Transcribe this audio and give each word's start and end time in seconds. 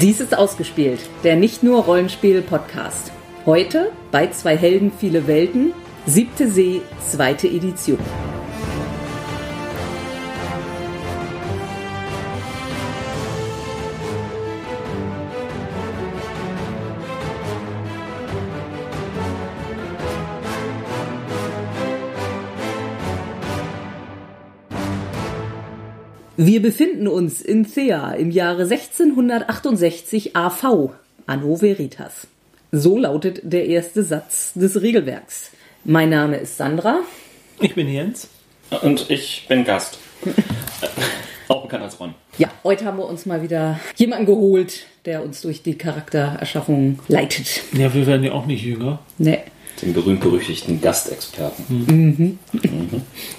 Dies 0.00 0.20
ist 0.20 0.36
ausgespielt, 0.36 0.98
der 1.22 1.36
nicht 1.36 1.62
nur 1.62 1.84
Rollenspiel-Podcast. 1.84 3.12
Heute 3.46 3.92
bei 4.10 4.26
zwei 4.26 4.56
Helden, 4.56 4.90
viele 4.98 5.28
Welten, 5.28 5.72
siebte 6.04 6.50
See, 6.50 6.80
zweite 7.08 7.46
Edition. 7.46 7.98
Wir 26.54 26.62
befinden 26.62 27.08
uns 27.08 27.42
in 27.42 27.66
Thea 27.66 28.12
im 28.12 28.30
Jahre 28.30 28.62
1668 28.62 30.36
AV, 30.36 30.90
Anno 31.26 31.60
Veritas. 31.60 32.28
So 32.70 32.96
lautet 32.96 33.40
der 33.42 33.66
erste 33.66 34.04
Satz 34.04 34.52
des 34.54 34.80
Regelwerks. 34.80 35.50
Mein 35.82 36.10
Name 36.10 36.36
ist 36.36 36.56
Sandra. 36.56 37.00
Ich 37.60 37.74
bin 37.74 37.88
Jens. 37.92 38.28
Und 38.82 39.10
ich 39.10 39.46
bin 39.48 39.64
Gast. 39.64 39.98
Auch 41.48 41.64
bekannt 41.64 41.82
als 41.82 41.98
Ron. 41.98 42.14
Ja, 42.38 42.52
heute 42.62 42.84
haben 42.84 42.98
wir 42.98 43.08
uns 43.08 43.26
mal 43.26 43.42
wieder 43.42 43.80
jemanden 43.96 44.26
geholt, 44.26 44.86
der 45.06 45.24
uns 45.24 45.42
durch 45.42 45.64
die 45.64 45.76
Charaktererschaffung 45.76 47.00
leitet. 47.08 47.64
Ja, 47.72 47.92
wir 47.92 48.06
werden 48.06 48.22
ja 48.22 48.30
auch 48.30 48.46
nicht 48.46 48.62
jünger. 48.62 49.00
Nee. 49.18 49.40
Den 49.82 49.92
berühmt-berüchtigten 49.92 50.80
Gastexperten. 50.80 51.64
Mhm. 51.68 52.38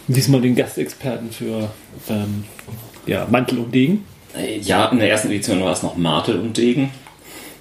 Diesmal 0.09 0.42
den 0.42 0.53
Gastexperten 0.53 1.31
für 1.31 1.72
ähm, 2.09 2.44
ja, 3.06 3.28
Mantel 3.30 3.59
und 3.59 3.73
Degen. 3.73 4.06
Ja, 4.61 4.88
in 4.88 5.00
der 5.00 5.09
ersten 5.09 5.30
Edition 5.30 5.64
war 5.64 5.72
es 5.72 5.84
noch 5.84 5.95
Martel 5.95 6.39
und 6.39 6.58
Degen. 6.58 6.92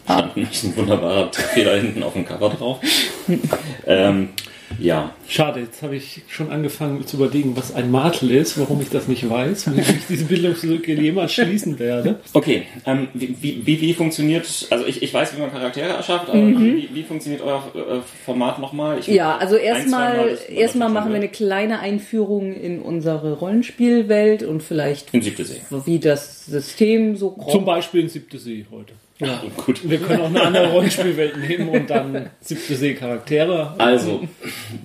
Stand 0.04 0.36
nämlich 0.36 0.62
ein 0.64 0.76
wunderbarer 0.76 1.32
Fehler 1.32 1.76
hinten 1.76 2.02
auf 2.02 2.12
dem 2.12 2.26
Cover 2.26 2.50
drauf. 2.50 2.78
ähm, 3.86 4.30
ja. 4.78 5.14
Schade, 5.28 5.60
jetzt 5.60 5.82
habe 5.82 5.96
ich 5.96 6.22
schon 6.28 6.50
angefangen 6.50 7.06
zu 7.06 7.16
überlegen, 7.16 7.56
was 7.56 7.74
ein 7.74 7.90
Martel 7.90 8.30
ist, 8.30 8.58
warum 8.58 8.80
ich 8.80 8.90
das 8.90 9.08
nicht 9.08 9.28
weiß, 9.28 9.74
wie 9.74 9.80
ich 9.80 10.06
diese 10.08 10.24
Bildungslücke 10.24 10.92
jemals 10.94 11.32
schließen 11.32 11.78
werde. 11.78 12.20
Okay, 12.32 12.62
ähm, 12.86 13.08
wie, 13.14 13.36
wie, 13.64 13.80
wie 13.80 13.94
funktioniert, 13.94 14.46
also 14.70 14.86
ich, 14.86 15.02
ich 15.02 15.12
weiß, 15.14 15.36
wie 15.36 15.40
man 15.40 15.50
Charaktere 15.50 15.88
erschafft, 15.88 16.28
aber 16.28 16.38
wie, 16.38 16.88
wie 16.92 17.02
funktioniert 17.02 17.42
euer 17.42 17.62
äh, 17.74 18.00
Format 18.24 18.58
nochmal? 18.58 18.98
Ich- 18.98 19.06
Ja, 19.06 19.36
also 19.38 19.56
erstmal 19.56 20.36
das- 20.54 20.74
machen 20.74 21.10
wir 21.10 21.16
eine 21.16 21.28
kleine 21.28 21.80
Einführung 21.80 22.52
in 22.54 22.80
unsere 22.80 23.34
Rollenspielwelt 23.34 24.42
und 24.42 24.62
vielleicht 24.62 25.12
In 25.14 25.22
siebte 25.22 25.44
See. 25.44 25.60
wie 25.84 25.98
das 25.98 26.46
System 26.46 27.16
so 27.16 27.30
grob 27.30 27.50
Zum 27.52 27.64
Beispiel 27.64 28.02
in 28.02 28.08
Siebte 28.08 28.38
See 28.38 28.66
heute. 28.70 28.92
Ja. 29.18 29.42
Gut. 29.56 29.88
Wir 29.88 29.98
können 29.98 30.22
auch 30.22 30.26
eine 30.26 30.42
andere 30.42 30.70
Rollenspielwelt 30.70 31.36
nehmen 31.36 31.68
und 31.68 31.88
dann 31.88 32.30
Siebte 32.40 32.76
See 32.76 32.94
Charaktere. 32.94 33.74
Also, 33.78 34.26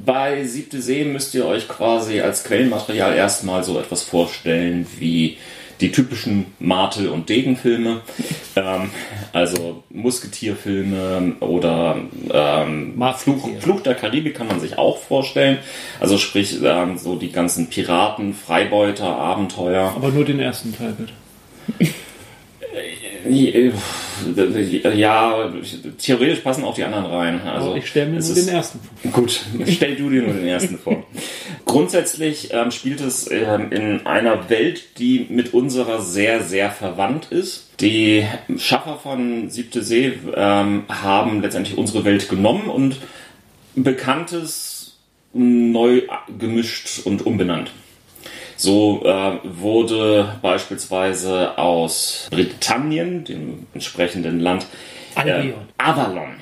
bei 0.05 0.43
Siebte 0.43 0.81
See 0.81 1.03
müsst 1.03 1.33
ihr 1.33 1.45
euch 1.45 1.67
quasi 1.67 2.21
als 2.21 2.43
Quellenmaterial 2.43 3.15
erstmal 3.15 3.63
so 3.63 3.79
etwas 3.79 4.03
vorstellen 4.03 4.85
wie 4.99 5.37
die 5.81 5.91
typischen 5.91 6.47
Martel- 6.59 7.07
und 7.07 7.29
Degenfilme, 7.29 8.01
ähm, 8.57 8.89
also 9.31 9.83
Musketierfilme 9.89 11.37
oder 11.39 11.97
ähm. 12.33 13.01
Fluch, 13.17 13.49
Fluch 13.59 13.81
der 13.81 13.95
Karibik 13.95 14.35
kann 14.35 14.47
man 14.47 14.59
sich 14.59 14.77
auch 14.77 14.97
vorstellen. 14.97 15.59
Also 16.01 16.17
sprich 16.17 16.59
ähm, 16.61 16.97
so 16.97 17.15
die 17.15 17.31
ganzen 17.31 17.69
Piraten, 17.69 18.33
Freibeuter, 18.33 19.07
Abenteuer. 19.07 19.93
Aber 19.95 20.09
nur 20.09 20.25
den 20.25 20.39
ersten 20.39 20.75
Teil 20.75 20.95
bitte. 20.97 21.93
Ja, 24.95 25.51
theoretisch 25.97 26.39
passen 26.39 26.63
auch 26.63 26.75
die 26.75 26.83
anderen 26.83 27.05
rein. 27.05 27.41
Also 27.41 27.75
ich 27.75 27.87
stelle 27.87 28.07
mir 28.07 28.19
nur 28.19 28.19
ist- 28.19 28.35
den 28.35 28.47
ersten 28.47 28.79
vor. 28.79 29.11
Gut, 29.11 29.41
stell 29.67 29.95
du 29.95 30.09
dir 30.09 30.21
nur 30.23 30.33
den 30.33 30.47
ersten 30.47 30.77
vor. 30.77 31.03
Grundsätzlich 31.65 32.49
ähm, 32.53 32.71
spielt 32.71 33.01
es 33.01 33.29
ähm, 33.31 33.71
in 33.71 34.05
einer 34.05 34.49
Welt, 34.49 34.97
die 34.99 35.27
mit 35.29 35.53
unserer 35.53 36.01
sehr, 36.01 36.41
sehr 36.43 36.71
verwandt 36.71 37.31
ist. 37.31 37.69
Die 37.79 38.25
Schaffer 38.57 38.97
von 39.01 39.49
Siebte 39.49 39.83
See 39.83 40.13
ähm, 40.35 40.83
haben 40.89 41.41
letztendlich 41.41 41.77
unsere 41.77 42.03
Welt 42.05 42.27
genommen 42.29 42.69
und 42.69 42.97
Bekanntes 43.75 44.97
neu 45.33 46.01
gemischt 46.39 47.05
und 47.05 47.25
umbenannt. 47.25 47.71
So 48.59 49.01
äh, 49.05 49.39
wurde 49.43 50.37
beispielsweise 50.41 51.57
aus 51.57 52.27
Britannien, 52.29 53.23
dem 53.23 53.67
entsprechenden 53.73 54.41
Land, 54.41 54.65
äh. 55.15 55.53
Avalon. 55.77 56.35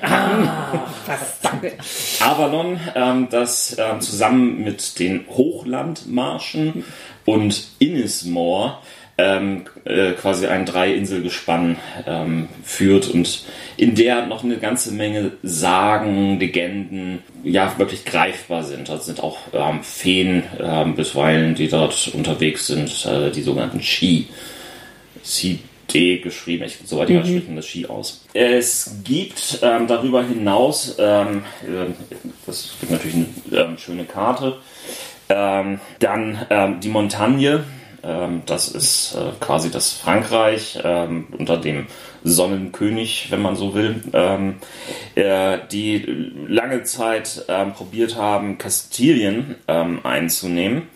Danke. 1.42 1.78
Avalon, 2.20 2.80
ähm, 2.96 3.28
das 3.30 3.76
ähm, 3.78 4.00
zusammen 4.00 4.64
mit 4.64 4.98
den 4.98 5.26
Hochlandmarschen 5.28 6.84
und 7.24 7.68
Innismore 7.78 8.78
ähm, 9.18 9.64
äh, 9.84 10.12
quasi 10.12 10.46
ein 10.46 10.64
Drei-Insel-Gespann 10.64 11.76
ähm, 12.06 12.48
führt 12.64 13.08
und 13.08 13.44
in 13.76 13.94
der 13.94 14.26
noch 14.26 14.44
eine 14.44 14.58
ganze 14.58 14.92
Menge 14.92 15.32
Sagen, 15.42 16.38
Legenden, 16.38 17.18
ja, 17.42 17.76
wirklich 17.78 18.04
greifbar 18.04 18.62
sind. 18.62 18.88
Das 18.88 19.06
sind 19.06 19.22
auch 19.22 19.38
ähm, 19.52 19.82
Feen 19.82 20.44
ähm, 20.60 20.94
bisweilen, 20.94 21.54
die 21.54 21.68
dort 21.68 22.08
unterwegs 22.14 22.68
sind, 22.68 23.04
äh, 23.06 23.30
die 23.30 23.42
sogenannten 23.42 23.82
Shi. 23.82 24.28
CD 25.22 26.18
geschrieben. 26.18 26.64
Ich, 26.64 26.78
soweit 26.84 27.10
ich 27.10 27.18
spricht 27.18 27.46
man 27.48 27.56
das 27.56 27.66
Ski 27.66 27.86
aus. 27.86 28.24
Es 28.34 28.96
gibt 29.04 29.58
ähm, 29.62 29.86
darüber 29.86 30.22
hinaus, 30.24 30.96
ähm, 30.98 31.44
äh, 31.62 31.92
das 32.46 32.74
gibt 32.80 32.92
natürlich 32.92 33.16
eine 33.16 33.60
ähm, 33.60 33.78
schöne 33.78 34.04
Karte, 34.04 34.56
ähm, 35.28 35.80
dann 35.98 36.46
ähm, 36.50 36.80
die 36.80 36.88
Montagne. 36.88 37.64
Ähm, 38.02 38.42
das 38.46 38.68
ist 38.68 39.14
äh, 39.14 39.32
quasi 39.40 39.70
das 39.70 39.92
Frankreich 39.92 40.78
ähm, 40.82 41.26
unter 41.36 41.56
dem 41.56 41.86
Sonnenkönig, 42.24 43.28
wenn 43.30 43.42
man 43.42 43.56
so 43.56 43.74
will, 43.74 44.02
ähm, 44.12 44.56
äh, 45.14 45.58
die 45.70 46.32
lange 46.48 46.82
Zeit 46.82 47.44
probiert 47.76 48.16
haben, 48.16 48.58
Kastilien 48.58 49.56
einzunehmen. 49.66 50.88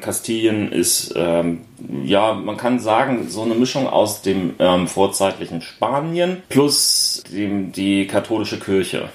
Kastilien 0.00 0.70
ist, 0.70 1.14
ja, 1.14 2.34
man 2.34 2.56
kann 2.56 2.78
sagen, 2.78 3.28
so 3.28 3.42
eine 3.42 3.54
Mischung 3.54 3.88
aus 3.88 4.22
dem 4.22 4.54
vorzeitlichen 4.86 5.62
Spanien 5.62 6.42
plus 6.48 7.22
dem, 7.30 7.72
die 7.72 8.06
katholische 8.06 8.58
Kirche. 8.58 9.08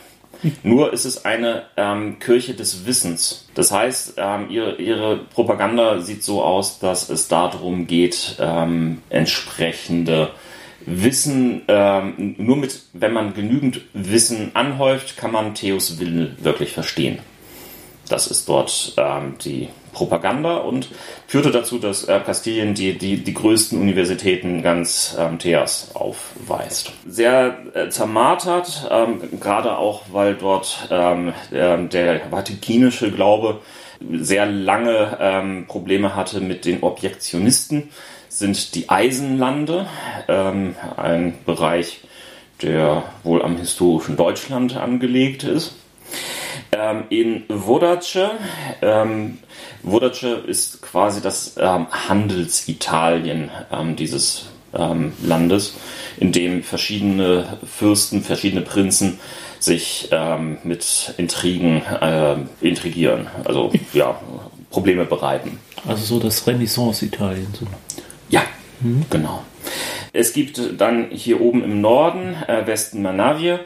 Nur 0.64 0.94
ist 0.94 1.06
es 1.06 1.25
eine 1.25 1.64
ähm, 1.78 2.20
Kirche 2.20 2.53
des 2.53 2.86
Wissens. 2.86 3.48
Das 3.53 3.72
heißt, 3.72 4.14
ähm, 4.18 4.50
ihre, 4.50 4.75
ihre 4.75 5.18
Propaganda 5.18 6.00
sieht 6.02 6.24
so 6.24 6.44
aus, 6.44 6.80
dass 6.80 7.09
es 7.09 7.28
darum 7.28 7.88
geht, 7.88 8.36
ähm, 8.40 9.02
entsprechende 9.09 10.31
Wissen, 10.86 11.64
ähm, 11.68 12.36
nur 12.38 12.56
mit, 12.56 12.81
wenn 12.94 13.12
man 13.12 13.34
genügend 13.34 13.81
Wissen 13.94 14.52
anhäuft, 14.53 15.18
kann 15.18 15.31
man 15.31 15.53
Theos 15.53 16.00
Willen 16.00 16.38
wirklich 16.42 16.72
verstehen. 16.72 17.19
Das 18.08 18.28
ist 18.28 18.48
dort 18.48 18.94
ähm, 18.96 19.36
die 19.44 19.68
Propaganda 19.97 20.58
und 20.58 20.90
führte 21.25 21.50
dazu, 21.50 21.80
dass 21.80 22.03
äh, 22.03 22.19
Kastilien 22.24 22.75
die, 22.75 22.97
die, 22.97 23.24
die 23.24 23.34
größten 23.34 23.81
Universitäten 23.81 24.62
ganz 24.62 25.18
ähm, 25.19 25.40
Theas 25.40 25.90
aufweist. 25.96 26.91
Sehr 27.08 27.58
äh, 27.74 27.90
zermartert, 27.90 28.88
ähm, 28.92 29.39
gerade 29.39 29.77
auch, 29.77 30.04
weil 30.12 30.36
dort 30.36 30.88
ähm, 30.92 31.33
der, 31.51 31.77
der 31.77 32.30
vatikinische 32.30 33.12
Glaube 33.12 33.62
sehr 34.12 34.45
lange 34.45 35.18
ähm, 35.19 35.66
Probleme 35.68 36.16
hatte 36.16 36.42
mit 36.42 36.66
den 36.66 36.83
Objektionisten, 36.83 37.89
sind 38.30 38.75
die 38.75 38.89
Eisenlande, 38.89 39.88
ähm, 40.27 40.75
ein 40.95 41.33
Bereich, 41.45 42.01
der 42.62 43.04
wohl 43.24 43.42
am 43.42 43.57
historischen 43.57 44.16
Deutschland 44.16 44.77
angelegt 44.77 45.44
ist. 45.44 45.74
Ähm, 46.77 47.06
in 47.09 47.44
Vodace, 47.47 48.19
ähm, 48.83 49.39
Vodace 49.81 50.24
ist 50.45 50.81
quasi 50.81 51.21
das 51.21 51.56
ähm, 51.59 51.88
Handelsitalien 51.89 53.50
ähm, 53.71 53.95
dieses 53.95 54.50
ähm, 54.75 55.13
Landes, 55.24 55.75
in 56.19 56.31
dem 56.31 56.62
verschiedene 56.62 57.57
Fürsten, 57.65 58.21
verschiedene 58.21 58.62
Prinzen 58.62 59.19
sich 59.59 60.09
ähm, 60.12 60.59
mit 60.63 61.15
Intrigen 61.18 61.81
äh, 61.83 62.35
intrigieren, 62.62 63.27
also 63.44 63.71
ja, 63.94 64.21
Probleme 64.69 65.06
bereiten. 65.06 65.59
Also 65.88 66.03
so 66.03 66.19
das 66.19 66.45
Renaissance-Italien. 66.45 67.47
So. 67.59 67.65
Ja, 68.30 68.44
genau. 69.09 69.44
Es 70.13 70.33
gibt 70.33 70.59
dann 70.80 71.09
hier 71.09 71.41
oben 71.41 71.63
im 71.63 71.81
Norden, 71.81 72.35
äh, 72.47 72.68
Westen 72.68 73.01
Manavie, 73.01 73.57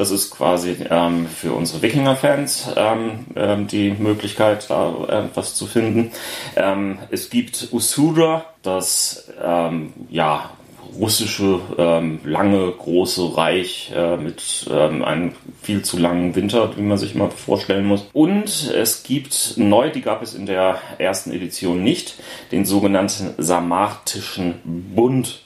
das 0.00 0.10
ist 0.10 0.30
quasi 0.30 0.76
ähm, 0.88 1.26
für 1.26 1.52
unsere 1.52 1.82
Wikinger-Fans 1.82 2.70
ähm, 2.74 3.26
ähm, 3.36 3.66
die 3.66 3.90
Möglichkeit, 3.90 4.70
da 4.70 4.88
äh, 5.08 5.28
was 5.34 5.54
zu 5.54 5.66
finden. 5.66 6.10
Ähm, 6.56 6.98
es 7.10 7.28
gibt 7.28 7.68
Usura, 7.70 8.46
das 8.62 9.30
ähm, 9.44 9.92
ja 10.08 10.50
russische, 10.98 11.60
ähm, 11.76 12.20
lange, 12.24 12.70
große 12.72 13.36
Reich 13.36 13.92
äh, 13.94 14.16
mit 14.16 14.66
ähm, 14.70 15.04
einem 15.04 15.32
viel 15.62 15.82
zu 15.82 15.98
langen 15.98 16.34
Winter, 16.34 16.76
wie 16.78 16.82
man 16.82 16.96
sich 16.96 17.14
mal 17.14 17.30
vorstellen 17.30 17.84
muss. 17.84 18.08
Und 18.14 18.72
es 18.74 19.02
gibt 19.02 19.54
neu, 19.56 19.90
die 19.90 20.00
gab 20.00 20.22
es 20.22 20.34
in 20.34 20.46
der 20.46 20.78
ersten 20.96 21.30
Edition 21.30 21.84
nicht, 21.84 22.14
den 22.52 22.64
sogenannten 22.64 23.34
Samartischen 23.36 24.54
Bund. 24.64 25.42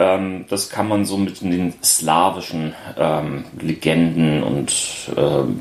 Ähm, 0.00 0.46
das 0.48 0.70
kann 0.70 0.88
man 0.88 1.04
so 1.04 1.18
mit 1.18 1.42
den 1.42 1.74
slawischen 1.84 2.74
ähm, 2.96 3.44
Legenden 3.60 4.42
und 4.42 4.72
ähm, 5.14 5.60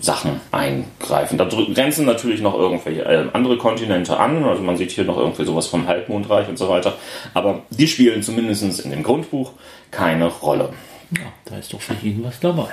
Sachen 0.00 0.40
eingreifen. 0.50 1.38
Da 1.38 1.44
grenzen 1.44 2.04
natürlich 2.04 2.40
noch 2.40 2.54
irgendwelche 2.54 3.04
äh, 3.04 3.28
andere 3.32 3.56
Kontinente 3.56 4.18
an. 4.18 4.44
Also 4.44 4.62
man 4.62 4.76
sieht 4.76 4.90
hier 4.90 5.04
noch 5.04 5.16
irgendwie 5.16 5.44
sowas 5.44 5.68
vom 5.68 5.86
Halbmondreich 5.86 6.48
und 6.48 6.58
so 6.58 6.68
weiter. 6.68 6.94
Aber 7.34 7.62
die 7.70 7.86
spielen 7.86 8.22
zumindest 8.22 8.84
in 8.84 8.90
dem 8.90 9.04
Grundbuch 9.04 9.52
keine 9.92 10.26
Rolle. 10.26 10.70
Ja, 11.12 11.32
da 11.44 11.56
ist 11.56 11.72
doch 11.72 11.80
für 11.80 11.94
jeden 12.02 12.24
was 12.24 12.38
dabei. 12.40 12.68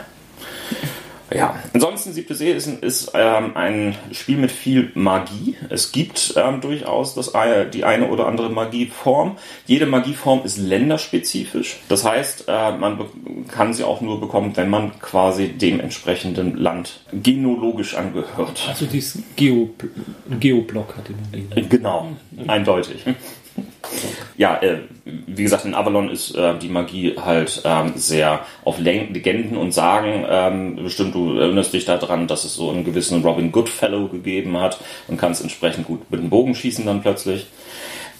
Ja, 1.33 1.56
ansonsten 1.74 2.13
siebte 2.13 2.36
See 2.36 2.51
ist, 2.51 2.68
ist 2.68 3.12
ähm, 3.13 3.56
ein 3.56 3.95
Spiel 4.12 4.38
mit 4.38 4.51
viel 4.51 4.92
Magie. 4.94 5.56
Es 5.69 5.92
gibt 5.92 6.36
ähm, 6.38 6.62
durchaus 6.62 7.16
das, 7.16 7.33
die 7.74 7.83
eine 7.83 8.10
oder 8.10 8.27
andere 8.27 8.50
Magieform. 8.50 9.38
Jede 9.66 9.86
Magieform 9.86 10.42
ist 10.44 10.57
länderspezifisch. 10.57 11.77
Das 11.89 12.06
heißt, 12.06 12.45
äh, 12.48 12.77
man 12.77 13.00
kann 13.50 13.74
sie 13.74 13.83
auch 13.83 14.01
nur 14.01 14.19
bekommen, 14.19 14.56
wenn 14.56 14.69
man 14.69 15.00
quasi 15.00 15.50
dem 15.50 15.80
entsprechenden 15.80 16.57
Land 16.57 17.01
genologisch 17.12 17.95
angehört. 17.95 18.66
Also 18.68 18.86
dieses 18.86 19.21
Geo 19.36 19.69
Geoblock 20.39 20.95
hat 20.98 21.06
immer 21.10 21.68
Genau, 21.68 22.12
eindeutig. 22.48 23.04
Ja, 24.38 24.62
äh, 24.62 24.80
wie 25.06 25.44
gesagt, 25.44 25.66
in 25.66 25.74
Avalon 25.74 26.10
ist 26.10 26.36
äh, 26.36 26.57
die 26.57 26.68
Magie 26.68 27.16
halt 27.18 27.62
ähm, 27.63 27.94
sehr 27.96 28.42
auf 28.66 28.80
Legenden 28.80 29.57
und 29.57 29.74
Sagen 29.74 30.25
ähm, 30.30 30.75
bestimmt. 30.75 31.16
Du 31.16 31.38
erinnerst 31.38 31.74
dich 31.74 31.86
daran, 31.86 32.28
dass 32.28 32.44
es 32.44 32.56
so 32.56 32.69
einen 32.69 32.84
gewissen 32.84 33.22
Robin 33.22 33.52
Goodfellow 33.52 34.07
gegeben 34.07 34.60
hat 34.60 34.80
und 35.07 35.18
kannst 35.18 35.42
entsprechend 35.42 35.88
gut 35.88 36.12
mit 36.12 36.19
dem 36.19 36.30
Bogen 36.30 36.56
schießen 36.56 36.86
dann 36.86 37.02
plötzlich. 37.02 37.48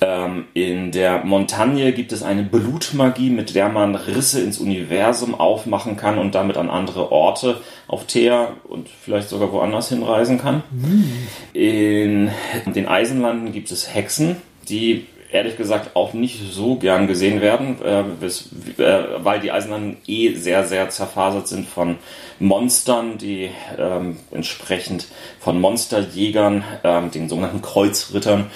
Ähm, 0.02 0.46
in 0.54 0.92
der 0.92 1.24
Montagne 1.24 1.94
gibt 1.94 2.12
es 2.12 2.22
eine 2.22 2.44
Blutmagie, 2.44 3.30
mit 3.30 3.56
der 3.56 3.70
man 3.70 3.96
Risse 3.96 4.42
ins 4.42 4.60
Universum 4.60 5.36
aufmachen 5.36 5.96
kann 5.96 6.18
und 6.18 6.36
damit 6.36 6.58
an 6.58 6.70
andere 6.70 7.12
Orte 7.12 7.62
auf 7.88 8.06
Thea 8.06 8.50
und 8.66 8.90
vielleicht 8.90 9.30
sogar 9.30 9.52
woanders 9.52 9.90
hinreisen 9.90 10.38
kann. 10.38 10.64
Mhm. 10.72 11.12
In 11.54 12.32
den 12.68 12.88
Eisenlanden 12.88 13.54
gibt 13.54 13.72
es 13.72 13.94
Hexen, 13.94 14.36
die 14.68 15.06
ehrlich 15.36 15.58
gesagt 15.58 15.96
auch 15.96 16.14
nicht 16.14 16.40
so 16.52 16.78
gern 16.78 17.08
gesehen 17.08 17.42
werden, 17.42 17.78
äh, 17.84 18.04
bis, 18.20 18.50
äh, 18.78 19.04
weil 19.18 19.42
die 19.42 19.52
Eisenbahnen 19.52 19.98
eh 20.08 20.34
sehr, 20.36 20.66
sehr 20.66 20.90
zerfasert 20.90 21.48
sind 21.48 21.68
von 21.68 21.98
Monstern, 22.40 23.18
die 23.18 23.50
ähm, 23.78 24.18
entsprechend 24.32 25.08
von 25.40 25.60
Monsterjägern, 25.60 26.64
ähm, 26.84 27.12
den 27.12 27.28
sogenannten 27.28 27.62
Kreuzrittern, 27.62 28.50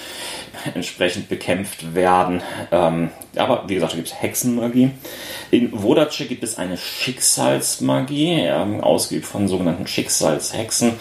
entsprechend 0.74 1.30
bekämpft 1.30 1.96
werden. 1.96 2.42
Ähm, 2.72 3.10
aber 3.36 3.64
wie 3.68 3.76
gesagt, 3.76 3.94
da 3.94 3.98
gibt 3.98 4.10
es 4.10 4.22
Hexenmagie. 4.22 4.92
In 5.52 5.72
Vodace 5.72 6.24
gibt 6.28 6.44
es 6.44 6.58
eine 6.58 6.78
Schicksalsmagie, 6.78 8.42
ähm, 8.42 8.82
ausgeübt 8.82 9.26
von 9.26 9.48
sogenannten 9.48 9.88
Schicksalshexen, 9.88 10.94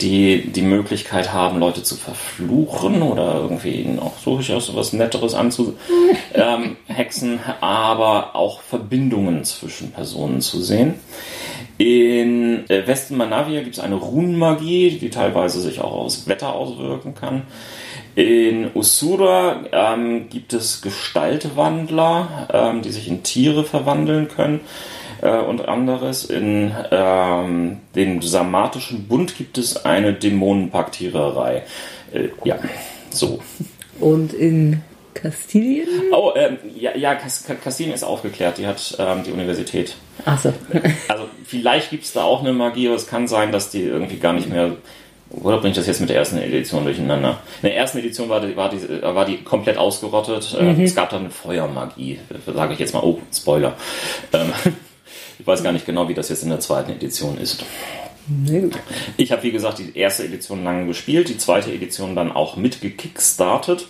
die 0.00 0.52
die 0.52 0.62
Möglichkeit 0.62 1.32
haben, 1.32 1.58
Leute 1.58 1.82
zu 1.82 1.96
verfluchen 1.96 3.02
oder 3.02 3.34
irgendwie 3.34 3.82
ihnen 3.82 3.98
auch 3.98 4.14
durchaus 4.24 4.74
was 4.74 4.92
Netteres 4.92 5.34
anzuhexen, 5.34 5.78
ähm, 7.32 7.40
aber 7.60 8.36
auch 8.36 8.60
Verbindungen 8.60 9.44
zwischen 9.44 9.92
Personen 9.92 10.40
zu 10.40 10.60
sehen. 10.60 10.94
In 11.78 12.68
äh, 12.70 12.86
Westen 12.86 13.16
Manavia 13.16 13.60
gibt 13.60 13.76
es 13.76 13.82
eine 13.82 13.96
Runenmagie, 13.96 14.98
die 14.98 15.10
teilweise 15.10 15.60
sich 15.60 15.80
auch 15.80 15.92
aus 15.92 16.26
Wetter 16.26 16.54
auswirken 16.54 17.14
kann. 17.14 17.42
In 18.16 18.70
Usura 18.74 19.64
ähm, 19.72 20.30
gibt 20.30 20.54
es 20.54 20.80
Gestaltwandler, 20.80 22.48
ähm, 22.50 22.80
die 22.80 22.90
sich 22.90 23.08
in 23.08 23.22
Tiere 23.22 23.62
verwandeln 23.62 24.28
können 24.28 24.60
äh, 25.20 25.36
und 25.36 25.68
anderes. 25.68 26.24
In 26.24 26.74
ähm, 26.90 27.76
dem 27.94 28.22
Samatischen 28.22 29.06
Bund 29.06 29.36
gibt 29.36 29.58
es 29.58 29.84
eine 29.84 30.14
Dämonenpaktiererei. 30.14 31.64
Äh, 32.10 32.28
ja, 32.42 32.58
so. 33.10 33.40
Und 34.00 34.32
in 34.32 34.82
Kastilien? 35.12 36.10
Oh, 36.10 36.32
ähm, 36.34 36.56
ja, 36.74 36.96
ja 36.96 37.16
Kastilien 37.16 37.94
ist 37.94 38.02
aufgeklärt. 38.02 38.56
Die 38.56 38.66
hat 38.66 38.96
ähm, 38.98 39.24
die 39.24 39.30
Universität. 39.32 39.94
Ach 40.24 40.40
so. 40.40 40.54
also 41.08 41.28
vielleicht 41.44 41.90
gibt 41.90 42.04
es 42.04 42.14
da 42.14 42.22
auch 42.22 42.40
eine 42.40 42.54
Magie, 42.54 42.86
aber 42.86 42.96
es 42.96 43.08
kann 43.08 43.28
sein, 43.28 43.52
dass 43.52 43.68
die 43.68 43.82
irgendwie 43.82 44.16
gar 44.16 44.32
nicht 44.32 44.48
mehr 44.48 44.72
oder 45.42 45.58
bringe 45.58 45.70
ich 45.70 45.76
das 45.76 45.86
jetzt 45.86 46.00
mit 46.00 46.08
der 46.08 46.16
ersten 46.16 46.38
Edition 46.38 46.84
durcheinander? 46.84 47.40
In 47.62 47.68
der 47.68 47.76
ersten 47.76 47.98
Edition 47.98 48.28
war 48.28 48.40
die, 48.40 48.56
war 48.56 48.70
die, 48.70 49.02
war 49.02 49.24
die 49.24 49.38
komplett 49.38 49.76
ausgerottet. 49.76 50.56
Äh, 50.58 50.72
mhm. 50.72 50.84
Es 50.84 50.94
gab 50.94 51.10
dann 51.10 51.20
eine 51.20 51.30
Feuermagie, 51.30 52.18
sage 52.46 52.74
ich 52.74 52.78
jetzt 52.78 52.94
mal. 52.94 53.02
Oh, 53.02 53.20
Spoiler. 53.32 53.74
Ähm, 54.32 54.52
ich 55.38 55.46
weiß 55.46 55.62
gar 55.62 55.72
nicht 55.72 55.86
genau, 55.86 56.08
wie 56.08 56.14
das 56.14 56.28
jetzt 56.28 56.42
in 56.42 56.50
der 56.50 56.60
zweiten 56.60 56.92
Edition 56.92 57.38
ist. 57.38 57.64
Ich 59.16 59.30
habe, 59.30 59.42
wie 59.44 59.52
gesagt, 59.52 59.78
die 59.78 59.96
erste 59.96 60.24
Edition 60.24 60.64
lange 60.64 60.86
gespielt, 60.86 61.28
die 61.28 61.38
zweite 61.38 61.72
Edition 61.72 62.16
dann 62.16 62.32
auch 62.32 62.56
mitgekickstartet. 62.56 63.86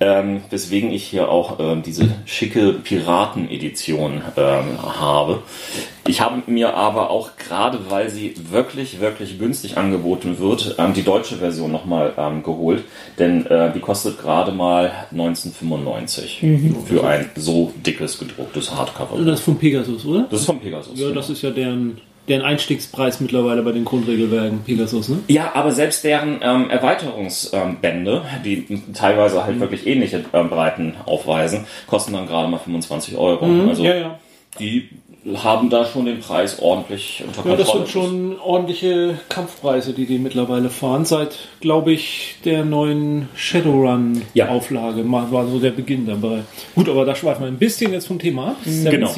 Ähm, 0.00 0.42
weswegen 0.50 0.90
ich 0.90 1.04
hier 1.04 1.28
auch 1.28 1.60
ähm, 1.60 1.82
diese 1.82 2.08
schicke 2.26 2.72
Piraten-Edition 2.72 4.22
ähm, 4.36 4.82
habe. 4.82 5.42
Ich 6.06 6.20
habe 6.20 6.42
mir 6.50 6.74
aber 6.74 7.10
auch 7.10 7.30
gerade, 7.36 7.78
weil 7.90 8.10
sie 8.10 8.34
wirklich, 8.50 9.00
wirklich 9.00 9.38
günstig 9.38 9.78
angeboten 9.78 10.38
wird, 10.38 10.74
ähm, 10.78 10.92
die 10.94 11.02
deutsche 11.02 11.36
Version 11.36 11.72
nochmal 11.72 12.12
ähm, 12.18 12.42
geholt, 12.42 12.84
denn 13.18 13.46
äh, 13.46 13.72
die 13.72 13.80
kostet 13.80 14.20
gerade 14.20 14.52
mal 14.52 14.90
1995 15.12 16.42
mhm. 16.42 16.76
für 16.86 17.06
ein 17.06 17.30
so 17.36 17.72
dickes 17.86 18.18
gedrucktes 18.18 18.74
Hardcover. 18.74 19.22
Das 19.24 19.38
ist 19.38 19.44
von 19.44 19.56
Pegasus, 19.56 20.04
oder? 20.04 20.26
Das 20.28 20.40
ist 20.40 20.46
von 20.46 20.60
Pegasus. 20.60 20.98
Ja, 20.98 21.08
genau. 21.08 21.20
das 21.20 21.30
ist 21.30 21.40
ja 21.40 21.50
deren 21.50 22.00
deren 22.28 22.42
Einstiegspreis 22.42 23.20
mittlerweile 23.20 23.62
bei 23.62 23.72
den 23.72 23.84
Grundregelwerken 23.84 24.60
Pegasus, 24.64 25.08
ne? 25.08 25.18
Ja, 25.28 25.52
aber 25.54 25.72
selbst 25.72 26.04
deren 26.04 26.40
ähm, 26.42 26.70
Erweiterungsbände, 26.70 28.22
ähm, 28.24 28.42
die 28.44 28.82
teilweise 28.92 29.44
halt 29.44 29.56
mhm. 29.56 29.60
wirklich 29.60 29.86
ähnliche 29.86 30.24
ähm, 30.32 30.48
Breiten 30.48 30.94
aufweisen, 31.04 31.66
kosten 31.86 32.14
dann 32.14 32.26
gerade 32.26 32.48
mal 32.48 32.58
25 32.58 33.16
Euro. 33.16 33.46
Mhm, 33.46 33.68
also 33.68 33.84
ja, 33.84 33.94
ja. 33.94 34.18
die 34.58 34.88
haben 35.36 35.70
da 35.70 35.86
schon 35.86 36.04
den 36.04 36.20
Preis 36.20 36.58
ordentlich 36.60 37.22
unter 37.26 37.42
Kontrolle. 37.42 37.58
Ja, 37.58 37.64
das 37.64 37.72
sind 37.72 37.88
schon 37.88 38.38
ordentliche 38.40 39.18
Kampfpreise, 39.30 39.94
die 39.94 40.04
die 40.04 40.18
mittlerweile 40.18 40.68
fahren. 40.68 41.06
Seit, 41.06 41.38
glaube 41.60 41.92
ich, 41.92 42.36
der 42.44 42.64
neuen 42.64 43.28
Shadowrun-Auflage 43.34 45.00
ja. 45.00 45.32
war 45.32 45.46
so 45.46 45.58
der 45.58 45.70
Beginn 45.70 46.06
dabei. 46.06 46.42
Gut, 46.74 46.88
aber 46.90 47.06
da 47.06 47.14
schweifen 47.14 47.42
wir 47.42 47.48
ein 47.48 47.58
bisschen 47.58 47.92
jetzt 47.92 48.06
vom 48.06 48.18
Thema 48.18 48.48
ab. 48.48 48.56
Genau. 48.64 49.14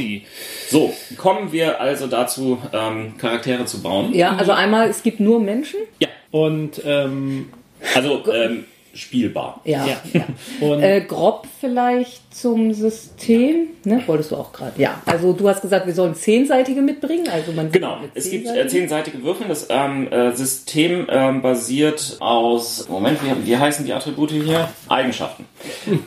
So, 0.68 0.92
kommen 1.16 1.50
wir 1.50 1.80
also 1.80 2.06
dazu, 2.06 2.58
ähm, 2.72 3.14
Charaktere 3.18 3.64
zu 3.64 3.82
bauen. 3.82 4.14
Ja, 4.14 4.36
also 4.36 4.52
einmal, 4.52 4.88
es 4.88 5.02
gibt 5.02 5.18
nur 5.18 5.40
Menschen. 5.40 5.80
Ja. 5.98 6.08
Und, 6.30 6.80
ähm, 6.84 7.48
also, 7.94 8.22
ähm, 8.32 8.64
spielbar. 8.96 9.60
Ja. 9.64 9.86
ja. 9.86 10.24
ja. 10.60 10.78
äh, 10.80 11.00
grob 11.02 11.46
vielleicht 11.60 12.34
zum 12.34 12.72
System, 12.72 13.68
ne? 13.84 14.02
Wolltest 14.06 14.32
du 14.32 14.36
auch 14.36 14.52
gerade? 14.52 14.80
Ja. 14.80 15.02
Also 15.06 15.32
du 15.32 15.48
hast 15.48 15.62
gesagt, 15.62 15.86
wir 15.86 15.94
sollen 15.94 16.14
zehnseitige 16.14 16.82
mitbringen. 16.82 17.28
Also 17.28 17.52
man 17.52 17.70
genau. 17.70 17.98
Es 18.14 18.30
gibt 18.30 18.48
äh, 18.48 18.66
zehnseitige 18.68 19.22
Würfel. 19.22 19.46
Das 19.48 19.68
ähm, 19.70 20.10
äh, 20.10 20.32
System 20.34 21.06
ähm, 21.08 21.42
basiert 21.42 22.16
aus 22.20 22.88
Moment, 22.88 23.18
wie, 23.22 23.46
wie 23.46 23.56
heißen 23.56 23.84
die 23.84 23.92
Attribute 23.92 24.30
hier? 24.32 24.68
Eigenschaften. 24.88 25.46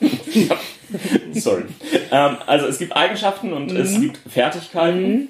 Sorry. 1.32 1.64
Ähm, 2.10 2.36
also 2.46 2.66
es 2.66 2.78
gibt 2.78 2.96
Eigenschaften 2.96 3.52
und 3.52 3.72
mhm. 3.72 3.76
es 3.76 4.00
gibt 4.00 4.18
Fertigkeiten. 4.28 5.12
Mhm. 5.12 5.28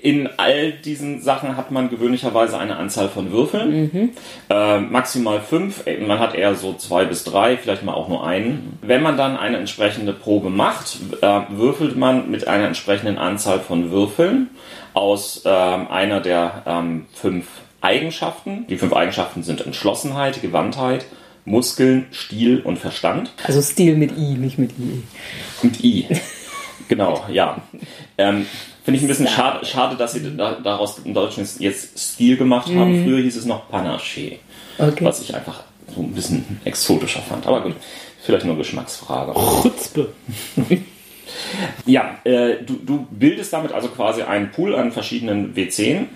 In 0.00 0.28
all 0.38 0.72
diesen 0.72 1.20
Sachen 1.20 1.56
hat 1.56 1.70
man 1.70 1.90
gewöhnlicherweise 1.90 2.58
eine 2.58 2.76
Anzahl 2.76 3.08
von 3.08 3.30
Würfeln. 3.30 3.90
Mhm. 3.92 4.10
Äh, 4.48 4.80
maximal 4.80 5.40
fünf. 5.40 5.84
Man 6.06 6.18
hat 6.18 6.34
eher 6.34 6.54
so 6.54 6.74
zwei 6.74 7.04
bis 7.04 7.24
drei, 7.24 7.56
vielleicht 7.56 7.84
mal 7.84 7.94
auch 7.94 8.08
nur 8.08 8.26
einen. 8.26 8.78
Wenn 8.82 9.02
man 9.02 9.16
dann 9.16 9.36
eine 9.36 9.58
entsprechende 9.58 10.12
Probe 10.12 10.50
macht, 10.50 10.98
äh, 11.20 11.40
würfelt 11.50 11.96
man 11.96 12.30
mit 12.30 12.48
einer 12.48 12.66
entsprechenden 12.66 13.18
Anzahl 13.18 13.60
von 13.60 13.90
Würfeln 13.90 14.50
aus 14.94 15.42
äh, 15.44 15.48
einer 15.48 16.20
der 16.20 16.62
ähm, 16.66 17.06
fünf 17.12 17.46
Eigenschaften. 17.80 18.66
Die 18.68 18.76
fünf 18.76 18.92
Eigenschaften 18.92 19.42
sind 19.42 19.64
Entschlossenheit, 19.64 20.42
Gewandtheit, 20.42 21.06
Muskeln, 21.44 22.06
Stil 22.10 22.60
und 22.60 22.78
Verstand. 22.78 23.32
Also 23.44 23.62
Stil 23.62 23.96
mit 23.96 24.12
I, 24.16 24.34
nicht 24.34 24.58
mit 24.58 24.72
I. 24.78 25.02
Mit 25.62 25.84
I. 25.84 26.06
Genau, 26.88 27.24
ja. 27.30 27.62
Ähm, 28.18 28.46
Finde 28.84 28.96
ich 28.98 29.04
ein 29.04 29.08
bisschen 29.08 29.28
schade, 29.28 29.64
schade, 29.64 29.96
dass 29.96 30.12
sie 30.12 30.36
da, 30.36 30.54
daraus 30.54 30.98
im 31.04 31.14
Deutschen 31.14 31.46
jetzt 31.58 31.98
Stil 31.98 32.36
gemacht 32.36 32.68
haben. 32.68 33.00
Mhm. 33.00 33.04
Früher 33.04 33.22
hieß 33.22 33.36
es 33.36 33.44
noch 33.44 33.70
Panaché. 33.70 34.38
Okay. 34.78 35.04
Was 35.04 35.20
ich 35.20 35.34
einfach 35.34 35.62
so 35.94 36.00
ein 36.02 36.12
bisschen 36.12 36.60
exotischer 36.64 37.20
fand. 37.20 37.46
Aber 37.46 37.60
gut, 37.60 37.74
Vielleicht 38.22 38.44
nur 38.44 38.56
Geschmacksfrage. 38.56 39.32
Chutzpe. 39.62 40.12
Ja, 41.86 42.18
äh, 42.24 42.56
du, 42.64 42.74
du 42.74 43.06
bildest 43.10 43.52
damit 43.52 43.72
also 43.72 43.88
quasi 43.88 44.22
einen 44.22 44.50
Pool 44.50 44.74
an 44.74 44.92
verschiedenen 44.92 45.54
W10, 45.54 46.06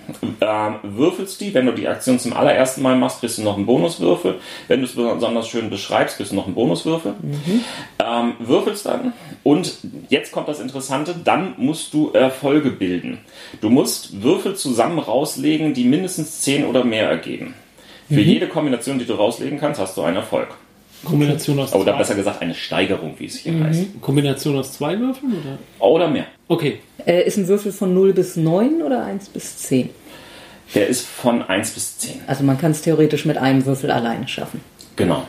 ähm, 0.41 0.75
würfelst 0.83 1.41
die. 1.41 1.55
Wenn 1.55 1.67
du 1.67 1.73
die 1.73 1.89
Aktion 1.89 2.19
zum 2.19 2.33
allerersten 2.33 2.83
Mal 2.83 2.97
machst, 2.97 3.21
kriegst 3.21 3.39
du 3.39 3.43
noch 3.43 3.57
einen 3.57 3.67
Bonuswürfel. 3.67 4.37
Wenn 4.69 4.81
du 4.81 4.87
es 4.87 4.95
besonders 4.95 5.49
schön 5.49 5.71
beschreibst, 5.71 6.17
kriegst 6.17 6.33
du 6.33 6.37
noch 6.37 6.47
einen 6.47 6.55
Bonuswürfel. 6.55 7.15
Ähm, 7.99 8.33
würfelst 8.39 8.87
dann 8.87 9.13
und 9.43 9.79
jetzt 10.09 10.33
kommt 10.33 10.49
das 10.49 10.61
Interessante, 10.61 11.15
dann 11.23 11.55
musst 11.57 11.95
du 11.95 12.11
Erfolge 12.13 12.71
bilden. 12.71 13.19
Du 13.61 13.71
musst 13.71 14.23
Würfel 14.23 14.57
zusammen 14.57 14.99
rauslegen, 14.99 15.75
die 15.75 15.85
mindestens 15.85 16.41
10 16.43 16.67
oder 16.67 16.85
mehr 16.85 17.09
ergeben. 17.09 17.55
Für 18.09 18.21
jede 18.21 18.49
Kombination, 18.49 18.99
die 18.99 19.07
du 19.07 19.15
rauslegen 19.15 19.59
kannst, 19.59 19.81
hast 19.81 19.97
du 19.97 20.03
einen 20.03 20.17
Erfolg. 20.17 20.49
Kombination 21.05 21.59
aus 21.59 21.73
Oder 21.75 21.93
zwei. 21.93 21.99
besser 21.99 22.15
gesagt 22.15 22.43
eine 22.43 22.55
Steigerung, 22.55 23.15
wie 23.19 23.27
es 23.27 23.37
hier 23.37 23.63
heißt. 23.63 24.01
Kombination 24.01 24.59
aus 24.59 24.73
zwei 24.73 24.99
Würfeln 24.99 25.33
oder? 25.33 25.59
Oder 25.87 26.09
mehr. 26.09 26.27
Okay. 26.49 26.81
Äh, 27.07 27.27
ist 27.27 27.37
ein 27.37 27.49
Würfel 27.49 27.73
von 27.73 27.95
0 27.95 28.13
bis 28.13 28.37
9 28.37 28.83
oder 28.83 29.05
1 29.05 29.29
bis 29.31 29.59
10? 29.59 29.91
Der 30.75 30.87
ist 30.89 31.07
von 31.07 31.43
1 31.43 31.71
bis 31.73 31.99
10. 31.99 32.23
Also 32.27 32.43
man 32.45 32.59
kann 32.59 32.73
es 32.73 32.83
theoretisch 32.83 33.25
mit 33.25 33.37
einem 33.37 33.65
Würfel 33.67 33.91
alleine 33.91 34.27
schaffen. 34.29 34.61
Genau. 34.97 35.25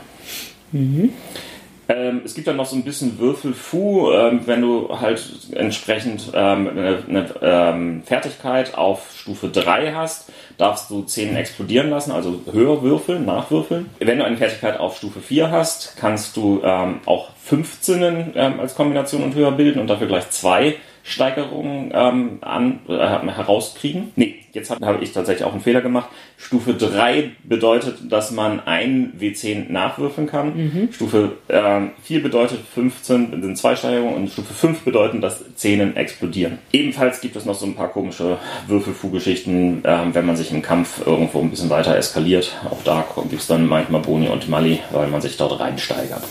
Ähm, 1.88 2.22
es 2.25 2.34
gibt 2.34 2.48
dann 2.48 2.58
noch 2.58 2.65
so 2.65 2.75
ein 2.75 2.84
bisschen 2.84 3.20
Würfelfu, 3.20 4.12
ähm, 4.12 4.42
wenn 4.46 4.62
du 4.62 4.89
halt 5.00 5.24
entsprechend 5.54 6.32
ähm, 6.34 6.70
eine, 6.70 7.04
eine 7.08 7.30
ähm, 7.42 8.04
Fertigkeit 8.06 8.75
auf 8.75 9.12
Stufe 9.15 9.50
3 9.50 9.94
hast, 9.94 10.32
darfst 10.58 10.89
du 10.89 11.04
10 11.04 11.36
explodieren 11.36 11.89
lassen, 11.89 12.12
also 12.12 12.42
höher 12.51 12.82
würfeln, 12.82 13.25
nachwürfeln. 13.25 13.89
Wenn 14.00 14.18
du 14.18 14.25
eine 14.25 14.38
Fertigkeit 14.38 14.80
auf 14.80 14.98
Stufe 14.98 15.20
4 15.20 15.51
hast, 15.51 15.96
kannst 15.98 16.38
du 16.38 16.62
ähm, 16.63 17.00
auch 17.06 17.30
15 17.44 18.34
ähm, 18.36 18.60
als 18.60 18.75
Kombination 18.75 19.24
und 19.24 19.36
höher 19.36 19.51
bilden 19.51 19.80
und 19.80 19.88
dafür 19.88 20.08
gleich 20.08 20.30
zwei 20.30 20.75
Steigerungen 21.04 21.92
an, 21.94 22.80
äh, 22.88 22.98
herauskriegen. 22.98 24.12
Nee, 24.15 24.45
jetzt 24.56 24.70
habe 24.70 24.86
hab 24.86 25.02
ich 25.02 25.12
tatsächlich 25.12 25.46
auch 25.46 25.52
einen 25.52 25.62
Fehler 25.62 25.82
gemacht. 25.82 26.10
Stufe 26.38 26.74
3 26.74 27.32
bedeutet, 27.44 28.12
dass 28.12 28.32
man 28.32 28.60
ein 28.62 29.14
W10 29.20 29.72
nachwürfeln 29.72 30.28
kann. 30.28 30.90
Stufe 30.92 31.34
ähm, 31.50 31.92
4 32.04 32.24
bedeutet 32.24 32.60
15 32.74 33.42
sind 33.42 33.58
zwei 33.58 33.76
Steigerungen 33.76 34.16
und 34.16 34.30
Stufe 34.30 34.54
5 34.54 34.82
bedeutet, 34.82 35.24
dass 35.24 35.44
Zähnen 35.56 35.96
explodieren. 35.96 36.60
Ebenfalls 36.72 37.22
gibt 37.22 37.36
es 37.36 37.46
noch 37.46 37.56
so 37.56 37.66
ein 37.66 37.76
paar 37.76 37.90
komische 37.90 38.38
Würfelfu-Geschichten, 38.68 39.82
ähm, 39.84 40.16
wenn 40.16 40.26
man 40.26 40.36
sich 40.36 40.52
im 40.52 40.62
Kampf 40.62 41.06
irgendwo 41.06 41.42
ein 41.42 41.50
bisschen 41.50 41.70
weiter 41.70 41.96
eskaliert. 41.96 42.56
Auch 42.70 42.84
da 42.84 43.06
gibt 43.30 43.42
es 43.42 43.48
dann 43.48 43.68
manchmal 43.68 44.02
Boni 44.02 44.28
und 44.28 44.50
Mali, 44.50 44.80
weil 44.92 45.08
man 45.08 45.22
sich 45.22 45.38
dort 45.38 45.60
reinsteigert. 45.60 46.24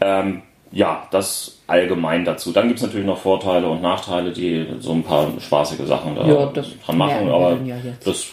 Ähm, 0.00 0.42
ja, 0.72 1.06
das 1.10 1.58
allgemein 1.66 2.24
dazu. 2.24 2.52
Dann 2.52 2.68
gibt 2.68 2.78
es 2.78 2.86
natürlich 2.86 3.06
noch 3.06 3.18
Vorteile 3.18 3.68
und 3.68 3.82
Nachteile, 3.82 4.32
die 4.32 4.66
so 4.80 4.92
ein 4.92 5.02
paar 5.02 5.28
spaßige 5.40 5.86
Sachen 5.86 6.14
da 6.14 6.26
Ja, 6.26 6.46
das 6.46 6.68
dran 6.84 6.98
machen, 6.98 7.28
aber 7.28 7.58
ja 7.64 7.76
das 8.04 8.26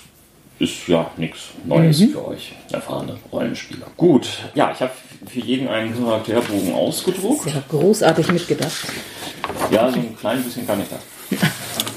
ist 0.59 0.87
ja 0.87 1.09
nichts 1.17 1.49
Neues 1.65 2.01
für 2.01 2.27
euch, 2.27 2.53
erfahrene 2.71 3.17
Rollenspieler. 3.31 3.85
Gut, 3.95 4.27
ja, 4.55 4.71
ich 4.71 4.81
habe 4.81 4.91
für 5.27 5.39
jeden 5.39 5.67
einen 5.67 5.93
Charakterbogen 5.95 6.73
ausgedruckt. 6.73 7.45
Ja, 7.47 7.61
großartig 7.69 8.31
mitgedacht. 8.31 8.87
Ja, 9.69 9.91
so 9.91 9.99
ein 9.99 10.17
klein 10.17 10.43
bisschen 10.43 10.65
kann 10.65 10.81
ich 10.81 10.87
das. 10.89 10.99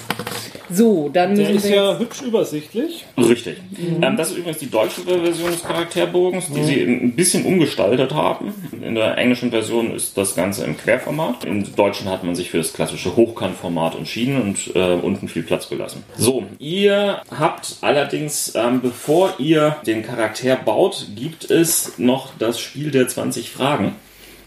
So, 0.73 1.11
dann 1.13 1.35
Der 1.35 1.51
ist 1.51 1.69
ja 1.69 1.99
hübsch 1.99 2.23
übersichtlich. 2.23 3.05
Richtig. 3.17 3.59
Ähm, 4.01 4.17
das 4.17 4.31
ist 4.31 4.39
übrigens 4.39 4.59
die 4.59 4.71
deutsche 4.71 5.03
Version 5.03 5.51
des 5.51 5.63
Charakterbogens, 5.63 6.51
die 6.53 6.63
sie 6.63 6.83
ein 6.83 7.15
bisschen 7.15 7.45
umgestaltet 7.45 8.15
haben. 8.15 8.55
In 8.81 8.95
der 8.95 9.19
englischen 9.19 9.51
Version 9.51 9.95
ist 9.95 10.17
das 10.17 10.35
Ganze 10.35 10.65
im 10.65 10.77
Querformat. 10.77 11.45
Im 11.45 11.75
Deutschen 11.75 12.09
hat 12.09 12.25
man 12.25 12.35
sich 12.35 12.51
für 12.51 12.59
das 12.59 12.73
klassische 12.73 13.17
Hochkantformat 13.17 13.97
entschieden 13.97 14.41
und 14.41 14.75
äh, 14.75 14.95
unten 14.95 15.29
viel 15.29 15.43
Platz 15.43 15.69
gelassen. 15.69 16.05
So, 16.17 16.45
ihr 16.59 17.23
habt 17.37 17.77
allerdings, 17.81 18.55
ähm, 18.55 18.81
bevor 18.81 19.35
ihr 19.39 19.77
den 19.87 20.03
Charakter 20.03 20.57
baut, 20.57 21.07
gibt 21.17 21.51
es 21.51 21.99
noch 21.99 22.33
das 22.39 22.61
Spiel 22.61 22.91
der 22.91 23.09
20 23.09 23.51
Fragen 23.51 23.95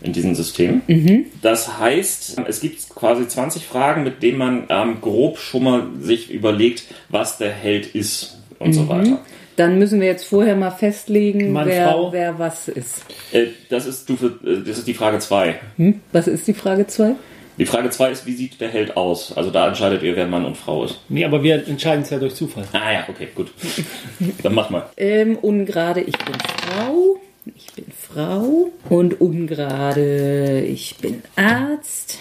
in 0.04 0.14
diesem 0.14 0.36
System. 0.36 0.82
Das 1.42 1.80
heißt, 1.80 2.42
es 2.48 2.62
gibt 2.62 2.90
quasi 2.90 3.28
20 3.28 3.66
Fragen, 3.66 4.04
mit 4.04 4.22
denen 4.22 4.38
man 4.38 4.64
ähm, 4.70 4.98
grob 5.02 5.38
schon 5.38 5.64
mal 5.64 5.88
sich 6.00 6.32
überlegt, 6.32 6.84
was 7.10 7.38
der 7.38 7.52
Held 7.52 7.96
ist 7.96 8.38
und 8.60 8.74
so 8.74 8.88
weiter. 8.88 9.20
Dann 9.56 9.78
müssen 9.78 10.02
wir 10.02 10.08
jetzt 10.08 10.26
vorher 10.26 10.56
mal 10.56 10.72
festlegen, 10.72 11.52
Mann, 11.52 11.68
wer, 11.68 11.90
Frau. 11.90 12.12
wer 12.12 12.40
was 12.40 12.68
ist. 12.68 13.06
Äh, 13.32 13.48
das, 13.70 13.86
ist 13.86 14.04
Stufe, 14.04 14.40
äh, 14.44 14.68
das 14.68 14.80
ist 14.80 14.88
die 14.88 14.96
Frage 14.96 15.20
2. 15.20 15.60
Hm? 15.78 16.02
Was 16.12 16.28
ist 16.28 16.48
die 16.48 16.54
Frage 16.54 16.88
2? 16.88 17.16
Die 17.60 17.66
Frage 17.68 17.92
2 17.92 18.12
ist, 18.12 18.26
wie 18.26 18.34
sieht 18.34 18.60
der 18.60 18.70
Held 18.70 18.98
aus? 18.98 19.32
Also 19.38 19.52
da 19.52 19.68
entscheidet 19.68 20.02
ihr, 20.02 20.16
wer 20.16 20.26
Mann 20.26 20.44
und 20.44 20.58
Frau 20.58 20.86
ist. 20.86 21.02
Nee, 21.08 21.24
aber 21.24 21.44
wir 21.44 21.68
entscheiden 21.68 22.02
es 22.02 22.10
ja 22.10 22.18
durch 22.18 22.34
Zufall. 22.34 22.64
Ah 22.74 22.92
ja, 22.92 23.06
okay, 23.08 23.28
gut. 23.36 23.52
Dann 24.42 24.56
mach 24.56 24.72
mal. 24.72 24.88
Ähm, 24.98 25.38
ungerade, 25.38 26.02
ich 26.02 26.18
bin 26.18 26.34
Frau. 26.34 27.20
Ich 27.56 27.74
bin 27.74 27.86
Frau. 27.92 28.72
Und 28.90 29.20
ungerade, 29.22 30.62
ich 30.62 30.98
bin 30.98 31.22
Arzt. 31.36 32.20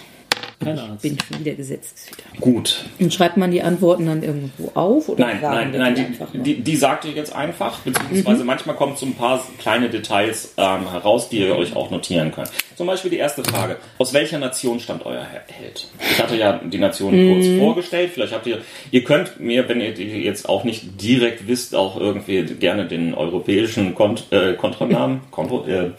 Keine 0.65 0.83
Ahnung. 0.83 0.99
Bin 1.01 1.17
schon 1.29 1.41
wieder 1.41 1.53
Gesetzeshüter. 1.55 2.23
Gut. 2.41 2.85
Und 2.99 3.13
schreibt 3.13 3.37
man 3.37 3.51
die 3.51 3.63
Antworten 3.63 4.07
dann 4.07 4.23
irgendwo 4.23 4.71
auf? 4.75 5.09
Oder 5.09 5.27
Nein, 5.27 5.39
nein, 5.43 5.71
nein, 5.77 5.95
die 5.95 6.39
die, 6.39 6.39
die, 6.57 6.61
die 6.63 6.77
sagt 6.77 7.05
ihr 7.05 7.13
jetzt 7.13 7.35
einfach, 7.35 7.79
beziehungsweise 7.81 8.45
manchmal 8.45 8.77
kommen 8.77 8.97
so 8.97 9.07
ein 9.07 9.15
paar 9.15 9.45
kleine 9.59 9.89
Details 9.91 10.55
ähm, 10.57 10.91
heraus, 10.91 11.29
die 11.29 11.39
ihr 11.41 11.57
euch 11.57 11.75
auch 11.77 11.91
notieren 11.91 12.33
könnt. 12.33 12.51
Zum 12.77 12.87
Beispiel 12.87 13.11
die 13.11 13.19
erste 13.19 13.45
Frage. 13.45 13.77
Aus 13.99 14.13
welcher 14.15 14.39
Nation 14.39 14.81
stammt 14.81 15.05
euer 15.07 15.21
He- 15.23 15.53
Held? 15.53 15.89
Ich 16.01 16.21
hatte 16.23 16.37
ja 16.37 16.59
die 16.65 16.79
Nation 16.79 17.13
kurz 17.13 17.47
vorgestellt. 17.59 18.11
Vielleicht 18.15 18.33
habt 18.33 18.47
ihr, 18.47 18.59
ihr 18.91 19.05
könnt 19.05 19.39
mir, 19.41 19.69
wenn 19.69 19.81
ihr 19.81 19.93
die 19.95 20.05
jetzt 20.25 20.49
auch 20.49 20.65
nicht 20.65 21.01
direkt 21.01 21.47
wisst, 21.47 21.75
auch 21.75 22.01
irgendwie 22.01 22.43
gerne 22.43 22.87
den 22.87 23.15
europäischen 23.15 23.95
Kont 23.95 24.25
äh, 24.31 24.55
Kontranamen, 24.55 25.21
Kontro, 25.31 25.65
äh, 25.67 25.91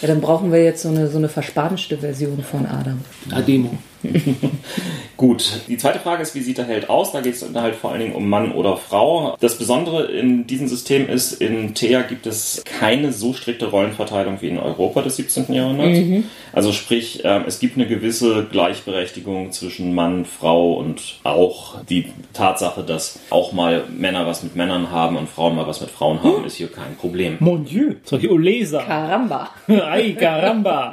Ja, 0.00 0.08
dann 0.08 0.20
brauchen 0.20 0.52
wir 0.52 0.62
jetzt 0.62 0.82
so 0.82 0.88
eine, 0.88 1.08
so 1.08 1.18
eine 1.18 1.28
verspanischte 1.28 1.98
Version 1.98 2.42
von 2.42 2.66
Adam. 2.66 3.00
Ademo. 3.30 3.78
Gut, 5.16 5.60
die 5.68 5.76
zweite 5.76 5.98
Frage 5.98 6.22
ist, 6.22 6.34
wie 6.34 6.40
sieht 6.40 6.58
der 6.58 6.64
Held 6.64 6.88
aus? 6.88 7.12
Da 7.12 7.20
geht 7.20 7.34
es 7.34 7.44
halt 7.54 7.74
vor 7.74 7.90
allen 7.90 8.00
Dingen 8.00 8.14
um 8.14 8.28
Mann 8.28 8.52
oder 8.52 8.76
Frau. 8.76 9.36
Das 9.40 9.58
Besondere 9.58 10.04
in 10.06 10.46
diesem 10.46 10.68
System 10.68 11.08
ist, 11.08 11.34
in 11.34 11.74
Thea 11.74 12.02
gibt 12.02 12.26
es 12.26 12.62
keine 12.64 13.12
so 13.12 13.34
strikte 13.34 13.66
Rollenverteilung 13.66 14.40
wie 14.40 14.48
in 14.48 14.58
Europa 14.58 15.02
des 15.02 15.16
17. 15.16 15.52
Jahrhunderts. 15.52 16.24
Also 16.52 16.72
sprich, 16.72 17.20
ähm, 17.24 17.44
es 17.46 17.58
gibt 17.58 17.76
eine 17.76 17.86
gewisse 17.86 18.46
Gleichberechtigung 18.50 19.52
zwischen 19.52 19.94
Mann, 19.94 20.24
Frau 20.24 20.74
und 20.74 21.20
auch 21.24 21.82
die 21.84 22.06
Tatsache, 22.32 22.82
dass 22.82 23.20
auch 23.30 23.52
mal 23.52 23.84
Männer 23.94 24.26
was 24.26 24.42
mit 24.42 24.56
Männern 24.56 24.90
haben 24.90 25.16
und 25.16 25.28
Frauen 25.28 25.56
mal 25.56 25.66
was 25.66 25.80
mit 25.80 25.90
Frauen 25.90 26.22
haben, 26.22 26.44
ist 26.44 26.56
hier 26.56 26.72
kein 26.72 26.96
Problem. 26.96 27.36
Mon 27.40 27.64
Dieu. 27.64 27.94
Ich 28.10 28.30
Olesa. 28.30 28.82
Caramba. 28.82 29.50
Ay, 29.90 30.14
caramba. 30.14 30.92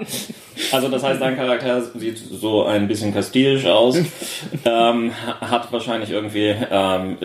Also 0.72 0.88
das 0.88 1.04
heißt, 1.04 1.22
dein 1.22 1.36
Charakter 1.36 1.84
sieht 1.96 2.18
so 2.18 2.64
ein 2.66 2.88
bisschen 2.88 3.14
kastilisch 3.14 3.66
aus, 3.68 3.96
ähm, 4.66 5.12
hat 5.40 5.72
wahrscheinlich 5.72 6.10
irgendwie 6.10 6.56
ähm, 6.72 7.18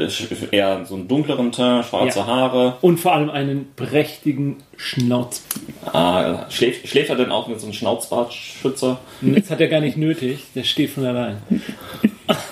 eher 0.50 0.84
so 0.84 0.96
einen 0.96 1.08
dunkleren 1.08 1.50
Teint, 1.50 1.86
schwarze 1.86 2.18
Ja. 2.20 2.26
Haare. 2.26 2.76
Und 2.82 2.98
vor 3.00 3.14
allem 3.14 3.30
einen 3.30 3.72
prächtigen 3.74 4.58
Schnauz. 4.76 5.44
Ah, 5.92 6.44
schläft, 6.50 6.86
schläft 6.88 7.08
er 7.08 7.16
denn 7.16 7.30
auch 7.32 7.48
mit 7.48 7.58
so 7.58 7.66
einem 7.66 7.72
Schnauzbartschützer? 7.72 8.98
Das 9.22 9.50
hat 9.50 9.60
er 9.62 9.68
gar 9.68 9.80
nicht 9.80 9.96
nötig. 9.96 10.44
Der 10.54 10.64
steht 10.64 10.90
von 10.90 11.06
allein. 11.06 11.38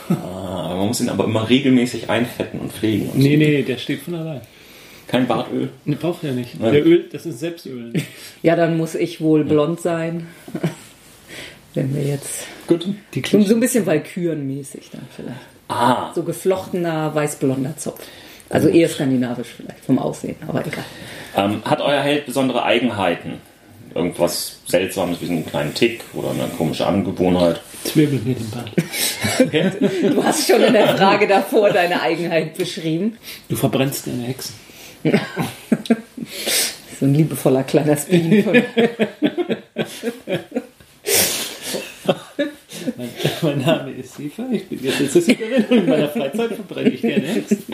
Ah, 0.09 0.75
man 0.77 0.87
muss 0.89 1.01
ihn 1.01 1.09
aber 1.11 1.25
immer 1.25 1.49
regelmäßig 1.49 2.09
einfetten 2.11 2.59
und 2.61 2.73
pflegen. 2.73 3.11
Und 3.11 3.19
Nee, 3.19 3.33
so. 3.33 3.39
nee, 3.39 3.63
der 3.63 3.77
steht 3.79 4.01
von 4.03 4.15
allein. 4.15 4.41
Kein 5.11 5.27
Bartöl. 5.27 5.69
Ne, 5.85 5.97
braucht 5.97 6.23
er 6.23 6.33
nicht. 6.33 6.61
Nein. 6.61 6.73
Der 6.73 6.87
Öl, 6.87 7.09
das 7.11 7.27
ist 7.27 7.41
Selbstöl. 7.41 7.93
Ja, 8.43 8.57
dann 8.57 8.77
muss 8.77 8.95
ich 8.95 9.21
wohl 9.21 9.45
blond 9.45 9.81
sein. 9.81 10.27
Wenn 11.75 11.95
wir 11.95 12.03
jetzt. 12.03 12.47
Gut. 12.67 12.87
Die 13.15 13.23
So, 13.27 13.41
so 13.43 13.55
ein 13.55 13.61
bisschen 13.61 13.85
Walkürenmäßig 13.87 14.91
dann 14.93 15.03
vielleicht. 15.15 15.39
Ah, 15.69 16.13
So 16.15 16.23
geflochtener 16.23 17.15
weißblonder 17.15 17.77
Zopf. 17.77 18.01
Also 18.49 18.69
eher 18.69 18.89
skandinavisch 18.89 19.49
vielleicht 19.57 19.85
vom 19.85 19.99
Aussehen, 19.99 20.37
aber 20.49 20.67
egal. 20.67 20.85
ähm, 21.37 21.63
hat 21.65 21.81
euer 21.81 22.01
Held 22.01 22.27
besondere 22.27 22.65
Eigenheiten? 22.65 23.35
irgendwas 23.95 24.61
Seltsames 24.67 25.21
wie 25.21 25.29
einen 25.29 25.45
kleinen 25.47 25.75
Tick 25.75 26.05
oder 26.15 26.31
eine 26.31 26.45
komische 26.57 26.87
Angewohnheit? 26.87 27.61
Zwirbel 27.85 28.21
mir 28.25 28.35
den 28.37 28.51
Bart. 28.51 28.71
Du 30.15 30.23
hast 30.23 30.49
schon 30.49 30.63
in 30.63 30.73
der 30.75 30.97
Frage 30.97 31.27
davor 31.27 31.71
deine 31.71 32.01
Eigenheit 32.01 32.57
beschrieben. 32.57 33.17
Du 33.49 33.57
verbrennst 33.57 34.07
deine 34.07 34.23
Hexen. 34.25 34.55
so 37.01 37.07
ein 37.07 37.15
liebevoller 37.15 37.63
kleiner 37.63 37.97
Spin. 37.97 38.45
mein, 42.97 43.09
mein, 43.43 43.59
Name 43.59 43.93
ist 43.93 44.15
Sifa, 44.15 44.45
ich 44.53 44.69
bin 44.69 44.83
jetzt 44.83 45.13
Sissikerin 45.13 45.65
und 45.65 45.79
in 45.79 45.87
meiner 45.89 46.09
Freizeit 46.09 46.53
verbrenne 46.53 46.91
ich 46.91 47.01
gerne 47.01 47.27
Hexen. 47.27 47.65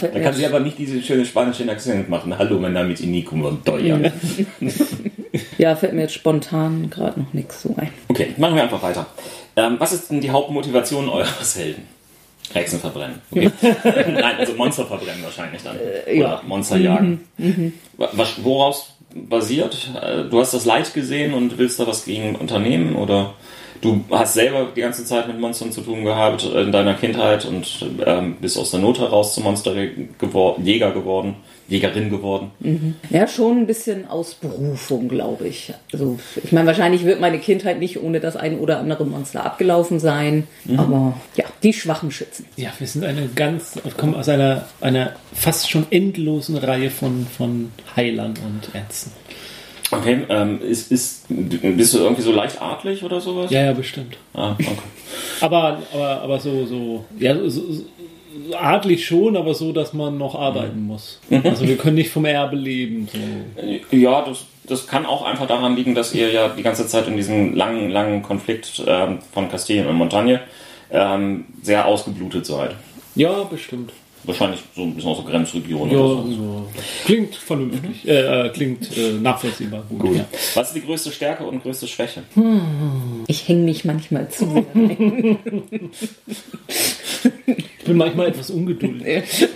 Da 0.00 0.20
kann 0.20 0.34
sie 0.34 0.46
aber 0.46 0.60
nicht 0.60 0.78
diese 0.78 1.02
schöne 1.02 1.24
spanische 1.24 1.68
Akzent 1.68 2.08
machen. 2.08 2.36
Hallo, 2.38 2.58
mein 2.58 2.72
Name 2.72 2.92
ist 2.92 3.00
Inigo 3.00 3.34
Montoya. 3.34 3.98
ja, 5.58 5.76
fällt 5.76 5.94
mir 5.94 6.02
jetzt 6.02 6.14
spontan 6.14 6.88
gerade 6.90 7.20
noch 7.20 7.32
nichts 7.32 7.62
so 7.62 7.74
ein. 7.76 7.90
Okay, 8.08 8.34
machen 8.36 8.54
wir 8.54 8.62
einfach 8.62 8.82
weiter. 8.82 9.06
Ähm, 9.56 9.76
was 9.78 9.92
ist 9.92 10.10
denn 10.10 10.20
die 10.20 10.30
Hauptmotivation 10.30 11.08
eures 11.08 11.56
Helden? 11.56 11.99
Hexen 12.52 12.80
verbrennen. 12.80 13.20
Okay. 13.30 13.50
Nein, 13.84 14.36
also 14.38 14.54
Monster 14.54 14.86
verbrennen 14.86 15.22
wahrscheinlich 15.22 15.62
dann. 15.62 15.76
Äh, 15.76 16.18
ja. 16.18 16.24
Oder 16.24 16.42
Monster 16.46 16.76
jagen. 16.76 17.26
Mhm. 17.36 17.46
Mhm. 17.46 17.72
Was, 17.96 18.42
woraus 18.42 18.96
basiert? 19.14 19.90
Äh, 20.00 20.24
du 20.24 20.40
hast 20.40 20.54
das 20.54 20.64
Leid 20.64 20.92
gesehen 20.94 21.34
und 21.34 21.58
willst 21.58 21.78
da 21.80 21.86
was 21.86 22.04
gegen 22.04 22.36
unternehmen 22.36 22.96
oder? 22.96 23.34
Du 23.80 24.04
hast 24.10 24.34
selber 24.34 24.68
die 24.76 24.82
ganze 24.82 25.06
Zeit 25.06 25.26
mit 25.26 25.40
Monstern 25.40 25.72
zu 25.72 25.80
tun 25.80 26.04
gehabt 26.04 26.44
in 26.44 26.70
deiner 26.70 26.94
Kindheit 26.94 27.46
und 27.46 27.86
ähm, 28.04 28.36
bist 28.38 28.58
aus 28.58 28.72
der 28.72 28.80
Not 28.80 28.98
heraus 28.98 29.34
zum 29.34 29.44
Monsterjäger 29.44 30.90
geworden, 30.90 31.36
Jägerin 31.70 32.10
geworden. 32.10 32.50
Mhm. 32.58 32.96
Ja, 33.10 33.28
schon 33.28 33.58
ein 33.58 33.66
bisschen 33.66 34.08
aus 34.08 34.34
Berufung, 34.34 35.08
glaube 35.08 35.46
ich. 35.46 35.72
Also 35.92 36.18
ich 36.42 36.50
meine, 36.50 36.66
wahrscheinlich 36.66 37.04
wird 37.04 37.20
meine 37.20 37.38
Kindheit 37.38 37.78
nicht 37.78 38.02
ohne 38.02 38.18
das 38.18 38.36
ein 38.36 38.58
oder 38.58 38.78
andere 38.78 39.06
Monster 39.06 39.46
abgelaufen 39.46 40.00
sein, 40.00 40.48
mhm. 40.64 40.80
aber 40.80 41.20
ja, 41.36 41.44
die 41.62 41.72
schwachen 41.72 42.10
Schützen. 42.10 42.44
Ja, 42.56 42.72
wir 42.76 42.88
sind 42.88 43.04
eine 43.04 43.28
ganz, 43.28 43.78
kommen 43.96 44.16
aus 44.16 44.28
einer, 44.28 44.66
einer 44.80 45.12
fast 45.32 45.70
schon 45.70 45.86
endlosen 45.90 46.56
Reihe 46.56 46.90
von, 46.90 47.24
von 47.26 47.70
Heilern 47.96 48.34
und 48.44 48.74
Ärzten. 48.74 49.12
Okay, 49.92 50.24
ähm, 50.28 50.60
ist, 50.62 50.90
ist, 50.92 51.26
bist 51.28 51.94
du 51.94 51.98
irgendwie 51.98 52.22
so 52.22 52.32
leicht 52.32 52.60
adlig 52.60 53.02
oder 53.02 53.20
sowas? 53.20 53.50
Ja, 53.50 53.62
ja, 53.64 53.72
bestimmt. 53.72 54.16
Ah, 54.34 54.52
okay. 54.52 54.66
aber, 55.40 55.82
aber, 55.92 56.20
aber 56.22 56.40
so, 56.40 56.64
so, 56.66 57.04
ja, 57.18 57.36
so, 57.48 57.72
so 57.72 57.84
adlig 58.54 59.06
schon, 59.06 59.36
aber 59.36 59.54
so, 59.54 59.72
dass 59.72 59.92
man 59.92 60.18
noch 60.18 60.34
arbeiten 60.34 60.86
muss. 60.86 61.20
Mhm. 61.28 61.42
Also 61.44 61.66
wir 61.66 61.76
können 61.76 61.96
nicht 61.96 62.10
vom 62.10 62.24
Erbe 62.24 62.56
leben. 62.56 63.08
So. 63.12 63.96
Ja, 63.96 64.24
das, 64.24 64.44
das 64.66 64.86
kann 64.86 65.06
auch 65.06 65.24
einfach 65.24 65.46
daran 65.46 65.76
liegen, 65.76 65.94
dass 65.94 66.14
ihr 66.14 66.30
ja 66.30 66.48
die 66.48 66.62
ganze 66.62 66.86
Zeit 66.86 67.08
in 67.08 67.16
diesem 67.16 67.54
langen, 67.54 67.90
langen 67.90 68.22
Konflikt 68.22 68.82
ähm, 68.86 69.18
von 69.32 69.48
Kastilien 69.48 69.86
und 69.86 69.96
Montagne 69.96 70.40
ähm, 70.90 71.44
sehr 71.62 71.86
ausgeblutet 71.86 72.46
seid. 72.46 72.76
Ja, 73.14 73.44
bestimmt. 73.44 73.92
Wahrscheinlich 74.24 74.60
so 74.76 74.82
ein 74.82 74.94
bisschen 74.94 75.10
aus 75.10 75.22
der 75.22 75.30
Grenzregion 75.30 75.90
ja, 75.90 75.98
oder 75.98 76.22
so. 76.22 76.32
so. 76.32 76.68
Klingt 77.06 77.34
vernünftig, 77.34 78.04
mhm. 78.04 78.10
äh, 78.10 78.50
klingt 78.50 78.96
äh, 78.96 79.12
nachvollziehbar 79.12 79.82
gut. 79.88 79.98
gut. 79.98 80.16
Ja. 80.16 80.26
Was 80.54 80.68
ist 80.68 80.76
die 80.76 80.82
größte 80.82 81.10
Stärke 81.10 81.44
und 81.44 81.62
größte 81.62 81.88
Schwäche? 81.88 82.22
Hm. 82.34 83.24
Ich 83.28 83.48
hänge 83.48 83.62
mich 83.62 83.86
manchmal 83.86 84.28
zu 84.28 84.44
bin 87.90 87.98
manchmal 87.98 88.28
etwas 88.28 88.50
ungeduldig. 88.50 89.24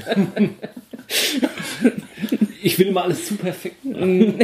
ich 2.62 2.78
will 2.78 2.88
immer 2.88 3.04
alles 3.04 3.26
zu 3.26 3.36
perfekt 3.36 3.84
machen. 3.84 4.34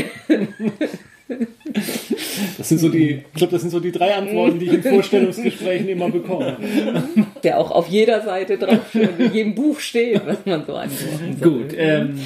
Das 2.57 2.69
sind 2.69 2.79
so 2.79 2.89
die, 2.89 3.23
ich 3.33 3.35
glaube, 3.35 3.53
das 3.53 3.63
sind 3.63 3.71
so 3.71 3.81
die 3.81 3.91
drei 3.91 4.15
Antworten, 4.15 4.61
die 4.61 4.67
ich 4.67 4.75
in 4.75 4.83
Vorstellungsgesprächen 4.83 5.89
immer 5.89 6.09
bekomme. 6.09 6.57
Der 7.43 7.59
auch 7.59 7.73
auf 7.73 7.89
jeder 7.89 8.23
Seite 8.23 8.59
drauf 8.59 8.95
in 8.95 9.33
jedem 9.33 9.55
Buch 9.57 9.81
steht, 9.81 10.25
was 10.25 10.39
man 10.45 10.65
so 10.65 10.75
antworten 10.75 11.37
soll. 11.41 11.51
Gut, 11.51 11.75
ähm, 11.77 12.21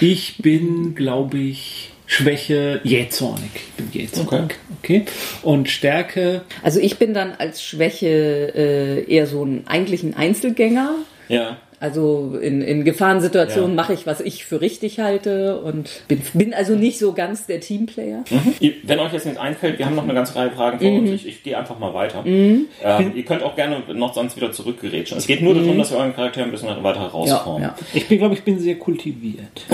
ich 0.00 0.36
bin, 0.38 0.94
glaube 0.94 1.38
ich, 1.38 1.92
Schwäche 2.06 2.80
jähzornig. 2.84 3.50
Ich 3.54 3.72
bin 3.72 3.88
jähzornig. 3.92 4.56
Okay. 4.80 5.02
okay. 5.02 5.04
Und 5.42 5.68
Stärke. 5.68 6.42
Also 6.62 6.80
ich 6.80 6.98
bin 6.98 7.14
dann 7.14 7.32
als 7.38 7.62
Schwäche 7.62 8.52
äh, 8.54 9.12
eher 9.12 9.26
so 9.26 9.44
ein 9.44 9.64
eigentlich 9.66 10.02
ein 10.02 10.14
Einzelgänger. 10.14 10.94
Ja. 11.28 11.58
Also 11.78 12.38
in, 12.40 12.62
in 12.62 12.84
Gefahrensituationen 12.84 13.72
ja. 13.72 13.76
mache 13.76 13.92
ich, 13.92 14.06
was 14.06 14.20
ich 14.20 14.46
für 14.46 14.62
richtig 14.62 14.98
halte 14.98 15.60
und 15.60 15.90
bin, 16.08 16.22
bin 16.32 16.54
also 16.54 16.74
nicht 16.74 16.98
so 16.98 17.12
ganz 17.12 17.44
der 17.46 17.60
Teamplayer. 17.60 18.24
Mhm. 18.30 18.72
Wenn 18.84 18.98
euch 18.98 19.12
jetzt 19.12 19.26
nichts 19.26 19.38
einfällt, 19.38 19.78
wir 19.78 19.84
haben 19.84 19.94
noch 19.94 20.04
eine 20.04 20.14
ganze 20.14 20.36
Reihe 20.36 20.50
Fragen 20.52 20.78
vor 20.78 20.90
mhm. 20.90 21.00
uns. 21.00 21.10
Ich, 21.10 21.26
ich 21.26 21.42
gehe 21.42 21.58
einfach 21.58 21.78
mal 21.78 21.92
weiter. 21.92 22.22
Mhm. 22.22 22.66
Ähm, 22.82 23.12
ihr 23.14 23.24
könnt 23.24 23.42
auch 23.42 23.56
gerne 23.56 23.82
noch 23.92 24.14
sonst 24.14 24.36
wieder 24.36 24.52
zurückgerätschen. 24.52 25.18
Es 25.18 25.26
geht 25.26 25.42
nur 25.42 25.54
darum, 25.54 25.74
mhm. 25.74 25.78
dass 25.78 25.90
wir 25.90 25.98
euren 25.98 26.14
Charakter 26.14 26.42
ein 26.42 26.50
bisschen 26.50 26.68
weiter 26.82 27.00
herausformen. 27.00 27.62
Ja, 27.62 27.68
ja. 27.68 27.86
Ich 27.92 28.08
bin, 28.08 28.18
glaube 28.18 28.34
ich, 28.34 28.42
bin 28.42 28.58
sehr 28.58 28.76
kultiviert. 28.76 29.66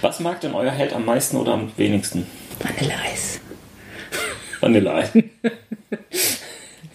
Was 0.00 0.20
mag 0.20 0.40
denn 0.40 0.54
euer 0.54 0.70
Held 0.70 0.92
am 0.92 1.04
meisten 1.04 1.36
oder 1.36 1.54
am 1.54 1.72
wenigsten? 1.76 2.26
Vanilleeis. 2.60 3.40
Vanilleeis. 4.60 5.10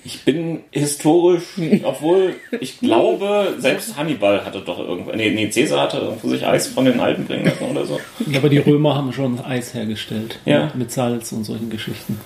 Ich 0.04 0.24
bin 0.24 0.62
historisch, 0.72 1.44
obwohl 1.84 2.36
ich 2.60 2.80
glaube, 2.80 3.56
selbst 3.60 3.96
Hannibal 3.96 4.44
hatte 4.44 4.62
doch 4.62 4.80
irgendwo, 4.80 5.12
nee, 5.12 5.30
nee, 5.30 5.50
Caesar 5.50 5.82
hatte 5.82 5.98
irgendwo 5.98 6.30
sich 6.30 6.48
Eis 6.48 6.68
von 6.68 6.86
den 6.86 7.00
Alpen 7.00 7.26
bringen 7.26 7.46
lassen 7.46 7.66
oder 7.66 7.86
so. 7.86 8.00
Ja, 8.26 8.40
aber 8.40 8.50
die 8.50 8.58
Römer 8.58 8.96
haben 8.96 9.14
schon 9.14 9.40
Eis 9.44 9.74
hergestellt. 9.74 10.40
Ja. 10.46 10.72
Mit 10.74 10.92
Salz 10.92 11.32
und 11.32 11.44
solchen 11.44 11.70
Geschichten. 11.70 12.20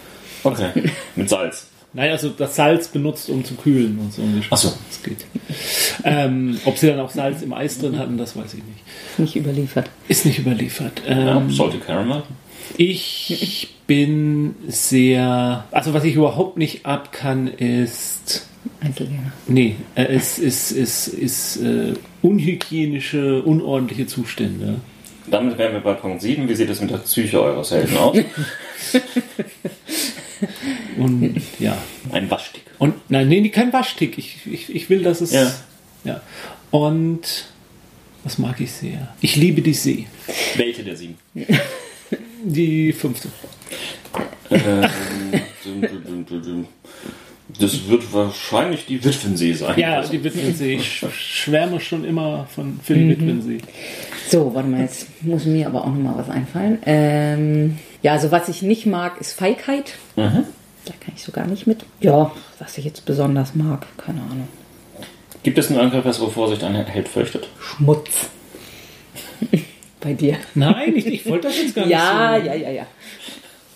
Okay, 0.44 0.70
mit 1.16 1.30
Salz. 1.30 1.68
Nein, 1.94 2.10
also 2.12 2.30
das 2.30 2.56
Salz 2.56 2.88
benutzt, 2.88 3.30
um 3.30 3.46
zu 3.46 3.54
kühlen 3.56 4.00
und 4.00 4.14
so. 4.14 4.24
Achso. 4.50 4.74
Das 4.90 5.04
geht. 5.04 5.26
Ähm, 6.04 6.60
ob 6.66 6.78
sie 6.78 6.88
dann 6.88 7.00
auch 7.00 7.12
Salz 7.12 7.44
im 7.44 7.54
Eis 7.54 7.78
drin 7.78 8.00
hatten, 8.00 8.18
das 8.18 8.36
weiß 8.36 8.56
ich 8.56 8.64
nicht. 8.64 8.80
Nicht 9.18 9.36
überliefert. 9.36 9.90
Ist 10.08 10.26
nicht 10.26 10.40
überliefert. 10.40 11.04
Ähm, 11.08 11.28
ja, 11.28 11.44
Salted 11.50 11.86
Caramel. 11.86 12.24
Ich 12.78 13.76
bin 13.86 14.56
sehr. 14.68 15.66
Also, 15.72 15.94
was 15.94 16.04
ich 16.04 16.16
überhaupt 16.16 16.58
nicht 16.58 16.86
ab 16.86 17.12
kann, 17.12 17.48
ist. 17.48 18.48
Einzelgänger. 18.80 19.32
Nee, 19.48 19.76
äh, 19.96 20.06
es 20.06 20.40
ist, 20.40 20.72
ist, 20.72 21.08
ist, 21.08 21.58
ist 21.58 21.64
äh, 21.64 21.94
unhygienische, 22.22 23.44
unordentliche 23.44 24.08
Zustände. 24.08 24.76
Damit 25.28 25.58
wären 25.58 25.74
wir 25.74 25.80
bei 25.80 25.94
Punkt 25.94 26.22
7. 26.22 26.48
Wie 26.50 26.56
sieht 26.56 26.70
es 26.70 26.82
mit 26.82 26.92
der 26.92 26.98
Psyche 26.98 27.42
eures 27.42 27.72
Helden 27.72 27.98
aus? 27.98 28.18
Und 30.98 31.42
ja. 31.60 31.78
Ein 32.12 32.30
Waschtick. 32.30 32.64
Und 32.80 32.96
nein, 33.10 33.28
nee, 33.28 33.50
kein 33.50 33.72
Waschtick. 33.74 34.18
Ich, 34.18 34.46
ich, 34.46 34.74
ich 34.74 34.90
will, 34.90 35.04
dass 35.04 35.22
es. 35.22 35.32
Ja. 35.34 35.52
ja. 36.04 36.22
Und 36.72 37.46
was 38.24 38.38
mag 38.38 38.60
ich 38.62 38.72
sehr? 38.72 39.14
Ich 39.22 39.36
liebe 39.36 39.62
die 39.62 39.74
See. 39.74 40.08
Welche 40.56 40.84
der 40.84 40.96
sieben? 40.96 41.18
Die 42.46 42.92
fünfte. 42.92 43.30
Ähm, 44.52 45.32
das 47.60 47.88
wird 47.88 48.14
wahrscheinlich 48.14 48.86
die 48.86 49.04
Witwensee 49.04 49.54
sein. 49.54 49.80
Ja, 49.80 49.98
also. 49.98 50.12
die 50.12 50.24
Witwensee. 50.24 50.76
Ich 50.76 51.06
schwärme 51.14 51.80
schon 51.80 52.04
immer 52.04 52.48
von, 52.54 52.80
für 52.84 52.96
die 52.96 53.02
mhm. 53.02 53.10
Witwensee. 53.10 53.58
So, 54.30 54.54
warte 54.54 54.70
mal, 54.70 54.82
jetzt 54.82 55.08
muss 55.24 55.46
mir 55.46 55.68
aber 55.68 55.84
auch 55.84 55.88
noch 55.88 56.00
mal 56.00 56.18
was 56.18 56.30
einfallen. 56.30 56.80
Ähm, 56.86 57.78
ja, 58.04 58.12
also 58.12 58.32
was 58.32 58.50
ich 58.50 58.62
nicht 58.62 58.86
mag, 58.86 59.20
ist 59.20 59.34
Feigheit. 59.34 59.94
Mhm. 60.16 60.46
Da 60.86 60.94
kann 61.00 61.14
ich 61.16 61.24
so 61.24 61.32
gar 61.32 61.48
nicht 61.48 61.66
mit. 61.66 61.86
Ja, 62.02 62.32
was 62.60 62.78
ich 62.78 62.86
jetzt 62.86 63.06
besonders 63.06 63.56
mag, 63.56 63.88
keine 63.98 64.22
Ahnung. 64.22 64.48
Gibt 65.42 65.58
es 65.58 65.70
einen 65.70 65.80
Angriff, 65.80 66.06
wovor 66.20 66.50
sich 66.50 66.64
ein 66.64 66.76
Held 66.76 67.08
fürchtet? 67.08 67.50
Schmutz. 67.60 68.30
Bei 70.02 70.14
dir. 70.14 70.38
Nein, 70.54 70.96
ich, 70.96 71.06
ich 71.06 71.26
wollte 71.26 71.48
das 71.48 71.58
jetzt 71.58 71.76
gar 71.76 71.88
ja, 71.88 72.34
nicht 72.34 72.44
so. 72.44 72.50
Ja, 72.50 72.56
ja, 72.56 72.62
ja, 72.62 72.72
ja. 72.72 72.88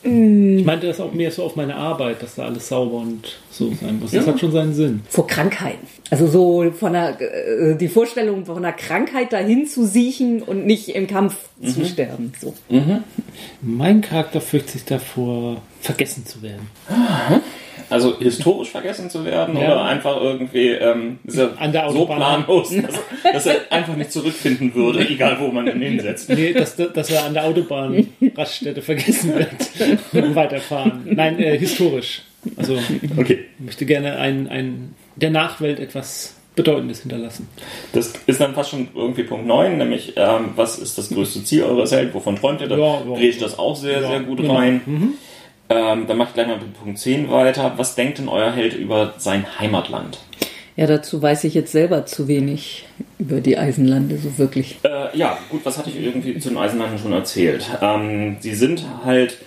Ich 0.03 0.65
meinte 0.65 0.87
das 0.87 0.99
auch 0.99 1.11
mehr 1.13 1.31
so 1.31 1.43
auf 1.43 1.55
meine 1.55 1.75
Arbeit, 1.75 2.21
dass 2.21 2.35
da 2.35 2.45
alles 2.45 2.67
sauber 2.67 2.97
und 2.97 3.37
so 3.51 3.71
sein 3.81 3.99
muss. 3.99 4.11
Das 4.11 4.25
ja. 4.25 4.31
hat 4.31 4.39
schon 4.39 4.51
seinen 4.51 4.73
Sinn. 4.73 5.01
Vor 5.09 5.27
Krankheiten. 5.27 5.85
Also 6.09 6.27
so 6.27 6.71
von 6.71 6.93
der, 6.93 7.19
äh, 7.19 7.75
die 7.75 7.87
Vorstellung 7.87 8.45
von 8.45 8.57
einer 8.57 8.73
Krankheit 8.73 9.33
dahin 9.33 9.67
zu 9.67 9.85
siechen 9.85 10.41
und 10.41 10.65
nicht 10.65 10.89
im 10.89 11.07
Kampf 11.07 11.35
mhm. 11.59 11.67
zu 11.67 11.85
sterben. 11.85 12.31
So. 12.39 12.53
Mhm. 12.69 13.03
Mein 13.61 14.01
Charakter 14.01 14.39
fürchtet 14.39 14.71
sich 14.71 14.85
davor, 14.85 15.61
vergessen 15.81 16.25
zu 16.25 16.41
werden. 16.41 16.67
Mhm. 16.89 17.41
Also 17.89 18.19
historisch 18.19 18.69
vergessen 18.69 19.09
zu 19.09 19.23
werden 19.23 19.55
ja. 19.55 19.65
oder 19.65 19.85
einfach 19.85 20.19
irgendwie 20.21 20.69
ähm, 20.69 21.19
so 21.25 21.47
planlos, 22.05 22.69
dass, 23.23 23.33
dass, 23.33 23.45
er 23.45 23.71
einfach 23.71 23.95
nicht 23.95 24.11
zurückfinden 24.11 24.75
würde, 24.75 25.07
egal 25.07 25.37
wo 25.39 25.47
man 25.47 25.67
ihn 25.67 25.81
hinsetzt. 25.81 26.29
Nee, 26.29 26.53
dass, 26.53 26.75
dass 26.75 27.09
er 27.09 27.25
an 27.25 27.33
der 27.33 27.45
Autobahn 27.45 28.07
Raststätte 28.35 28.81
vergessen 28.81 29.33
wird 29.35 30.25
und 30.25 30.35
weiterfahren. 30.35 31.03
Nein, 31.05 31.39
äh, 31.39 31.57
historisch. 31.57 32.23
Also 32.55 32.77
okay. 33.17 33.45
ich 33.57 33.65
möchte 33.65 33.85
gerne 33.85 34.17
ein, 34.17 34.47
ein, 34.47 34.95
der 35.15 35.31
Nachwelt 35.31 35.79
etwas 35.79 36.35
Bedeutendes 36.57 37.01
hinterlassen. 37.01 37.47
Das 37.93 38.13
ist 38.25 38.41
dann 38.41 38.53
fast 38.53 38.71
schon 38.71 38.87
irgendwie 38.95 39.23
Punkt 39.23 39.45
9, 39.45 39.77
nämlich 39.77 40.13
ähm, 40.17 40.49
was 40.55 40.79
ist 40.79 40.97
das 40.97 41.09
größte 41.09 41.43
Ziel 41.43 41.63
eures 41.63 41.91
Helden, 41.91 42.13
wovon 42.13 42.35
träumt 42.35 42.61
ihr? 42.61 42.67
Da 42.67 42.77
ja, 42.77 43.01
ja. 43.07 43.17
ich 43.19 43.37
das 43.37 43.57
auch 43.57 43.75
sehr, 43.75 44.01
ja, 44.01 44.07
sehr 44.07 44.19
gut 44.21 44.39
genau. 44.39 44.55
rein. 44.55 44.81
Mhm. 44.85 45.13
Ähm, 45.69 46.07
dann 46.07 46.17
mache 46.17 46.29
ich 46.29 46.33
gleich 46.33 46.47
mal 46.47 46.57
mit 46.57 46.73
Punkt 46.73 46.97
10 46.99 47.29
weiter. 47.29 47.73
Was 47.77 47.95
denkt 47.95 48.19
denn 48.19 48.29
euer 48.29 48.51
Held 48.51 48.73
über 48.73 49.13
sein 49.17 49.45
Heimatland? 49.59 50.19
Ja, 50.75 50.85
dazu 50.85 51.21
weiß 51.21 51.43
ich 51.45 51.55
jetzt 51.55 51.71
selber 51.71 52.05
zu 52.05 52.27
wenig 52.27 52.85
über 53.17 53.41
die 53.41 53.57
Eisenlande, 53.57 54.17
so 54.17 54.37
wirklich. 54.37 54.77
Äh, 54.83 55.17
ja, 55.17 55.37
gut, 55.49 55.61
was 55.63 55.77
hatte 55.77 55.89
ich 55.89 55.99
irgendwie 55.99 56.37
zu 56.39 56.49
den 56.49 56.57
Eisenlanden 56.57 56.99
schon 56.99 57.13
erzählt? 57.13 57.65
Ähm, 57.81 58.37
sie 58.39 58.53
sind 58.53 58.85
halt 59.03 59.39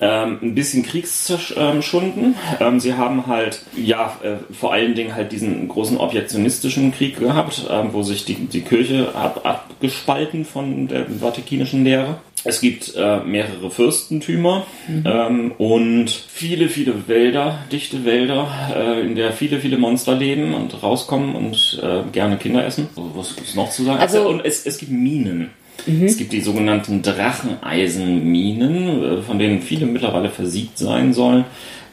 ähm, 0.00 0.38
ein 0.40 0.54
bisschen 0.54 0.82
kriegsschunden. 0.84 2.36
Ähm, 2.60 2.80
sie 2.80 2.94
haben 2.94 3.26
halt, 3.26 3.62
ja, 3.76 4.18
äh, 4.22 4.36
vor 4.54 4.72
allen 4.72 4.94
Dingen 4.94 5.14
halt 5.14 5.32
diesen 5.32 5.68
großen 5.68 5.98
objektionistischen 5.98 6.92
Krieg 6.92 7.18
gehabt, 7.18 7.66
ähm, 7.70 7.92
wo 7.92 8.02
sich 8.02 8.24
die, 8.24 8.34
die 8.34 8.62
Kirche 8.62 9.14
ab, 9.14 9.40
abgespalten 9.44 10.44
von 10.44 10.88
der 10.88 11.06
vatikanischen 11.06 11.84
Lehre. 11.84 12.18
Es 12.44 12.60
gibt 12.60 12.94
äh, 12.96 13.20
mehrere 13.20 13.70
Fürstentümer 13.70 14.66
mhm. 14.86 15.04
ähm, 15.06 15.52
und 15.58 16.10
viele, 16.10 16.68
viele 16.68 17.08
Wälder, 17.08 17.58
dichte 17.72 18.04
Wälder, 18.04 18.48
äh, 18.76 19.00
in 19.00 19.14
der 19.14 19.32
viele, 19.32 19.60
viele 19.60 19.78
Monster 19.78 20.14
leben 20.14 20.54
und 20.54 20.82
rauskommen 20.82 21.34
und 21.34 21.80
äh, 21.82 22.02
gerne 22.12 22.36
Kinder 22.36 22.64
essen. 22.64 22.88
Was 22.94 23.36
gibt 23.36 23.48
es 23.48 23.54
noch 23.54 23.70
zu 23.70 23.84
sagen? 23.84 24.00
Also, 24.00 24.28
und 24.28 24.44
es, 24.44 24.66
es 24.66 24.78
gibt 24.78 24.92
Minen. 24.92 25.50
Mhm. 25.86 26.04
Es 26.04 26.16
gibt 26.16 26.32
die 26.32 26.40
sogenannten 26.40 27.02
Dracheneisenminen, 27.02 29.18
äh, 29.18 29.22
von 29.22 29.38
denen 29.38 29.62
viele 29.62 29.86
mittlerweile 29.86 30.30
versiegt 30.30 30.78
sein 30.78 31.12
sollen. 31.12 31.44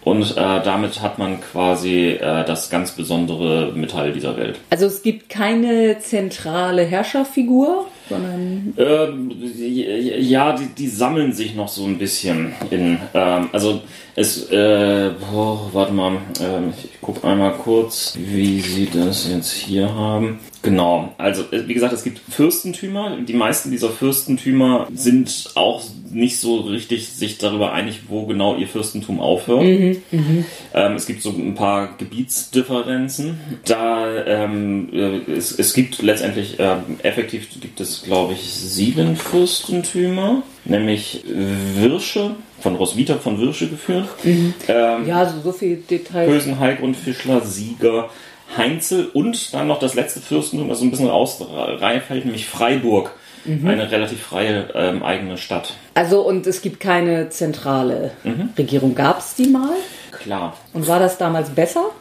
Und 0.03 0.31
äh, 0.31 0.36
damit 0.36 1.01
hat 1.01 1.17
man 1.17 1.41
quasi 1.41 2.10
äh, 2.10 2.45
das 2.45 2.69
ganz 2.69 2.91
besondere 2.91 3.71
Metall 3.73 4.13
dieser 4.13 4.38
Welt. 4.38 4.60
Also 4.69 4.86
es 4.86 5.01
gibt 5.01 5.29
keine 5.29 5.97
zentrale 5.97 6.84
Herrscherfigur, 6.84 7.88
sondern. 8.10 8.74
Ähm, 8.78 9.32
ja, 9.58 10.56
die, 10.56 10.68
die, 10.68 10.88
sammeln 10.88 11.34
sich 11.34 11.56
noch 11.56 11.68
so 11.68 11.86
ein 11.86 11.98
bisschen 11.98 12.54
in. 12.70 13.00
Ähm, 13.13 13.50
also 13.52 13.82
es. 14.15 14.49
Äh, 14.49 15.12
oh, 15.34 15.60
warte 15.73 15.93
mal, 15.93 16.17
ähm, 16.41 16.73
ich 16.84 17.01
gucke 17.01 17.28
einmal 17.28 17.54
kurz, 17.54 18.17
wie 18.17 18.62
sie 18.62 18.89
das 18.91 19.30
jetzt 19.30 19.51
hier 19.51 19.93
haben. 19.93 20.39
Genau, 20.65 21.13
also 21.19 21.43
äh, 21.51 21.67
wie 21.67 21.75
gesagt, 21.75 21.93
es 21.93 22.04
gibt 22.04 22.19
Fürstentümer. 22.19 23.17
Die 23.17 23.34
meisten 23.34 23.69
dieser 23.69 23.89
Fürstentümer 23.89 24.88
sind 24.95 25.51
auch 25.54 25.84
nicht 26.10 26.39
so 26.39 26.62
richtig 26.62 27.10
sich 27.10 27.38
darüber 27.38 27.71
einig, 27.71 28.04
wo 28.08 28.25
genau 28.25 28.56
ihr 28.56 28.67
Fürstentum 28.67 29.19
aufhört. 29.19 29.63
Mhm, 29.63 30.01
mh. 30.10 30.43
ähm, 30.73 30.93
es 30.93 31.06
gibt 31.06 31.21
so 31.21 31.30
ein 31.30 31.54
paar 31.54 31.95
Gebietsdifferenzen. 31.97 33.38
Da 33.65 34.25
ähm, 34.25 34.89
äh, 34.91 35.32
es, 35.32 35.51
es 35.51 35.73
gibt 35.73 36.01
letztendlich 36.01 36.56
ähm, 36.58 36.99
effektiv 37.04 37.47
gibt 37.62 37.80
es, 37.80 38.01
glaube 38.01 38.34
ich, 38.34 38.51
sieben 38.51 39.15
Fürstentümer, 39.17 40.41
nämlich 40.65 41.23
Wirsche, 41.25 42.32
von 42.60 42.75
Roswitha 42.75 43.15
von 43.15 43.39
Wirsche 43.39 43.69
geführt. 43.69 44.08
Mhm. 44.23 44.54
Ähm, 44.67 45.08
ja, 45.08 45.25
so, 45.28 45.41
so 45.41 45.51
viel 45.51 45.78
Detail. 45.78 46.28
Bösen 46.28 46.60
Heilgrund, 46.60 46.97
Fischler, 46.97 47.41
Sieger, 47.41 48.10
Heinzel 48.58 49.10
und 49.13 49.54
dann 49.54 49.67
noch 49.67 49.80
das 49.80 49.95
letzte 49.95 50.19
Fürstentum, 50.19 50.69
das 50.69 50.80
so 50.80 50.86
ein 50.86 50.91
bisschen 50.91 51.10
rausfällt, 51.10 52.25
nämlich 52.25 52.47
Freiburg. 52.47 53.12
Mhm. 53.45 53.67
Eine 53.67 53.91
relativ 53.91 54.21
freie 54.21 54.69
ähm, 54.73 55.04
eigene 55.04 55.38
Stadt. 55.38 55.73
Also 55.93 56.21
und 56.21 56.47
es 56.47 56.63
gibt 56.63 56.80
keine 56.80 57.30
zentrale 57.30 58.12
mhm. 58.23 58.49
Regierung. 58.58 58.95
Gab 58.95 59.19
es 59.19 59.36
die 59.36 59.47
mal? 59.47 59.75
Klar. 60.12 60.58
Und 60.73 60.88
war 60.88 60.99
das 60.99 61.19
damals 61.19 61.49
besser? 61.49 61.91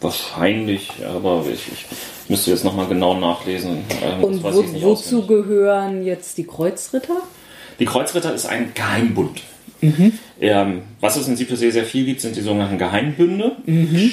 Wahrscheinlich, 0.00 0.90
aber 1.06 1.44
ich, 1.50 1.72
ich 1.72 1.86
müsste 2.30 2.50
jetzt 2.50 2.64
nochmal 2.64 2.86
genau 2.86 3.14
nachlesen. 3.14 3.84
Ähm, 4.02 4.24
und 4.24 4.42
wo, 4.42 4.64
wozu 4.82 5.26
gehören 5.26 6.04
jetzt 6.04 6.38
die 6.38 6.44
Kreuzritter? 6.44 7.16
Die 7.78 7.84
Kreuzritter 7.84 8.34
ist 8.34 8.46
ein 8.46 8.72
Geheimbund. 8.74 9.42
Mhm. 9.80 10.12
Ähm, 10.40 10.82
was 11.00 11.16
es 11.16 11.28
in 11.28 11.36
Siebter 11.36 11.56
sehr, 11.56 11.72
sehr 11.72 11.84
viel 11.84 12.04
gibt, 12.04 12.20
sind 12.20 12.36
die 12.36 12.42
sogenannten 12.42 12.78
Geheimbünde. 12.78 13.56
Mhm 13.66 14.12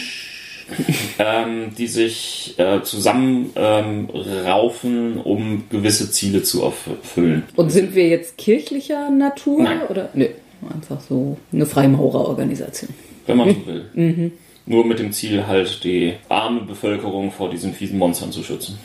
ähm, 1.20 1.72
die 1.78 1.88
sich 1.88 2.56
äh, 2.58 2.82
zusammenraufen, 2.82 5.14
ähm, 5.14 5.22
um 5.22 5.64
gewisse 5.70 6.12
Ziele 6.12 6.44
zu 6.44 6.64
erfüllen. 6.64 7.44
Und 7.56 7.72
sind 7.72 7.96
wir 7.96 8.08
jetzt 8.08 8.38
kirchlicher 8.38 9.10
Natur? 9.10 9.64
Nein. 9.64 9.82
Oder? 9.88 10.10
Nö, 10.14 10.28
einfach 10.74 11.00
so 11.02 11.38
eine 11.52 11.66
Freimaurerorganisation. 11.66 12.90
Wenn 13.26 13.38
man 13.38 13.50
so 13.50 13.66
will. 13.68 13.86
Mhm. 13.94 14.32
Nur 14.68 14.86
mit 14.86 15.00
dem 15.00 15.12
Ziel, 15.14 15.48
halt 15.48 15.84
die 15.84 16.14
arme 16.30 16.62
Bevölkerung 16.62 17.32
vor 17.32 17.50
diesen 17.50 17.74
fiesen 17.74 17.98
Monstern 17.98 18.32
zu 18.32 18.44
schützen. 18.44 18.78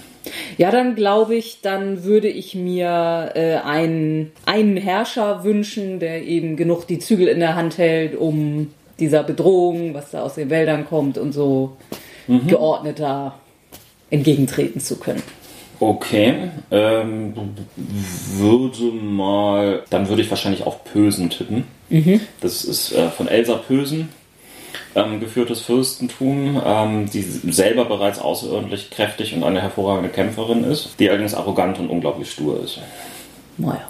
Ja, 0.56 0.70
dann 0.70 0.94
glaube 0.94 1.34
ich, 1.34 1.60
dann 1.60 2.04
würde 2.04 2.28
ich 2.28 2.54
mir 2.54 3.32
äh, 3.34 3.56
einen, 3.56 4.30
einen 4.46 4.76
Herrscher 4.76 5.42
wünschen, 5.42 5.98
der 5.98 6.22
eben 6.24 6.56
genug 6.56 6.86
die 6.86 7.00
Zügel 7.00 7.26
in 7.26 7.40
der 7.40 7.56
Hand 7.56 7.78
hält, 7.78 8.14
um 8.14 8.72
dieser 9.00 9.24
Bedrohung, 9.24 9.94
was 9.94 10.12
da 10.12 10.22
aus 10.22 10.34
den 10.34 10.50
Wäldern 10.50 10.86
kommt 10.86 11.18
und 11.18 11.32
so 11.32 11.76
mhm. 12.28 12.46
geordneter 12.46 13.34
entgegentreten 14.10 14.80
zu 14.80 14.96
können. 15.00 15.22
Okay, 15.80 16.34
ähm, 16.70 17.34
würde 18.36 18.84
mal, 18.92 19.82
dann 19.90 20.08
würde 20.08 20.22
ich 20.22 20.30
wahrscheinlich 20.30 20.64
auf 20.64 20.84
Pösen 20.84 21.28
tippen. 21.30 21.64
Mhm. 21.88 22.20
Das 22.40 22.64
ist 22.64 22.92
äh, 22.92 23.08
von 23.08 23.26
Elsa 23.26 23.56
Pösen 23.56 24.08
ähm, 24.94 25.20
geführtes 25.20 25.61
Fürstentum, 25.61 26.61
ähm, 26.64 27.11
die 27.11 27.22
selber 27.22 27.85
bereits 27.85 28.18
außerordentlich 28.18 28.90
kräftig 28.90 29.35
und 29.35 29.44
eine 29.44 29.62
hervorragende 29.62 30.11
Kämpferin 30.11 30.64
ist, 30.64 30.90
die 30.98 31.09
allerdings 31.09 31.35
arrogant 31.35 31.78
und 31.78 31.88
unglaublich 31.88 32.31
stur 32.31 32.62
ist. 32.62 32.78
Naja. 33.59 33.83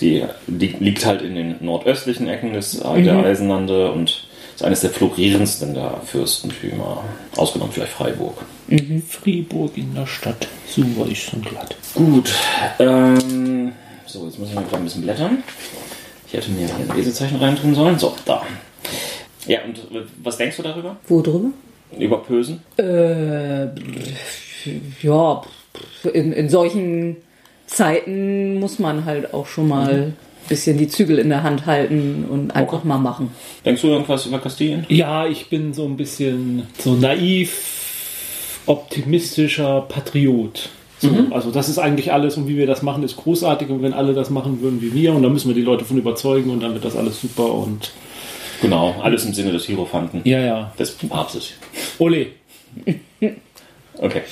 Die, 0.00 0.24
die 0.46 0.68
liegt 0.80 1.04
halt 1.04 1.22
in 1.22 1.34
den 1.34 1.56
nordöstlichen 1.60 2.26
Ecken 2.26 2.54
des, 2.54 2.80
äh, 2.80 2.88
mhm. 2.88 3.04
der 3.04 3.18
Eisenlande 3.18 3.92
und 3.92 4.26
ist 4.54 4.64
eines 4.64 4.80
der 4.80 4.90
florierendsten 4.90 5.74
der 5.74 6.00
Fürstentümer. 6.04 7.04
Ausgenommen 7.36 7.72
vielleicht 7.72 7.92
Freiburg. 7.92 8.38
Mhm. 8.68 9.02
Fribourg 9.02 9.76
in 9.76 9.94
der 9.94 10.06
Stadt. 10.06 10.48
So 10.68 10.82
weich 10.96 11.32
und 11.32 11.44
glatt. 11.44 11.76
Gut. 11.94 12.32
Ähm, 12.78 13.72
so, 14.06 14.26
jetzt 14.26 14.38
muss 14.38 14.48
ich 14.48 14.54
mal 14.54 14.64
ein 14.72 14.84
bisschen 14.84 15.02
blättern. 15.02 15.42
Ich 16.26 16.34
hätte 16.34 16.50
mir 16.50 16.66
hier 16.66 16.74
ein 16.74 16.96
Lesezeichen 16.96 17.36
reintun 17.36 17.74
sollen. 17.74 17.98
So, 17.98 18.14
da. 18.24 18.42
Ja, 19.46 19.60
und 19.64 19.86
was 20.22 20.36
denkst 20.36 20.56
du 20.56 20.62
darüber? 20.62 20.96
Wo 21.06 21.20
drüber? 21.20 21.50
Über 21.98 22.18
Pösen? 22.18 22.62
Äh, 22.76 23.66
ja, 25.02 25.42
in, 26.12 26.32
in 26.32 26.48
solchen 26.48 27.16
Zeiten 27.66 28.58
muss 28.58 28.78
man 28.78 29.04
halt 29.04 29.34
auch 29.34 29.46
schon 29.46 29.68
mal 29.68 30.06
mhm 30.06 30.12
bisschen 30.48 30.78
die 30.78 30.88
Zügel 30.88 31.18
in 31.18 31.28
der 31.28 31.42
Hand 31.42 31.66
halten 31.66 32.26
und 32.28 32.50
einfach 32.54 32.78
okay. 32.78 32.88
mal 32.88 32.98
machen. 32.98 33.30
Denkst 33.64 33.82
du 33.82 33.88
irgendwas 33.88 34.26
über 34.26 34.38
Kastilien? 34.38 34.84
Ja, 34.88 35.26
ich 35.26 35.48
bin 35.48 35.72
so 35.72 35.84
ein 35.84 35.96
bisschen 35.96 36.66
so 36.78 36.94
naiv, 36.94 38.60
optimistischer 38.66 39.82
Patriot. 39.88 40.68
So, 40.98 41.08
mhm. 41.08 41.32
Also 41.32 41.50
das 41.50 41.68
ist 41.68 41.78
eigentlich 41.78 42.12
alles 42.12 42.36
und 42.36 42.48
wie 42.48 42.56
wir 42.56 42.66
das 42.66 42.82
machen, 42.82 43.02
ist 43.02 43.16
großartig 43.16 43.68
und 43.68 43.82
wenn 43.82 43.92
alle 43.92 44.14
das 44.14 44.30
machen 44.30 44.60
würden 44.60 44.80
wie 44.80 44.94
wir 44.94 45.12
und 45.12 45.22
dann 45.22 45.32
müssen 45.32 45.48
wir 45.48 45.54
die 45.54 45.62
Leute 45.62 45.84
von 45.84 45.98
überzeugen 45.98 46.50
und 46.50 46.62
dann 46.62 46.74
wird 46.74 46.84
das 46.84 46.96
alles 46.96 47.20
super 47.20 47.52
und 47.52 47.92
genau, 48.64 48.94
alles 49.02 49.24
im 49.24 49.32
Sinne 49.32 49.52
des 49.52 49.64
Hierophanten. 49.66 50.22
Ja, 50.24 50.40
ja. 50.40 50.72
Des 50.78 50.92
Papstes. 50.92 51.54
Ole. 51.98 52.26
okay. 53.98 54.22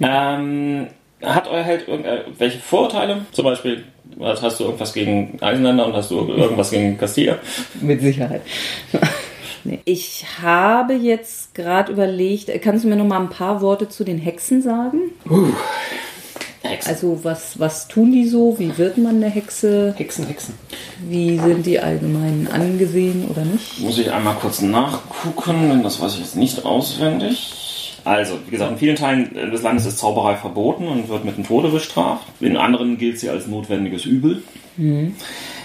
ähm, 0.00 0.86
hat 1.22 1.48
euer 1.48 1.62
Held 1.62 1.88
irgendwelche 1.88 2.58
Vorteile? 2.58 3.26
Zum 3.32 3.44
Beispiel 3.44 3.84
Hast 4.20 4.60
du 4.60 4.64
irgendwas 4.64 4.92
gegen 4.92 5.38
Eisenländer 5.40 5.86
und 5.86 5.94
hast 5.94 6.10
du 6.10 6.28
irgendwas 6.28 6.70
gegen 6.70 6.98
Castilla? 6.98 7.38
Mit 7.80 8.00
Sicherheit. 8.00 8.42
Ich 9.86 10.26
habe 10.42 10.92
jetzt 10.92 11.54
gerade 11.54 11.90
überlegt, 11.90 12.50
kannst 12.60 12.84
du 12.84 12.88
mir 12.88 12.96
noch 12.96 13.06
mal 13.06 13.18
ein 13.18 13.30
paar 13.30 13.62
Worte 13.62 13.88
zu 13.88 14.04
den 14.04 14.18
Hexen 14.18 14.60
sagen? 14.60 15.12
Uh, 15.26 15.54
Hexen. 16.64 16.90
Also 16.90 17.20
was, 17.22 17.58
was 17.58 17.88
tun 17.88 18.12
die 18.12 18.26
so? 18.26 18.58
Wie 18.58 18.76
wird 18.78 18.98
man 18.98 19.16
eine 19.16 19.28
Hexe? 19.28 19.94
Hexen, 19.96 20.26
Hexen. 20.26 20.54
Wie 21.08 21.38
sind 21.38 21.66
die 21.66 21.78
allgemein 21.78 22.48
angesehen 22.50 23.28
oder 23.30 23.44
nicht? 23.44 23.80
Muss 23.80 23.98
ich 23.98 24.10
einmal 24.10 24.34
kurz 24.34 24.62
nachgucken, 24.62 25.68
denn 25.68 25.82
das 25.82 26.00
weiß 26.00 26.14
ich 26.14 26.20
jetzt 26.20 26.36
nicht 26.36 26.64
auswendig. 26.64 28.00
Also, 28.04 28.38
wie 28.46 28.50
gesagt, 28.50 28.72
in 28.72 28.78
vielen 28.78 28.96
Teilen 28.96 29.32
des 29.50 29.62
Landes 29.62 29.86
ist 29.86 29.98
Zauberei 29.98 30.36
verboten 30.36 30.88
und 30.88 31.08
wird 31.08 31.24
mit 31.24 31.38
dem 31.38 31.46
Tode 31.46 31.68
bestraft. 31.68 32.26
In 32.40 32.56
anderen 32.56 32.98
gilt 32.98 33.18
sie 33.18 33.30
als 33.30 33.46
notwendiges 33.46 34.04
Übel. 34.04 34.42
Mhm. 34.76 35.14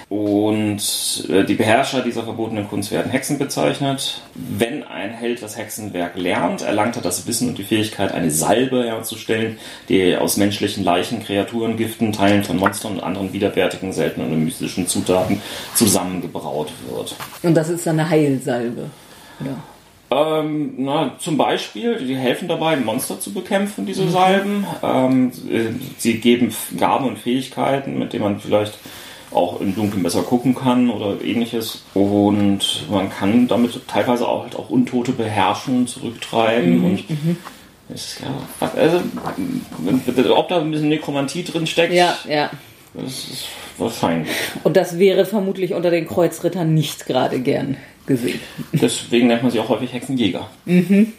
Und 0.10 0.82
äh, 1.30 1.44
die 1.44 1.54
Beherrscher 1.54 2.02
dieser 2.02 2.24
verbotenen 2.24 2.68
Kunst 2.68 2.92
werden 2.92 3.12
Hexen 3.12 3.38
bezeichnet. 3.38 4.24
Wenn 4.34 4.84
ein 4.84 5.12
Held 5.12 5.44
das 5.44 5.56
Hexenwerk 5.56 6.18
lernt, 6.18 6.64
erlangt 6.64 6.96
er 6.96 7.04
das 7.04 7.28
Wissen 7.28 7.50
und 7.50 7.60
die 7.60 7.64
Fähigkeit, 7.64 8.12
eine 8.12 8.32
Salbe 8.32 8.86
herzustellen, 8.86 9.60
die 9.88 10.18
aus 10.18 10.38
menschlichen 10.38 10.84
Leichen, 10.84 11.24
Kreaturen, 11.24 11.78
Giften, 11.78 12.12
Teilen 12.12 12.44
von 12.44 12.58
Monstern 12.58 12.94
und 12.94 13.02
anderen 13.02 13.34
widerwärtigen, 13.34 13.94
seltenen 13.94 14.32
und 14.34 14.46
mystischen 14.46 14.88
Zutaten 14.88 15.44
zusammengebraut 15.76 16.72
wird. 16.90 17.16
Und 17.44 17.54
das 17.54 17.70
ist 17.70 17.86
dann 17.86 18.00
eine 18.00 18.10
Heilsalbe, 18.10 18.90
oder? 19.40 19.58
Ähm, 20.12 20.74
na, 20.78 21.12
zum 21.20 21.38
Beispiel, 21.38 21.98
die 21.98 22.16
helfen 22.16 22.48
dabei, 22.48 22.76
Monster 22.78 23.20
zu 23.20 23.32
bekämpfen, 23.32 23.86
diese. 23.86 24.10
Salben. 24.10 24.66
Ähm, 24.82 25.32
sie 25.98 26.20
geben 26.20 26.52
Gaben 26.78 27.06
und 27.06 27.20
Fähigkeiten, 27.20 28.00
mit 28.00 28.14
denen 28.14 28.24
man 28.24 28.40
vielleicht 28.40 28.80
auch 29.32 29.62
im 29.62 29.76
Dunkeln 29.76 30.04
besser 30.04 30.24
gucken 30.24 30.56
kann 30.56 30.90
oder 30.90 31.24
ähnliches. 31.24 31.84
Und 31.94 32.86
man 32.90 33.10
kann 33.10 33.48
damit 33.48 33.88
teilweise 33.88 34.28
auch, 34.28 34.44
halt 34.44 34.56
auch 34.56 34.70
Untote 34.70 35.12
beherrschen, 35.12 35.88
zurücktreiben 35.88 36.80
mhm. 36.80 36.86
und 36.86 37.10
mhm. 37.10 37.38
Ist, 37.92 38.22
ja, 38.22 38.68
also, 38.76 39.02
ob 40.36 40.48
da 40.48 40.60
ein 40.60 40.70
bisschen 40.70 40.90
Nekromantie 40.90 41.44
drin 41.44 41.66
steckt, 41.66 41.92
ja, 41.92 42.16
ja. 42.28 42.52
das 42.94 43.08
ist 43.08 43.46
wahrscheinlich. 43.80 44.30
Und 44.64 44.78
das 44.78 45.00
wäre 45.00 45.26
vermutlich 45.26 45.74
unter 45.74 45.90
den 45.90 46.08
Kreuzrittern 46.08 46.72
nicht 46.76 47.08
gerade 47.08 47.40
gern 47.40 47.78
gesehen. 48.06 48.40
Deswegen 48.74 49.26
nennt 49.26 49.42
man 49.42 49.52
sie 49.52 49.60
auch 49.60 49.70
häufig 49.70 49.92
Hexenjäger. 49.92 50.48
Mhm. 50.66 51.14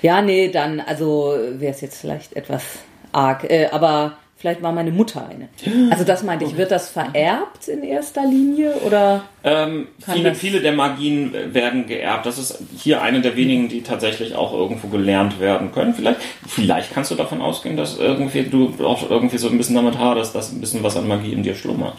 Ja, 0.00 0.22
nee, 0.22 0.48
dann, 0.48 0.78
also 0.78 1.34
wäre 1.54 1.72
es 1.72 1.80
jetzt 1.80 2.00
vielleicht 2.00 2.34
etwas 2.34 2.62
arg. 3.10 3.50
Äh, 3.50 3.68
aber 3.72 4.16
Vielleicht 4.40 4.62
war 4.62 4.72
meine 4.72 4.90
Mutter 4.90 5.28
eine. 5.28 5.50
Also 5.90 6.02
das 6.02 6.22
meinte 6.22 6.46
ich, 6.46 6.56
wird 6.56 6.70
das 6.70 6.88
vererbt 6.88 7.68
in 7.68 7.82
erster 7.82 8.24
Linie 8.24 8.72
oder? 8.86 9.24
Ähm, 9.44 9.88
viele, 9.98 10.34
viele 10.34 10.60
der 10.62 10.72
Magien 10.72 11.34
werden 11.52 11.86
geerbt. 11.86 12.24
Das 12.24 12.38
ist 12.38 12.58
hier 12.78 13.02
eine 13.02 13.20
der 13.20 13.36
wenigen, 13.36 13.68
die 13.68 13.82
tatsächlich 13.82 14.34
auch 14.34 14.54
irgendwo 14.54 14.88
gelernt 14.88 15.40
werden 15.40 15.72
können. 15.72 15.92
Vielleicht, 15.92 16.20
vielleicht 16.48 16.94
kannst 16.94 17.10
du 17.10 17.16
davon 17.16 17.42
ausgehen, 17.42 17.76
dass 17.76 17.98
irgendwie 17.98 18.44
du 18.44 18.72
auch 18.82 19.10
irgendwie 19.10 19.36
so 19.36 19.50
ein 19.50 19.58
bisschen 19.58 19.74
damit 19.74 19.98
haderst, 19.98 20.34
dass 20.34 20.50
ein 20.50 20.60
bisschen 20.62 20.82
was 20.82 20.96
an 20.96 21.06
Magie 21.06 21.34
in 21.34 21.42
dir 21.42 21.54
schlummert. 21.54 21.98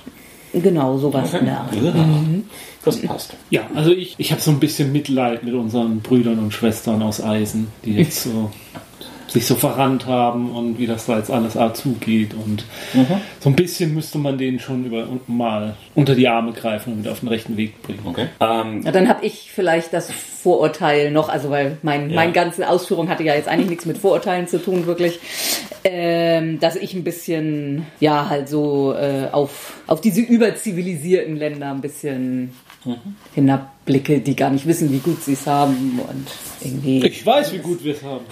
Genau, 0.52 0.98
sowas 0.98 1.30
okay. 1.30 1.42
in 1.42 1.46
der 1.46 1.60
Art. 1.60 1.76
Ja. 1.76 1.92
Mhm. 1.92 2.46
Das 2.84 3.00
passt. 3.04 3.36
Ja, 3.52 3.70
also 3.76 3.92
ich, 3.92 4.16
ich 4.18 4.32
habe 4.32 4.42
so 4.42 4.50
ein 4.50 4.60
bisschen 4.60 4.92
Mitleid 4.92 5.44
mit 5.44 5.54
unseren 5.54 6.00
Brüdern 6.00 6.40
und 6.40 6.56
Schwestern 6.56 7.04
aus 7.04 7.22
Eisen, 7.22 7.68
die 7.86 7.98
jetzt 7.98 8.24
so 8.24 8.50
sich 9.32 9.46
so 9.46 9.56
verrannt 9.56 10.08
haben 10.08 10.52
und 10.52 10.78
wie 10.78 10.88
das 10.88 11.06
da 11.06 11.18
jetzt 11.18 11.32
alles 11.32 11.54
zugeht. 11.74 12.34
Und 12.34 12.66
mhm. 12.94 13.22
so 13.40 13.50
ein 13.50 13.56
bisschen 13.56 13.94
müsste 13.94 14.18
man 14.18 14.38
denen 14.38 14.60
schon 14.60 14.86
über, 14.86 15.08
mal 15.28 15.76
unter 15.96 16.16
die 16.16 16.28
Arme 16.28 16.52
greifen 16.52 16.94
und 16.94 17.00
wieder 17.00 17.14
auf 17.14 17.22
den 17.22 17.30
rechten 17.30 17.56
Weg 17.56 17.82
bringen. 17.82 18.02
Okay. 18.04 18.28
Ähm, 18.42 18.82
ja, 18.84 18.92
dann 18.92 19.08
habe 19.08 19.26
ich 19.26 19.52
vielleicht 19.54 19.94
das 19.94 20.12
Vorurteil 20.12 21.12
noch, 21.12 21.30
also 21.30 21.50
weil 21.50 21.78
mein, 21.82 22.10
ja. 22.10 22.16
meine 22.16 22.34
ganze 22.34 22.68
Ausführung 22.68 23.08
hatte 23.08 23.24
ja 23.24 23.34
jetzt 23.34 23.48
eigentlich 23.48 23.70
nichts 23.70 23.86
mit 23.86 23.98
Vorurteilen 23.98 24.48
zu 24.48 24.62
tun, 24.62 24.86
wirklich, 24.86 25.20
ähm, 25.86 26.60
dass 26.60 26.76
ich 26.76 26.94
ein 26.94 27.04
bisschen, 27.06 27.86
ja, 28.02 28.28
halt 28.28 28.50
so 28.50 28.94
äh, 28.94 29.28
auf, 29.32 29.76
auf 29.88 30.02
diese 30.02 30.22
überzivilisierten 30.22 31.38
Länder 31.38 31.72
ein 31.72 31.82
bisschen 31.82 32.52
mhm. 32.84 32.98
hinabblicke, 33.34 34.20
die 34.20 34.36
gar 34.36 34.50
nicht 34.50 34.68
wissen, 34.68 34.92
wie 34.92 35.00
gut 35.00 35.24
sie 35.24 35.34
es 35.34 35.48
haben 35.48 36.02
und 36.10 36.28
irgendwie. 36.60 37.06
Ich 37.06 37.26
weiß, 37.26 37.54
wie 37.54 37.60
gut 37.60 37.84
wir 37.84 37.94
es 37.94 38.04
haben. 38.04 38.26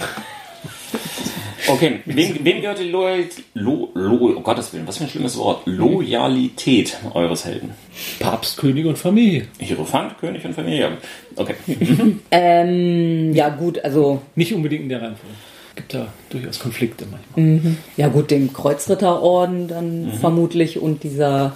Okay, 1.67 1.99
wem, 2.05 2.43
wem 2.43 2.61
gehört 2.61 2.79
die 2.79 2.89
Loyalität, 2.89 3.43
Lo, 3.53 3.91
Lo, 3.93 4.33
oh 4.35 4.41
Gottes 4.41 4.73
Willen, 4.73 4.87
was 4.87 4.97
für 4.97 5.03
ein 5.03 5.09
schlimmes 5.09 5.37
Wort, 5.37 5.61
Loyalität 5.65 6.97
eures 7.13 7.45
Helden? 7.45 7.71
Papst, 8.19 8.57
König 8.57 8.85
und 8.85 8.97
Familie. 8.97 9.47
Hierophant, 9.59 10.17
König 10.19 10.43
und 10.45 10.53
Familie. 10.53 10.97
Okay. 11.35 11.55
ähm, 12.31 13.33
ja 13.33 13.49
gut, 13.49 13.83
also... 13.83 14.21
Nicht 14.35 14.53
unbedingt 14.53 14.83
in 14.83 14.89
der 14.89 15.01
Reihenfolge. 15.01 15.35
Gibt 15.75 15.93
da 15.93 16.07
durchaus 16.29 16.59
Konflikte 16.59 17.05
manchmal. 17.05 17.45
Mhm. 17.45 17.77
Ja 17.97 18.07
gut, 18.07 18.31
dem 18.31 18.51
Kreuzritterorden 18.51 19.67
dann 19.67 20.05
mhm. 20.05 20.13
vermutlich 20.13 20.79
und 20.79 21.03
dieser 21.03 21.55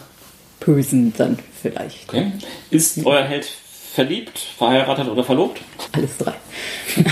Pösen 0.59 1.13
dann 1.17 1.39
vielleicht. 1.61 2.09
Okay. 2.09 2.31
Ist 2.69 3.03
euer 3.05 3.23
Held 3.23 3.45
verliebt, 3.45 4.37
verheiratet 4.37 5.09
oder 5.09 5.23
verlobt? 5.23 5.61
Alles 5.91 6.17
drei. 6.17 6.33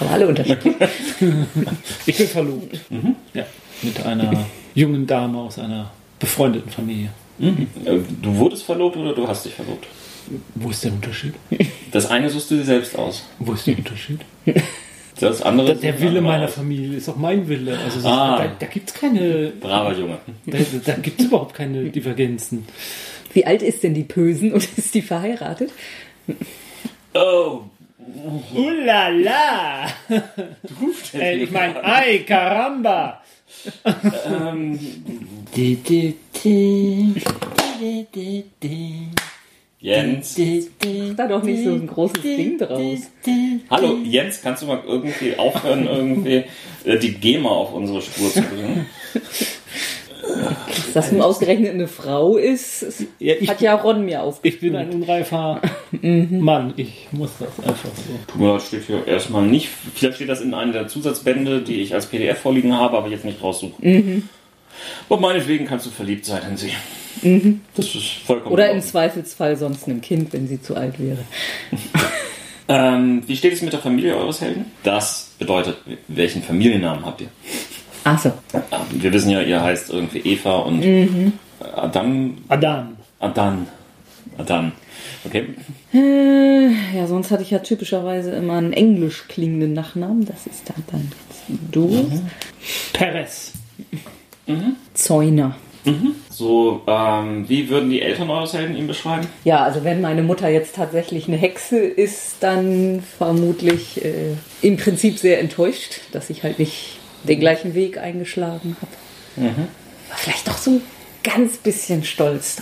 Aber 0.00 0.10
alle 0.10 0.28
unterschiedlich. 0.28 0.74
ich 2.06 2.16
bin 2.16 2.26
verlobt. 2.26 2.90
Mhm. 2.90 3.16
Ja, 3.32 3.46
mit 3.82 4.04
einer 4.04 4.46
jungen 4.74 5.06
Dame 5.06 5.38
aus 5.38 5.58
einer 5.58 5.90
befreundeten 6.18 6.70
Familie. 6.70 7.10
Mhm. 7.38 7.68
Äh, 7.84 7.98
du 8.22 8.36
wurdest 8.36 8.64
verlobt 8.64 8.96
oder 8.96 9.14
du 9.14 9.26
hast 9.26 9.44
dich 9.44 9.54
verlobt? 9.54 9.86
Wo 10.54 10.70
ist 10.70 10.82
der 10.84 10.92
Unterschied? 10.92 11.34
Das 11.92 12.10
eine 12.10 12.30
suchst 12.30 12.50
du 12.50 12.56
dir 12.56 12.64
selbst 12.64 12.98
aus. 12.98 13.24
Wo 13.38 13.52
ist 13.52 13.66
der 13.66 13.76
Unterschied? 13.76 14.20
Das 15.20 15.42
andere. 15.42 15.76
Der, 15.76 15.92
der 15.92 16.00
Wille 16.00 16.20
meiner 16.20 16.46
aus. 16.46 16.54
Familie 16.54 16.96
ist 16.96 17.08
auch 17.08 17.16
mein 17.16 17.46
Wille. 17.46 17.78
Also 17.78 18.08
ah, 18.08 18.38
da, 18.38 18.52
da 18.58 18.66
gibt 18.66 18.88
es 18.88 18.94
keine. 18.94 19.52
Braver 19.60 19.96
Junge. 19.96 20.18
Da, 20.46 20.58
da 20.84 20.92
gibt 20.94 21.20
es 21.20 21.26
überhaupt 21.26 21.54
keine 21.54 21.90
Divergenzen. 21.90 22.66
Wie 23.32 23.46
alt 23.46 23.62
ist 23.62 23.82
denn 23.82 23.94
die 23.94 24.04
Pösen 24.04 24.52
und 24.52 24.66
ist 24.76 24.94
die 24.94 25.02
verheiratet? 25.02 25.70
Oh, 27.14 27.62
Ulala! 28.54 29.86
äh, 31.14 31.36
ich 31.36 31.50
meine, 31.50 31.82
ei, 31.84 32.18
caramba! 32.26 33.22
ähm. 34.26 34.78
Jens. 39.78 40.38
Da 41.16 41.28
doch 41.28 41.42
nicht 41.42 41.64
so 41.64 41.74
ein 41.74 41.86
großes 41.86 42.22
Ding 42.22 42.58
draus. 42.58 43.00
Hallo, 43.70 43.98
Jens, 44.02 44.40
kannst 44.42 44.62
du 44.62 44.66
mal 44.66 44.82
irgendwie 44.86 45.36
aufhören, 45.36 45.86
irgendwie 45.86 46.44
äh, 46.84 46.98
die 46.98 47.12
GEMA 47.12 47.50
auf 47.50 47.74
unsere 47.74 48.00
Spur 48.00 48.32
zu 48.32 48.42
bringen? 48.42 48.86
Dass 50.66 50.92
das 50.92 51.12
nun 51.12 51.22
ausgerechnet 51.22 51.74
eine 51.74 51.88
Frau 51.88 52.36
ist, 52.36 53.04
ja, 53.18 53.34
ich, 53.38 53.48
hat 53.48 53.60
ja 53.60 53.74
Ron 53.74 54.04
mir 54.04 54.22
aufgeschrieben. 54.22 54.54
Ich 54.54 54.72
bin 54.72 54.76
ein 54.76 54.90
unreifer 54.90 55.60
Mann. 56.02 56.74
Ich 56.76 57.08
muss 57.12 57.30
das 57.38 57.66
einfach 57.66 57.90
so. 58.36 58.44
Ja, 58.44 58.60
steht 58.60 58.84
hier 58.84 59.06
erstmal 59.06 59.46
nicht. 59.46 59.68
Vielleicht 59.94 60.16
steht 60.16 60.28
das 60.28 60.40
in 60.40 60.54
einem 60.54 60.72
der 60.72 60.88
Zusatzbände, 60.88 61.62
die 61.62 61.82
ich 61.82 61.94
als 61.94 62.06
PDF 62.06 62.38
vorliegen 62.38 62.76
habe, 62.76 62.96
aber 62.96 63.08
jetzt 63.08 63.24
nicht 63.24 63.42
raussuchen. 63.42 63.74
Mhm. 63.80 64.28
Und 65.08 65.20
meinetwegen 65.20 65.66
kannst 65.66 65.86
du 65.86 65.90
verliebt 65.90 66.24
sein 66.24 66.42
in 66.50 66.56
sie. 66.56 66.72
Mhm. 67.22 67.60
Das 67.74 67.94
ist 67.94 68.08
vollkommen. 68.24 68.52
Oder 68.52 68.70
im 68.70 68.80
Zweifelsfall 68.80 69.56
sonst 69.56 69.86
einem 69.86 70.00
Kind, 70.00 70.32
wenn 70.32 70.48
sie 70.48 70.60
zu 70.60 70.76
alt 70.76 70.98
wäre. 70.98 71.24
ähm, 72.68 73.22
wie 73.26 73.36
steht 73.36 73.52
es 73.52 73.62
mit 73.62 73.72
der 73.72 73.80
Familie 73.80 74.16
eures 74.16 74.40
Helden? 74.40 74.66
Das 74.82 75.32
bedeutet, 75.38 75.76
welchen 76.08 76.42
Familiennamen 76.42 77.04
habt 77.04 77.20
ihr? 77.20 77.28
Ach 78.04 78.18
so. 78.18 78.32
Wir 78.92 79.12
wissen 79.12 79.30
ja, 79.30 79.40
ihr 79.40 79.62
heißt 79.62 79.90
irgendwie 79.90 80.18
Eva 80.18 80.58
und 80.58 80.80
mhm. 80.80 81.32
Adam. 81.74 82.38
Adan. 82.48 82.96
Adan. 83.18 83.66
Adan. 84.36 84.72
Okay. 85.24 85.46
Äh, 85.92 86.96
ja, 86.96 87.06
sonst 87.06 87.30
hatte 87.30 87.42
ich 87.42 87.50
ja 87.50 87.60
typischerweise 87.60 88.32
immer 88.32 88.58
einen 88.58 88.72
englisch 88.72 89.24
klingenden 89.28 89.72
Nachnamen. 89.72 90.26
Das 90.26 90.46
ist 90.46 90.68
dann, 90.68 90.84
dann 90.90 91.12
du. 91.70 91.88
Mhm. 91.88 92.26
Perez. 92.92 93.52
Mhm. 94.46 94.76
Zäuner. 94.92 95.56
Mhm. 95.84 96.14
So, 96.30 96.82
ähm, 96.86 97.48
wie 97.48 97.68
würden 97.68 97.90
die 97.90 98.02
Eltern 98.02 98.30
eures 98.30 98.54
Helden 98.54 98.76
ihn 98.76 98.86
beschreiben? 98.86 99.26
Ja, 99.44 99.62
also 99.62 99.84
wenn 99.84 100.00
meine 100.00 100.22
Mutter 100.22 100.48
jetzt 100.48 100.76
tatsächlich 100.76 101.28
eine 101.28 101.36
Hexe 101.36 101.78
ist, 101.78 102.36
dann 102.40 103.02
vermutlich 103.18 104.04
äh, 104.04 104.34
im 104.62 104.76
Prinzip 104.76 105.18
sehr 105.18 105.40
enttäuscht, 105.40 106.00
dass 106.12 106.30
ich 106.30 106.42
halt 106.42 106.58
nicht 106.58 106.98
den 107.24 107.40
gleichen 107.40 107.74
Weg 107.74 107.98
eingeschlagen 107.98 108.76
habe. 108.80 108.92
Mhm. 109.48 109.68
War 110.08 110.16
vielleicht 110.16 110.46
doch 110.46 110.58
so 110.58 110.72
ein 110.72 110.82
ganz 111.22 111.56
bisschen 111.56 112.04
stolz. 112.04 112.58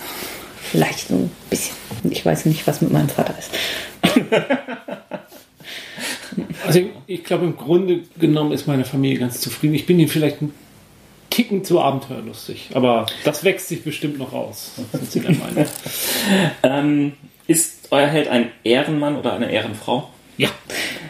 Vielleicht 0.61 1.09
so 1.09 1.15
ein 1.15 1.31
bisschen. 1.49 1.75
Ich 2.09 2.25
weiß 2.25 2.45
nicht, 2.45 2.65
was 2.65 2.81
mit 2.81 2.91
meinem 2.91 3.09
Vater 3.09 3.35
ist. 3.37 3.51
also 6.65 6.79
ich, 6.79 6.87
ich 7.07 7.23
glaube, 7.23 7.45
im 7.45 7.57
Grunde 7.57 7.99
genommen 8.17 8.51
ist 8.51 8.67
meine 8.67 8.85
Familie 8.85 9.19
ganz 9.19 9.39
zufrieden. 9.41 9.75
Ich 9.75 9.85
bin 9.85 9.99
ihnen 9.99 10.09
vielleicht 10.09 10.41
ein 10.41 10.53
Ticken 11.29 11.63
zu 11.63 11.81
abenteuerlustig, 11.81 12.69
aber 12.73 13.07
das 13.23 13.43
wächst 13.43 13.67
sich 13.67 13.83
bestimmt 13.83 14.19
noch 14.19 14.33
aus. 14.33 14.73
Sind 14.91 15.11
Sie 15.11 15.19
der 15.19 15.31
Meinung? 15.31 15.65
ähm, 16.63 17.13
ist 17.47 17.87
euer 17.89 18.07
Held 18.07 18.27
ein 18.27 18.51
Ehrenmann 18.63 19.17
oder 19.17 19.33
eine 19.33 19.51
Ehrenfrau? 19.51 20.12
Ja. 20.37 20.49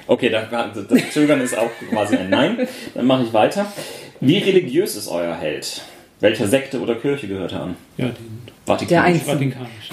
Okay, 0.07 0.29
das, 0.29 0.49
das 0.49 1.11
Zögern 1.11 1.41
ist 1.41 1.57
auch 1.57 1.71
quasi 1.89 2.17
ein 2.17 2.29
Nein. 2.29 2.67
Dann 2.93 3.05
mache 3.05 3.23
ich 3.23 3.33
weiter. 3.33 3.71
Wie 4.19 4.37
religiös 4.37 4.95
ist 4.95 5.07
euer 5.07 5.35
Held? 5.35 5.81
Welcher 6.19 6.47
Sekte 6.47 6.79
oder 6.79 6.95
Kirche 6.95 7.27
gehört 7.27 7.51
er 7.51 7.63
an? 7.63 7.75
Ja, 7.97 8.07
den 8.07 8.42
Vatikanisch. 8.65 9.23
Der 9.23 9.33
Vatikanisch. 9.33 9.89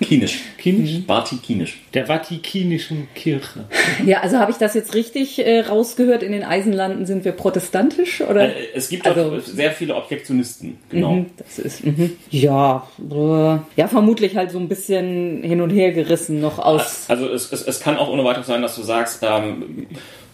Kinisch. 0.00 0.40
Kinisch? 0.58 0.92
Mhm. 0.92 1.04
Vatikinisch. 1.06 1.80
Der 1.92 2.06
Vatikanischen 2.06 3.08
Kirche. 3.14 3.64
Ja, 4.04 4.20
also 4.20 4.38
habe 4.38 4.50
ich 4.50 4.56
das 4.56 4.74
jetzt 4.74 4.94
richtig 4.94 5.44
äh, 5.44 5.60
rausgehört? 5.60 6.22
In 6.22 6.32
den 6.32 6.42
Eisenlanden 6.42 7.06
sind 7.06 7.24
wir 7.24 7.32
protestantisch? 7.32 8.20
Oder? 8.22 8.48
Äh, 8.48 8.68
es 8.74 8.88
gibt 8.88 9.06
also, 9.06 9.38
sehr 9.40 9.72
viele 9.72 9.94
Objektionisten, 9.94 10.78
genau. 10.88 11.12
Mhm, 11.12 11.26
das 11.36 11.58
ist, 11.58 11.84
mh. 11.84 12.10
Ja, 12.30 12.88
äh, 12.98 13.58
ja, 13.76 13.88
vermutlich 13.88 14.36
halt 14.36 14.50
so 14.50 14.58
ein 14.58 14.68
bisschen 14.68 15.42
hin 15.42 15.60
und 15.60 15.70
her 15.70 15.92
gerissen 15.92 16.40
noch 16.40 16.58
aus. 16.58 17.04
Also 17.08 17.28
es, 17.28 17.52
es, 17.52 17.62
es 17.62 17.80
kann 17.80 17.96
auch 17.96 18.08
ohne 18.08 18.24
weiteres 18.24 18.46
sein, 18.46 18.62
dass 18.62 18.76
du 18.76 18.82
sagst, 18.82 19.20
ähm, 19.22 19.86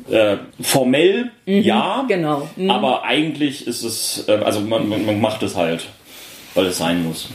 äh, 0.09 0.37
formell 0.61 1.31
mhm, 1.47 1.61
ja, 1.61 2.05
genau. 2.09 2.49
Mhm. 2.57 2.71
aber 2.71 3.05
eigentlich 3.05 3.67
ist 3.67 3.83
es, 3.83 4.25
äh, 4.29 4.33
also 4.33 4.61
man, 4.61 4.89
man, 4.89 5.05
man 5.05 5.21
macht 5.21 5.43
es 5.43 5.57
halt, 5.57 5.87
weil 6.55 6.67
es 6.67 6.79
sein 6.79 7.05
muss. 7.05 7.29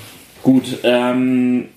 Gut, 0.45 0.77
ähm, 0.83 1.69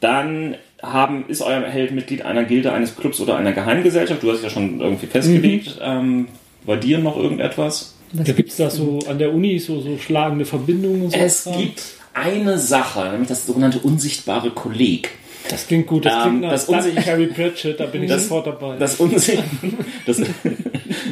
dann 0.00 0.54
haben, 0.82 1.26
ist 1.28 1.42
euer 1.42 1.60
Held 1.60 1.92
Mitglied 1.92 2.22
einer 2.22 2.44
Gilde, 2.44 2.72
eines 2.72 2.96
Clubs 2.96 3.20
oder 3.20 3.36
einer 3.36 3.52
Geheimgesellschaft? 3.52 4.22
Du 4.22 4.32
hast 4.32 4.42
ja 4.42 4.48
schon 4.48 4.80
irgendwie 4.80 5.06
festgelegt. 5.06 5.76
Mhm. 5.76 5.82
Ähm, 5.82 6.28
bei 6.64 6.76
dir 6.76 7.00
noch 7.00 7.18
irgendetwas? 7.18 7.96
Ja, 8.14 8.32
gibt 8.32 8.48
es 8.48 8.56
da 8.56 8.70
so 8.70 9.00
an 9.10 9.18
der 9.18 9.34
Uni 9.34 9.58
so, 9.58 9.78
so 9.82 9.98
schlagende 9.98 10.46
Verbindungen? 10.46 11.02
Und 11.02 11.12
so 11.12 11.18
es 11.18 11.44
Kram? 11.44 11.58
gibt 11.58 11.82
eine 12.14 12.56
Sache, 12.56 13.10
nämlich 13.10 13.28
das 13.28 13.44
sogenannte 13.44 13.80
unsichtbare 13.80 14.52
Kolleg. 14.52 15.10
Das 15.50 15.66
klingt 15.66 15.86
gut, 15.86 16.06
das 16.06 16.22
klingt 16.22 16.36
ähm, 16.36 16.40
nach 16.40 16.52
das 16.52 16.64
Unsicht 16.64 17.06
Harry 17.06 17.26
Pratchett, 17.26 17.78
da 17.78 17.84
bin 17.84 18.04
ich 18.04 18.08
das, 18.08 18.22
sofort 18.22 18.46
dabei. 18.46 18.78
Das, 18.78 18.96
Unsicht 18.96 19.42
das, 20.06 20.22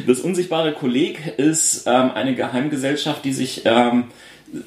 das 0.07 0.19
unsichtbare 0.21 0.73
Kolleg 0.73 1.37
ist 1.37 1.83
ähm, 1.85 2.09
eine 2.15 2.33
Geheimgesellschaft, 2.33 3.23
die 3.23 3.33
sich 3.33 3.61
ähm, 3.65 4.05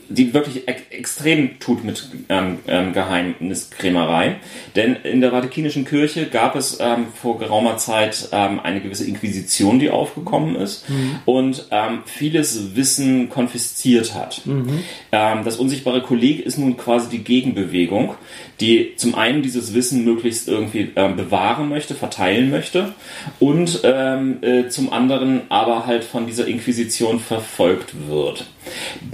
die 0.09 0.35
wirklich 0.35 0.67
ek 0.67 0.87
extrem 0.91 1.59
tut 1.61 1.85
mit 1.85 2.09
ähm, 2.29 2.59
ähm, 2.67 2.93
Geheimniskrämerei. 2.93 4.37
Denn 4.75 4.97
in 4.97 5.21
der 5.21 5.31
Vatikanischen 5.31 5.85
Kirche 5.85 6.27
gab 6.27 6.57
es 6.57 6.79
ähm, 6.81 7.07
vor 7.15 7.39
geraumer 7.39 7.77
Zeit 7.77 8.29
ähm, 8.33 8.59
eine 8.61 8.81
gewisse 8.81 9.07
Inquisition, 9.07 9.79
die 9.79 9.91
aufgekommen 9.91 10.57
ist 10.57 10.89
mhm. 10.89 11.19
und 11.25 11.67
ähm, 11.71 12.01
vieles 12.05 12.75
Wissen 12.75 13.29
konfisziert 13.29 14.15
hat. 14.15 14.43
Mhm. 14.45 14.83
Ähm, 15.13 15.45
das 15.45 15.57
unsichtbare 15.57 16.03
Kolleg 16.03 16.41
ist 16.45 16.59
nun 16.59 16.77
quasi 16.77 17.09
die 17.09 17.23
Gegenbewegung, 17.23 18.15
die 18.61 18.95
zum 18.97 19.15
einen 19.15 19.43
dieses 19.43 19.75
Wissen 19.75 20.05
möglichst 20.05 20.49
irgendwie 20.49 20.85
bewahren 20.95 21.69
möchte, 21.69 21.95
verteilen 21.95 22.51
möchte 22.51 22.95
und 23.39 23.85
äh, 23.85 24.69
zum 24.71 24.93
anderen 24.93 25.43
aber 25.51 25.87
halt 25.87 26.05
von 26.05 26.27
dieser 26.27 26.47
Inquisition 26.47 27.21
verfolgt 27.21 28.09
wird. 28.09 28.47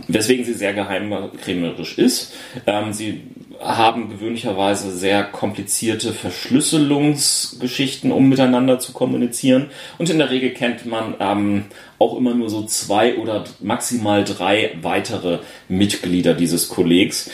Weswegen 0.09 0.45
sie 0.45 0.55
sehr 0.55 0.75
geheimkrämerisch 0.75 1.99
ist. 1.99 2.35
Ähm, 2.67 2.93
sie 2.93 3.23
haben 3.63 4.11
gewöhnlicherweise 4.11 4.91
sehr 4.91 5.23
komplizierte 5.23 6.13
Verschlüsselungsgeschichten, 6.13 8.11
um 8.11 8.29
miteinander 8.29 8.79
zu 8.79 8.93
kommunizieren. 8.93 9.71
Und 9.99 10.11
in 10.11 10.19
der 10.19 10.31
Regel 10.31 10.51
kennt 10.51 10.85
man 10.85 11.15
ähm, 11.21 11.65
auch 11.99 12.17
immer 12.17 12.35
nur 12.35 12.51
so 12.51 12.65
zwei 12.65 13.17
oder 13.17 13.45
maximal 13.61 14.25
drei 14.25 14.73
weitere 14.83 15.39
Mitglieder 15.69 16.35
dieses 16.35 16.69
Kollegs. 16.69 17.31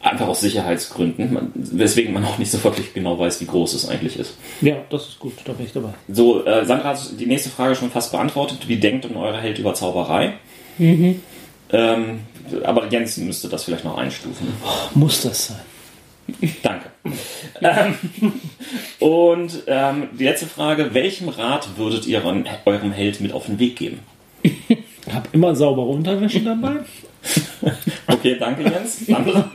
Einfach 0.00 0.26
aus 0.26 0.40
Sicherheitsgründen, 0.40 1.32
man, 1.32 1.52
weswegen 1.54 2.12
man 2.12 2.24
auch 2.24 2.38
nicht 2.38 2.50
so 2.50 2.62
wirklich 2.64 2.92
genau 2.92 3.20
weiß, 3.20 3.40
wie 3.40 3.46
groß 3.46 3.74
es 3.74 3.88
eigentlich 3.88 4.18
ist. 4.18 4.36
Ja, 4.60 4.76
das 4.90 5.08
ist 5.10 5.20
gut, 5.20 5.34
da 5.44 5.52
bin 5.52 5.66
ich 5.66 5.72
dabei. 5.72 5.90
So, 6.08 6.44
äh, 6.44 6.64
Sandra 6.64 6.88
hat 6.88 7.20
die 7.20 7.26
nächste 7.26 7.50
Frage 7.50 7.76
schon 7.76 7.90
fast 7.90 8.10
beantwortet. 8.10 8.66
Wie 8.66 8.78
denkt 8.78 9.04
denn 9.04 9.16
eure 9.16 9.40
Held 9.40 9.60
über 9.60 9.74
Zauberei? 9.74 10.34
Mhm. 10.78 11.20
Ähm, 11.72 12.20
aber 12.64 12.88
Jens 12.88 13.16
müsste 13.16 13.48
das 13.48 13.64
vielleicht 13.64 13.84
noch 13.84 13.96
einstufen. 13.96 14.48
Oh, 14.64 14.98
muss 14.98 15.22
das 15.22 15.46
sein? 15.48 15.60
Danke. 16.62 16.90
ähm, 17.60 17.94
und 19.00 19.62
ähm, 19.66 20.08
die 20.18 20.24
letzte 20.24 20.46
Frage: 20.46 20.94
Welchem 20.94 21.28
Rat 21.28 21.76
würdet 21.76 22.06
ihr 22.06 22.22
eurem 22.64 22.92
Held 22.92 23.20
mit 23.20 23.32
auf 23.32 23.46
den 23.46 23.58
Weg 23.58 23.76
geben? 23.76 24.00
Hab 25.12 25.32
immer 25.34 25.54
saubere 25.54 25.86
Unterwäsche 25.86 26.40
dabei. 26.40 26.76
okay, 28.06 28.36
danke 28.38 28.62
Jens. 28.62 29.02
Andere? 29.12 29.50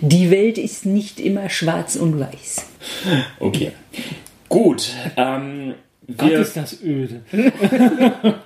Die 0.00 0.30
Welt 0.30 0.58
ist 0.58 0.84
nicht 0.84 1.20
immer 1.20 1.48
schwarz 1.48 1.96
und 1.96 2.20
weiß. 2.20 2.66
Okay. 3.40 3.72
Gut. 4.48 4.92
Ähm, 5.16 5.74
Gott 6.16 6.30
ist 6.32 6.56
das 6.56 6.82
öde. 6.82 7.22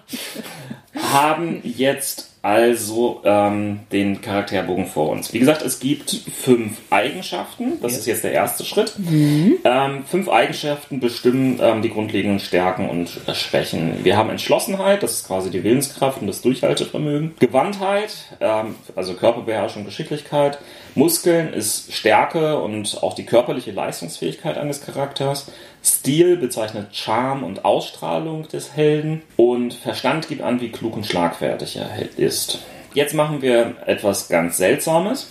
haben 0.94 1.60
jetzt 1.62 2.30
also 2.42 3.20
ähm, 3.24 3.80
den 3.92 4.22
Charakterbogen 4.22 4.86
vor 4.86 5.10
uns. 5.10 5.32
Wie 5.34 5.38
gesagt, 5.38 5.60
es 5.60 5.78
gibt 5.78 6.10
fünf 6.10 6.78
Eigenschaften. 6.88 7.80
Das 7.82 7.92
ist 7.92 8.06
jetzt 8.06 8.24
der 8.24 8.32
erste 8.32 8.64
Schritt. 8.64 8.98
Mhm. 8.98 9.58
Ähm, 9.64 10.04
fünf 10.06 10.28
Eigenschaften 10.28 11.00
bestimmen 11.00 11.58
ähm, 11.60 11.82
die 11.82 11.90
grundlegenden 11.90 12.40
Stärken 12.40 12.88
und 12.88 13.20
äh, 13.26 13.34
Schwächen. 13.34 14.04
Wir 14.04 14.16
haben 14.16 14.30
Entschlossenheit, 14.30 15.02
das 15.02 15.12
ist 15.12 15.26
quasi 15.26 15.50
die 15.50 15.62
Willenskraft 15.64 16.22
und 16.22 16.28
das 16.28 16.40
Durchhaltevermögen. 16.40 17.34
Gewandtheit, 17.38 18.14
ähm, 18.40 18.74
also 18.96 19.14
Körperbeherrschung, 19.14 19.84
Geschicklichkeit. 19.84 20.58
Muskeln 20.94 21.52
ist 21.52 21.92
Stärke 21.92 22.58
und 22.58 23.02
auch 23.02 23.14
die 23.14 23.26
körperliche 23.26 23.70
Leistungsfähigkeit 23.70 24.56
eines 24.56 24.80
Charakters. 24.80 25.46
Stil 25.82 26.36
bezeichnet 26.36 26.94
Charme 26.94 27.44
und 27.44 27.64
Ausstrahlung 27.64 28.48
des 28.48 28.76
Helden. 28.76 29.22
Und 29.36 29.74
Verstand 29.74 30.28
gibt 30.28 30.42
an, 30.42 30.60
wie 30.60 30.70
klug 30.70 30.96
und 30.96 31.06
schlagfertig 31.06 31.76
er 31.76 32.18
ist. 32.18 32.58
Jetzt 32.94 33.14
machen 33.14 33.42
wir 33.42 33.76
etwas 33.86 34.28
ganz 34.28 34.56
Seltsames. 34.56 35.30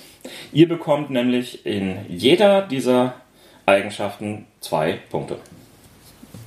Ihr 0.52 0.68
bekommt 0.68 1.10
nämlich 1.10 1.66
in 1.66 1.98
jeder 2.08 2.62
dieser 2.62 3.16
Eigenschaften 3.66 4.46
zwei 4.62 5.00
Punkte. 5.10 5.38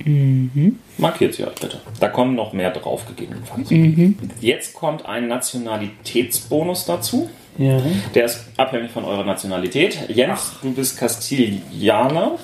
Mhm. 0.03 0.79
Markiert 0.97 1.33
sie 1.33 1.45
euch 1.45 1.55
bitte. 1.55 1.79
Da 1.99 2.09
kommen 2.09 2.35
noch 2.35 2.53
mehr 2.53 2.71
drauf 2.71 3.05
gegebenenfalls. 3.07 3.69
Mhm. 3.69 4.17
Jetzt 4.41 4.73
kommt 4.73 5.05
ein 5.05 5.27
Nationalitätsbonus 5.27 6.85
dazu. 6.85 7.29
Ja. 7.57 7.81
Der 8.15 8.25
ist 8.25 8.45
abhängig 8.57 8.91
von 8.91 9.05
eurer 9.05 9.23
Nationalität. 9.23 10.09
Jens, 10.09 10.53
Ach. 10.55 10.61
du 10.61 10.73
bist 10.73 10.97
Kastilianer. 10.97 12.37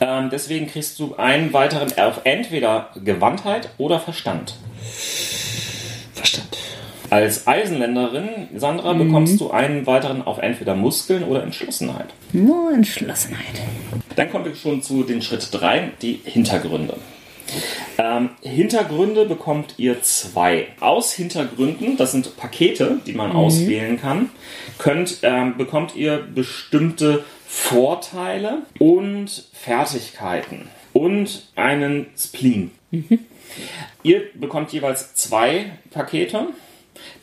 Ähm, 0.00 0.30
deswegen 0.30 0.66
kriegst 0.66 0.98
du 0.98 1.16
einen 1.16 1.52
weiteren 1.52 1.96
auf 1.98 2.20
entweder 2.24 2.90
Gewandtheit 3.04 3.70
oder 3.78 4.00
Verstand. 4.00 4.54
Verstand. 6.14 6.58
Als 7.10 7.46
Eisenländerin, 7.46 8.48
Sandra, 8.54 8.92
mhm. 8.92 9.06
bekommst 9.06 9.40
du 9.40 9.50
einen 9.50 9.86
weiteren 9.86 10.22
auf 10.22 10.38
entweder 10.38 10.74
Muskeln 10.74 11.24
oder 11.24 11.42
Entschlossenheit. 11.42 12.08
Nur 12.32 12.72
Entschlossenheit. 12.72 13.62
Dann 14.16 14.30
kommen 14.30 14.44
wir 14.44 14.54
schon 14.54 14.82
zu 14.82 15.04
den 15.04 15.22
Schritt 15.22 15.48
3, 15.50 15.92
die 16.02 16.20
Hintergründe. 16.24 16.96
Ähm, 17.96 18.30
Hintergründe 18.42 19.24
bekommt 19.24 19.74
ihr 19.78 20.02
zwei. 20.02 20.68
Aus 20.80 21.12
Hintergründen, 21.12 21.96
das 21.96 22.12
sind 22.12 22.36
Pakete, 22.36 23.00
die 23.06 23.14
man 23.14 23.30
mhm. 23.30 23.36
auswählen 23.36 23.98
kann, 23.98 24.30
könnt, 24.76 25.20
ähm, 25.22 25.56
bekommt 25.56 25.96
ihr 25.96 26.18
bestimmte 26.18 27.24
Vorteile 27.50 28.58
und 28.78 29.48
Fertigkeiten 29.54 30.68
und 30.92 31.48
einen 31.56 32.06
Spleen. 32.16 32.72
Mhm. 32.90 33.20
Ihr 34.02 34.22
bekommt 34.34 34.72
jeweils 34.72 35.14
zwei 35.14 35.72
Pakete, 35.90 36.48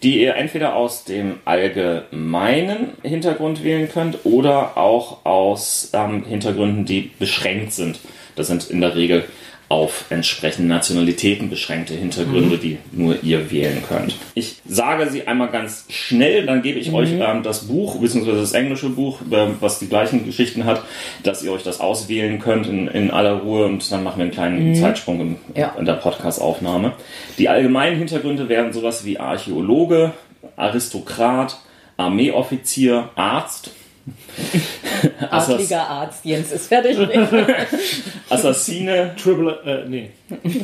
die 0.01 0.19
ihr 0.21 0.35
entweder 0.35 0.75
aus 0.75 1.03
dem 1.03 1.39
allgemeinen 1.45 2.93
Hintergrund 3.03 3.63
wählen 3.63 3.87
könnt 3.87 4.25
oder 4.25 4.77
auch 4.77 5.25
aus 5.25 5.91
ähm, 5.93 6.25
Hintergründen, 6.25 6.85
die 6.85 7.11
beschränkt 7.19 7.73
sind. 7.73 7.99
Das 8.35 8.47
sind 8.47 8.69
in 8.71 8.81
der 8.81 8.95
Regel 8.95 9.25
auf 9.67 10.05
entsprechende 10.09 10.67
Nationalitäten 10.69 11.49
beschränkte 11.49 11.95
Hintergründe, 11.95 12.57
mhm. 12.57 12.61
die 12.61 12.77
nur 12.91 13.23
ihr 13.23 13.49
wählen 13.49 13.81
könnt. 13.87 14.15
Ich 14.35 14.57
sage 14.67 15.09
sie 15.09 15.27
einmal 15.27 15.49
ganz 15.49 15.85
schnell, 15.89 16.45
dann 16.45 16.61
gebe 16.61 16.77
ich 16.79 16.89
mhm. 16.89 16.95
euch 16.95 17.09
ähm, 17.13 17.41
das 17.41 17.67
Buch, 17.67 17.99
beziehungsweise 17.99 18.39
das 18.39 18.53
englische 18.53 18.89
Buch, 18.89 19.21
äh, 19.31 19.47
was 19.59 19.79
die 19.79 19.87
gleichen 19.87 20.23
Geschichten 20.25 20.65
hat, 20.65 20.83
dass 21.23 21.43
ihr 21.43 21.51
euch 21.51 21.63
das 21.63 21.79
auswählen 21.79 22.39
könnt 22.39 22.67
in, 22.67 22.87
in 22.87 23.09
aller 23.09 23.33
Ruhe 23.33 23.65
und 23.65 23.91
dann 23.91 24.03
machen 24.03 24.17
wir 24.17 24.23
einen 24.25 24.33
kleinen 24.33 24.69
mhm. 24.69 24.75
Zeitsprung 24.75 25.19
im, 25.19 25.35
ja. 25.55 25.75
in 25.79 25.85
der 25.85 25.93
Podcast-Aufnahme. 25.93 26.93
Die 27.39 27.49
allgemeinen 27.49 27.97
Hintergründe 27.97 28.49
wären 28.49 28.71
sowas 28.71 29.03
wie 29.03 29.19
Archäologe, 29.19 30.13
Aristokrat, 30.57 31.57
Armeeoffizier, 31.97 33.09
Arzt, 33.15 33.71
Adliger 35.31 35.87
Arzt, 35.87 36.25
Jens 36.25 36.51
ist 36.51 36.67
fertig. 36.67 36.97
Assassine. 38.29 39.15
Triple, 39.21 39.59
äh, 39.65 39.89
nee. 39.89 40.11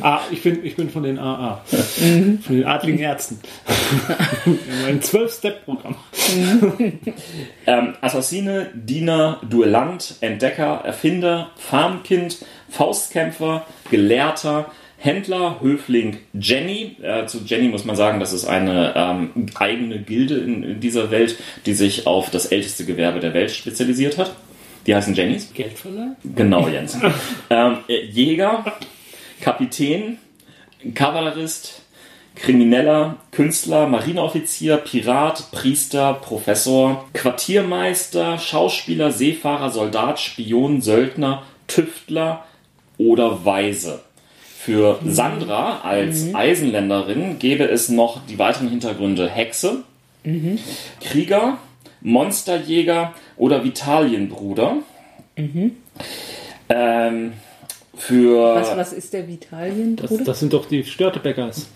Ah, 0.00 0.20
ich, 0.30 0.42
bin, 0.42 0.64
ich 0.64 0.76
bin 0.76 0.90
von 0.90 1.02
den 1.02 1.18
AA. 1.18 1.64
Mhm. 2.00 2.38
Von 2.40 2.56
den 2.56 2.64
adligen 2.64 2.98
Ärzten. 2.98 3.40
Ein 4.86 5.00
12-Step-Programm. 5.00 5.96
ähm, 7.66 7.94
Assassine, 8.00 8.70
Diener, 8.74 9.40
Duellant, 9.48 10.16
Entdecker, 10.20 10.82
Erfinder, 10.84 11.50
Farmkind, 11.56 12.44
Faustkämpfer, 12.68 13.66
Gelehrter, 13.90 14.70
Händler, 15.02 15.60
Höfling 15.60 16.18
Jenny. 16.32 16.96
Äh, 17.02 17.26
zu 17.26 17.40
Jenny 17.44 17.66
muss 17.66 17.84
man 17.84 17.96
sagen, 17.96 18.20
das 18.20 18.32
ist 18.32 18.44
eine 18.44 18.94
ähm, 18.94 19.46
eigene 19.56 19.98
Gilde 19.98 20.36
in, 20.36 20.62
in, 20.62 20.80
dieser 20.80 21.10
Welt, 21.10 21.36
die 21.66 21.74
sich 21.74 22.06
auf 22.06 22.30
das 22.30 22.46
älteste 22.46 22.84
Gewerbe 22.84 23.18
der 23.18 23.34
Welt 23.34 23.50
spezialisiert 23.50 24.16
hat. 24.16 24.32
Die 24.86 24.94
heißen 24.94 25.14
Jennys. 25.14 25.52
Geldverleih? 25.54 26.12
Genau, 26.36 26.68
Jens. 26.68 26.96
ähm, 27.50 27.78
äh, 27.88 28.04
Jäger, 28.04 28.64
Kapitän, 29.40 30.18
Kavallerist, 30.94 31.82
Krimineller, 32.36 33.16
Künstler, 33.32 33.88
Marineoffizier, 33.88 34.76
Pirat, 34.76 35.50
Priester, 35.50 36.14
Professor, 36.14 37.08
Quartiermeister, 37.12 38.38
Schauspieler, 38.38 39.10
Seefahrer, 39.10 39.70
Soldat, 39.70 40.20
Spion, 40.20 40.80
Söldner, 40.80 41.42
Tüftler 41.66 42.44
oder 42.98 43.44
Weise. 43.44 44.00
Für 44.64 45.00
Sandra 45.04 45.80
als 45.80 46.26
mhm. 46.26 46.36
Eisenländerin 46.36 47.40
gäbe 47.40 47.64
es 47.64 47.88
noch 47.88 48.24
die 48.26 48.38
weiteren 48.38 48.68
Hintergründe 48.68 49.28
Hexe, 49.28 49.82
mhm. 50.22 50.60
Krieger, 51.00 51.58
Monsterjäger 52.00 53.12
oder 53.36 53.64
Vitalienbruder. 53.64 54.76
Mhm. 55.36 55.72
Ähm, 56.68 57.32
für 57.96 58.54
was, 58.54 58.76
was 58.76 58.92
ist 58.92 59.12
der 59.12 59.26
Vitalienbruder? 59.26 60.18
Das, 60.18 60.26
das 60.26 60.38
sind 60.38 60.52
doch 60.52 60.66
die 60.66 60.84
Störtebäckers. 60.84 61.66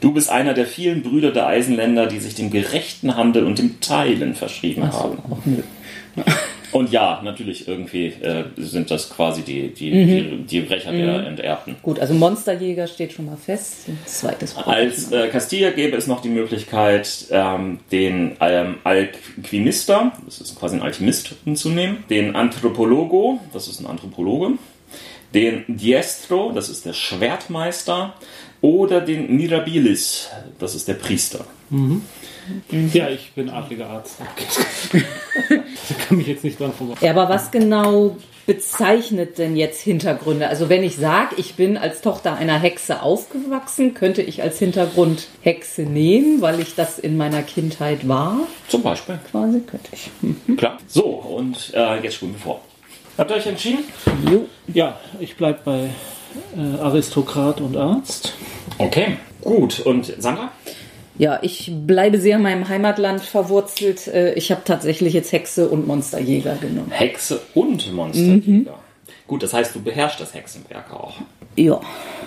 Du 0.00 0.14
bist 0.14 0.30
einer 0.30 0.54
der 0.54 0.64
vielen 0.64 1.02
Brüder 1.02 1.32
der 1.32 1.46
Eisenländer, 1.46 2.06
die 2.06 2.20
sich 2.20 2.36
dem 2.36 2.50
gerechten 2.50 3.16
Handel 3.16 3.44
und 3.44 3.58
dem 3.58 3.80
Teilen 3.80 4.34
verschrieben 4.34 4.88
so, 4.90 4.98
haben. 4.98 5.62
Und 6.72 6.92
ja, 6.92 7.20
natürlich 7.22 7.66
irgendwie 7.66 8.06
äh, 8.06 8.44
sind 8.56 8.90
das 8.90 9.10
quasi 9.10 9.42
die, 9.42 9.68
die, 9.68 9.90
mhm. 9.92 10.06
die, 10.06 10.42
die 10.44 10.60
Brecher 10.60 10.92
mhm. 10.92 10.98
der 10.98 11.26
Enterbten. 11.26 11.76
Gut, 11.82 11.98
also 11.98 12.14
Monsterjäger 12.14 12.86
steht 12.86 13.12
schon 13.12 13.26
mal 13.26 13.36
fest. 13.36 13.86
Zweites 14.06 14.54
Problem. 14.54 14.74
Als 14.74 15.10
äh, 15.10 15.28
Castilla 15.28 15.70
gäbe 15.70 15.96
es 15.96 16.06
noch 16.06 16.22
die 16.22 16.28
Möglichkeit, 16.28 17.26
ähm, 17.30 17.80
den 17.90 18.36
ähm, 18.40 18.76
Alquimister, 18.84 20.12
das 20.24 20.40
ist 20.40 20.58
quasi 20.58 20.76
ein 20.76 20.82
Alchemist, 20.82 21.34
hinzunehmen, 21.44 22.04
den 22.08 22.36
Anthropologo, 22.36 23.40
das 23.52 23.68
ist 23.68 23.80
ein 23.80 23.86
Anthropologe, 23.86 24.52
den 25.34 25.64
Diestro, 25.68 26.52
das 26.52 26.68
ist 26.68 26.84
der 26.86 26.92
Schwertmeister, 26.92 28.14
oder 28.60 29.00
den 29.00 29.34
Mirabilis, 29.36 30.28
das 30.58 30.74
ist 30.74 30.86
der 30.86 30.94
Priester. 30.94 31.46
Mhm. 31.70 32.02
Ja, 32.92 33.08
ich 33.08 33.32
bin 33.32 33.48
adliger 33.48 33.88
Arzt. 33.88 34.16
da 35.88 35.94
kann 35.94 36.16
mich 36.16 36.26
jetzt 36.26 36.44
nicht 36.44 36.58
dran 36.58 36.72
vorbei. 36.72 36.94
Ja, 37.00 37.10
aber 37.12 37.28
was 37.28 37.50
genau 37.50 38.16
bezeichnet 38.46 39.38
denn 39.38 39.56
jetzt 39.56 39.80
Hintergründe? 39.80 40.48
Also 40.48 40.68
wenn 40.68 40.82
ich 40.82 40.96
sage, 40.96 41.36
ich 41.36 41.54
bin 41.54 41.76
als 41.76 42.00
Tochter 42.00 42.34
einer 42.34 42.58
Hexe 42.58 43.02
aufgewachsen, 43.02 43.94
könnte 43.94 44.22
ich 44.22 44.42
als 44.42 44.58
Hintergrund 44.58 45.28
Hexe 45.42 45.82
nehmen, 45.82 46.40
weil 46.40 46.60
ich 46.60 46.74
das 46.74 46.98
in 46.98 47.16
meiner 47.16 47.42
Kindheit 47.42 48.08
war? 48.08 48.38
Zum 48.68 48.82
Beispiel. 48.82 49.18
Quasi 49.30 49.60
könnte 49.60 49.88
ich. 49.92 50.10
Mhm. 50.20 50.56
Klar. 50.56 50.78
So, 50.86 51.04
und 51.04 51.72
äh, 51.74 52.02
jetzt 52.02 52.14
spulen 52.16 52.32
wir 52.32 52.40
vor. 52.40 52.60
Habt 53.16 53.30
ihr 53.30 53.36
euch 53.36 53.46
entschieden? 53.46 53.84
Jo. 54.30 54.46
Ja, 54.72 54.98
ich 55.20 55.36
bleibe 55.36 55.60
bei 55.64 55.90
äh, 56.56 56.80
Aristokrat 56.80 57.60
und 57.60 57.76
Arzt. 57.76 58.34
Okay, 58.78 59.18
gut. 59.42 59.80
Und 59.80 60.12
Sandra? 60.18 60.52
Ja, 61.20 61.38
ich 61.42 61.70
bleibe 61.70 62.18
sehr 62.18 62.36
in 62.36 62.42
meinem 62.42 62.66
Heimatland 62.70 63.20
verwurzelt. 63.20 64.08
Äh, 64.08 64.32
ich 64.36 64.50
habe 64.50 64.62
tatsächlich 64.64 65.12
jetzt 65.12 65.32
Hexe 65.32 65.68
und 65.68 65.86
Monsterjäger 65.86 66.54
genommen. 66.54 66.90
Hexe 66.92 67.42
und 67.52 67.92
Monsterjäger. 67.92 68.50
Mhm. 68.50 68.68
Gut, 69.26 69.42
das 69.42 69.52
heißt, 69.52 69.74
du 69.74 69.82
beherrschst 69.82 70.18
das 70.18 70.32
Hexenwerk 70.32 70.90
auch. 70.94 71.18
Ja. 71.56 71.78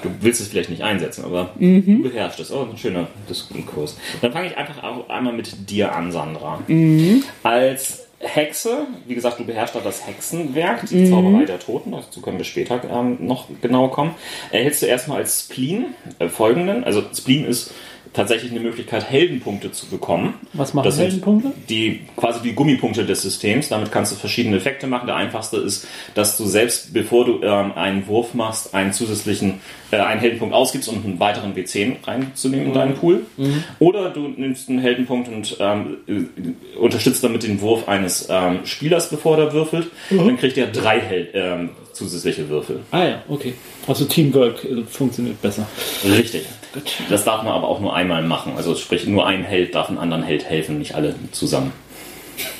Du 0.03 0.11
willst 0.21 0.41
es 0.41 0.49
vielleicht 0.49 0.69
nicht 0.69 0.83
einsetzen, 0.83 1.25
aber 1.25 1.49
mhm. 1.57 2.03
du 2.03 2.09
beherrschst 2.11 2.39
es. 2.41 2.51
Oh, 2.51 2.67
ein 2.71 2.77
schöner 2.77 3.07
Diskurs. 3.27 3.97
Dann 4.21 4.31
fange 4.31 4.49
ich 4.49 4.57
einfach 4.57 4.83
auch 4.83 5.09
einmal 5.09 5.33
mit 5.33 5.71
dir 5.71 5.95
an, 5.95 6.11
Sandra. 6.11 6.61
Mhm. 6.67 7.23
Als 7.41 8.05
Hexe, 8.19 8.85
wie 9.07 9.15
gesagt, 9.15 9.39
du 9.39 9.43
beherrschst 9.43 9.75
da 9.75 9.79
das 9.79 10.05
Hexenwerk, 10.05 10.85
die 10.85 10.97
mhm. 10.97 11.09
Zauberei 11.09 11.45
der 11.45 11.57
Toten, 11.57 11.93
dazu 11.93 12.21
können 12.21 12.37
wir 12.37 12.45
später 12.45 12.79
ähm, 12.87 13.17
noch 13.21 13.47
genauer 13.59 13.89
kommen. 13.89 14.13
Erhältst 14.51 14.83
du 14.83 14.85
erstmal 14.85 15.17
als 15.17 15.45
Spleen 15.45 15.95
äh, 16.19 16.29
folgenden, 16.29 16.83
also 16.83 17.01
Spleen 17.11 17.45
ist 17.45 17.73
tatsächlich 18.13 18.51
eine 18.51 18.59
Möglichkeit, 18.59 19.09
Heldenpunkte 19.09 19.71
zu 19.71 19.87
bekommen. 19.87 20.35
Was 20.53 20.73
machen 20.73 20.85
das 20.85 20.99
Heldenpunkte? 20.99 21.51
Die 21.69 22.01
quasi 22.15 22.41
die 22.41 22.53
Gummipunkte 22.53 23.05
des 23.05 23.21
Systems. 23.21 23.69
Damit 23.69 23.91
kannst 23.91 24.11
du 24.11 24.15
verschiedene 24.15 24.57
Effekte 24.57 24.87
machen. 24.87 25.07
Der 25.07 25.15
einfachste 25.15 25.57
ist, 25.57 25.87
dass 26.13 26.37
du 26.37 26.45
selbst, 26.45 26.93
bevor 26.93 27.25
du 27.25 27.41
ähm, 27.43 27.73
einen 27.75 28.07
Wurf 28.07 28.33
machst, 28.33 28.73
einen 28.75 28.93
zusätzlichen, 28.93 29.61
äh, 29.91 29.97
einen 29.97 30.21
Heldenpunkt 30.21 30.53
ausgibst, 30.53 30.87
um 30.89 31.03
einen 31.03 31.19
weiteren 31.19 31.55
W10 31.55 31.95
reinzunehmen 32.05 32.65
mhm. 32.65 32.71
in 32.71 32.77
deinen 32.77 32.93
Pool. 32.95 33.25
Mhm. 33.37 33.63
Oder 33.79 34.09
du 34.11 34.27
nimmst 34.27 34.69
einen 34.69 34.79
Heldenpunkt 34.79 35.27
und 35.29 35.57
ähm, 35.59 35.97
äh, 36.07 36.77
unterstützt 36.77 37.23
damit 37.23 37.43
den 37.43 37.61
Wurf 37.61 37.87
eines 37.87 38.27
ähm, 38.29 38.59
Spielers, 38.65 39.09
bevor 39.09 39.37
er 39.37 39.53
würfelt. 39.53 39.87
Mhm. 40.09 40.17
Dann 40.17 40.37
kriegt 40.37 40.57
er 40.57 40.67
drei 40.67 40.99
Hel 40.99 41.29
ähm, 41.33 41.69
zusätzliche 41.93 42.49
Würfel. 42.49 42.81
Ah 42.91 43.03
ja, 43.03 43.23
okay. 43.27 43.53
Also 43.87 44.05
Teamwork 44.05 44.63
äh, 44.65 44.83
funktioniert 44.83 45.41
besser. 45.41 45.67
Richtig. 46.05 46.43
Gut. 46.73 46.93
Das 47.09 47.23
darf 47.23 47.43
man 47.43 47.53
aber 47.53 47.67
auch 47.67 47.79
nur 47.79 47.95
einmal 47.95 48.23
machen. 48.23 48.53
Also 48.57 48.75
sprich, 48.75 49.05
nur 49.05 49.27
ein 49.27 49.43
Held 49.43 49.75
darf 49.75 49.89
einem 49.89 49.99
anderen 49.99 50.23
Held 50.23 50.45
helfen, 50.45 50.79
nicht 50.79 50.95
alle 50.95 51.15
zusammen. 51.31 51.71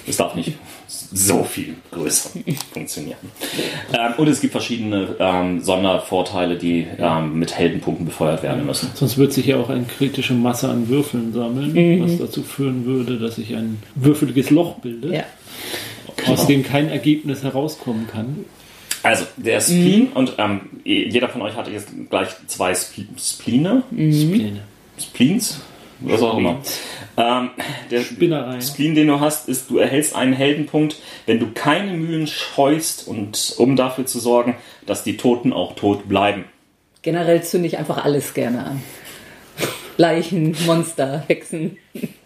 Es 0.05 0.17
darf 0.17 0.35
nicht 0.35 0.53
so 0.87 1.43
viel 1.43 1.75
größer 1.91 2.29
funktionieren. 2.73 3.17
Ähm, 3.93 4.13
und 4.17 4.27
es 4.27 4.41
gibt 4.41 4.51
verschiedene 4.51 5.15
ähm, 5.19 5.61
Sondervorteile, 5.61 6.57
die 6.57 6.87
ähm, 6.97 7.39
mit 7.39 7.57
Heldenpunkten 7.57 8.05
befeuert 8.05 8.43
werden 8.43 8.65
müssen. 8.65 8.89
Sonst 8.93 9.17
wird 9.17 9.33
sich 9.33 9.47
ja 9.47 9.57
auch 9.57 9.69
eine 9.69 9.85
kritische 9.85 10.33
Masse 10.33 10.69
an 10.69 10.89
Würfeln 10.89 11.33
sammeln, 11.33 11.73
mhm. 11.73 12.03
was 12.03 12.17
dazu 12.17 12.43
führen 12.43 12.85
würde, 12.85 13.17
dass 13.17 13.35
sich 13.35 13.55
ein 13.55 13.81
würfeliges 13.95 14.49
Loch 14.49 14.75
bildet, 14.75 15.13
ja. 15.13 15.23
aus 16.27 16.47
dem 16.47 16.63
kein 16.63 16.89
Ergebnis 16.89 17.43
herauskommen 17.43 18.07
kann. 18.07 18.45
Also, 19.03 19.25
der 19.37 19.59
Spleen, 19.59 20.09
mhm. 20.09 20.13
und 20.13 20.33
ähm, 20.37 20.61
jeder 20.83 21.29
von 21.29 21.41
euch 21.41 21.55
hatte 21.55 21.71
jetzt 21.71 21.89
gleich 22.09 22.29
zwei 22.47 22.73
Spl 22.73 23.05
Spleene. 23.17 23.83
Mhm. 23.91 24.13
Spleene. 24.13 24.59
Spleens, 24.97 25.61
was 25.99 26.21
auch 26.21 26.37
immer. 26.37 26.61
Ähm, 27.17 27.49
der 27.91 28.01
Spinnerei. 28.01 28.61
Spleen, 28.61 28.95
den 28.95 29.07
du 29.07 29.19
hast, 29.19 29.49
ist, 29.49 29.69
du 29.69 29.77
erhältst 29.77 30.15
einen 30.15 30.33
Heldenpunkt, 30.33 30.97
wenn 31.25 31.39
du 31.39 31.51
keine 31.53 31.93
Mühen 31.93 32.27
scheust 32.27 33.07
und 33.07 33.55
um 33.57 33.75
dafür 33.75 34.05
zu 34.05 34.19
sorgen, 34.19 34.55
dass 34.85 35.03
die 35.03 35.17
Toten 35.17 35.53
auch 35.53 35.75
tot 35.75 36.07
bleiben. 36.07 36.45
Generell 37.01 37.43
zünde 37.43 37.67
ich 37.67 37.77
einfach 37.77 38.03
alles 38.03 38.33
gerne 38.33 38.65
an. 38.65 38.83
Leichen, 39.97 40.55
Monster, 40.65 41.23
Hexen 41.27 41.77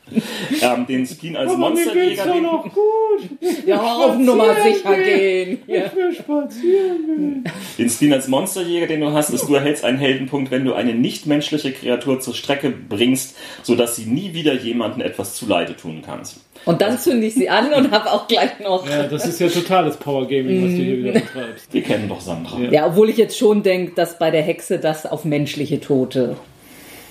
ähm, 0.62 0.86
den 0.88 1.06
Spleen 1.06 1.36
als 1.36 1.52
Aber 1.52 1.60
Monsterjäger. 1.60 2.26
Mir 2.26 2.34
geht's 2.34 2.44
noch 2.44 2.64
gut. 2.64 3.66
ja, 3.66 3.80
auf 3.82 4.18
Nummer 4.18 4.56
sicher 4.64 4.96
gehen. 4.96 5.60
Ja. 5.68 5.86
Ich 5.86 5.96
will 5.96 6.14
spazieren 6.14 7.44
Den 7.78 7.90
Spleen 7.90 8.14
als 8.14 8.28
Monsterjäger, 8.28 8.88
den 8.88 9.02
du 9.02 9.12
hast, 9.12 9.32
ist, 9.32 9.48
du 9.48 9.56
erhältst 9.56 9.84
einen 9.84 9.98
Heldenpunkt, 9.98 10.52
wenn 10.52 10.66
du 10.66 10.74
eine 10.74 10.94
nichtmenschliche 10.94 11.72
Kreatur 11.72 12.20
zur 12.20 12.34
Strecke 12.34 12.70
bringst, 12.70 13.36
sodass 13.64 13.96
sie 13.96 14.06
nie 14.06 14.34
wieder 14.34 14.54
jemandem 14.54 15.02
etwas 15.02 15.36
zuleide 15.36 15.76
tun 15.76 16.02
kannst. 16.06 16.38
Und 16.66 16.82
dann 16.82 16.98
zünde 16.98 17.28
ich 17.28 17.34
sie 17.34 17.50
an 17.50 17.74
und 17.74 17.92
habe 17.92 18.12
auch 18.12 18.28
gleich 18.28 18.60
noch. 18.60 18.90
Ja, 18.90 19.04
das 19.04 19.26
ist 19.26 19.40
ja 19.40 19.48
totales 19.48 19.98
Power 19.98 20.28
Gaming, 20.28 20.64
was 20.64 20.72
du 20.72 20.84
hier 20.84 20.98
wieder 20.98 21.12
betreibst. 21.14 21.74
Wir 21.74 21.82
kennen 21.82 22.10
doch 22.10 22.22
Sandra. 22.22 22.60
Ja. 22.60 22.72
ja, 22.72 22.88
obwohl 22.88 23.10
ich 23.10 23.18
jetzt 23.18 23.38
schon 23.38 23.64
denke, 23.64 23.94
dass 23.96 24.20
bei 24.20 24.32
der 24.32 24.42
Hexe 24.42 24.80
das 24.80 25.06
auf 25.06 25.26
menschliche 25.26 25.80
Tote 25.80 26.38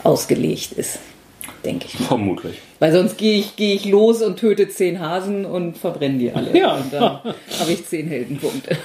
ausgelegt 0.03 0.73
ist 0.73 0.99
denke 1.67 1.87
ich. 1.87 2.01
Mal. 2.01 2.07
Vermutlich. 2.07 2.59
Weil 2.79 2.93
sonst 2.93 3.19
gehe 3.19 3.39
ich, 3.39 3.57
geh 3.57 3.75
ich 3.75 3.85
los 3.85 4.23
und 4.23 4.39
töte 4.39 4.69
zehn 4.69 5.01
Hasen 5.01 5.45
und 5.45 5.77
verbrenne 5.77 6.19
die 6.19 6.33
alle. 6.33 6.57
Ja. 6.57 6.77
Und 6.77 6.93
dann 6.93 7.03
habe 7.61 7.73
ich 7.73 7.85
zehn 7.87 8.09
Heldenpunkte. 8.09 8.77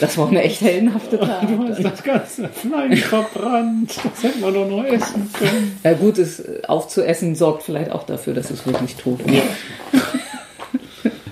Das 0.00 0.18
war 0.18 0.28
eine 0.28 0.42
echt 0.42 0.60
heldenhafte 0.60 1.18
Tat. 1.18 1.48
Du 1.48 1.68
hast 1.68 1.82
das 1.82 2.02
ganze 2.02 2.48
Fleisch 2.48 3.02
verbrannt. 3.04 3.94
Das 4.02 4.22
hätte 4.22 4.38
man 4.40 4.52
doch 4.52 4.68
noch 4.68 4.84
essen 4.84 5.30
können. 5.38 5.78
Ja 5.82 5.92
gut, 5.94 6.18
es 6.18 6.64
aufzuessen 6.64 7.34
sorgt 7.34 7.62
vielleicht 7.62 7.90
auch 7.92 8.04
dafür, 8.04 8.34
dass 8.34 8.50
es 8.50 8.66
wirklich 8.66 8.96
tot 8.96 9.20
wird. 9.26 9.36
Ja. 9.36 9.42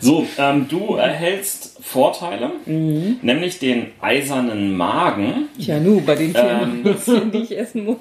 So, 0.01 0.27
ähm, 0.39 0.67
du 0.69 0.95
erhältst 0.95 1.79
Vorteile, 1.83 2.51
mhm. 2.67 3.19
nämlich 3.23 3.59
den 3.59 3.87
eisernen 4.01 4.77
Magen. 4.77 5.49
Ja, 5.57 5.81
nu, 5.81 6.01
bei 6.01 6.15
den 6.15 6.33
vielen 6.33 6.87
ähm, 6.87 7.31
die 7.33 7.39
ich 7.39 7.59
essen 7.59 7.85
muss. 7.85 7.99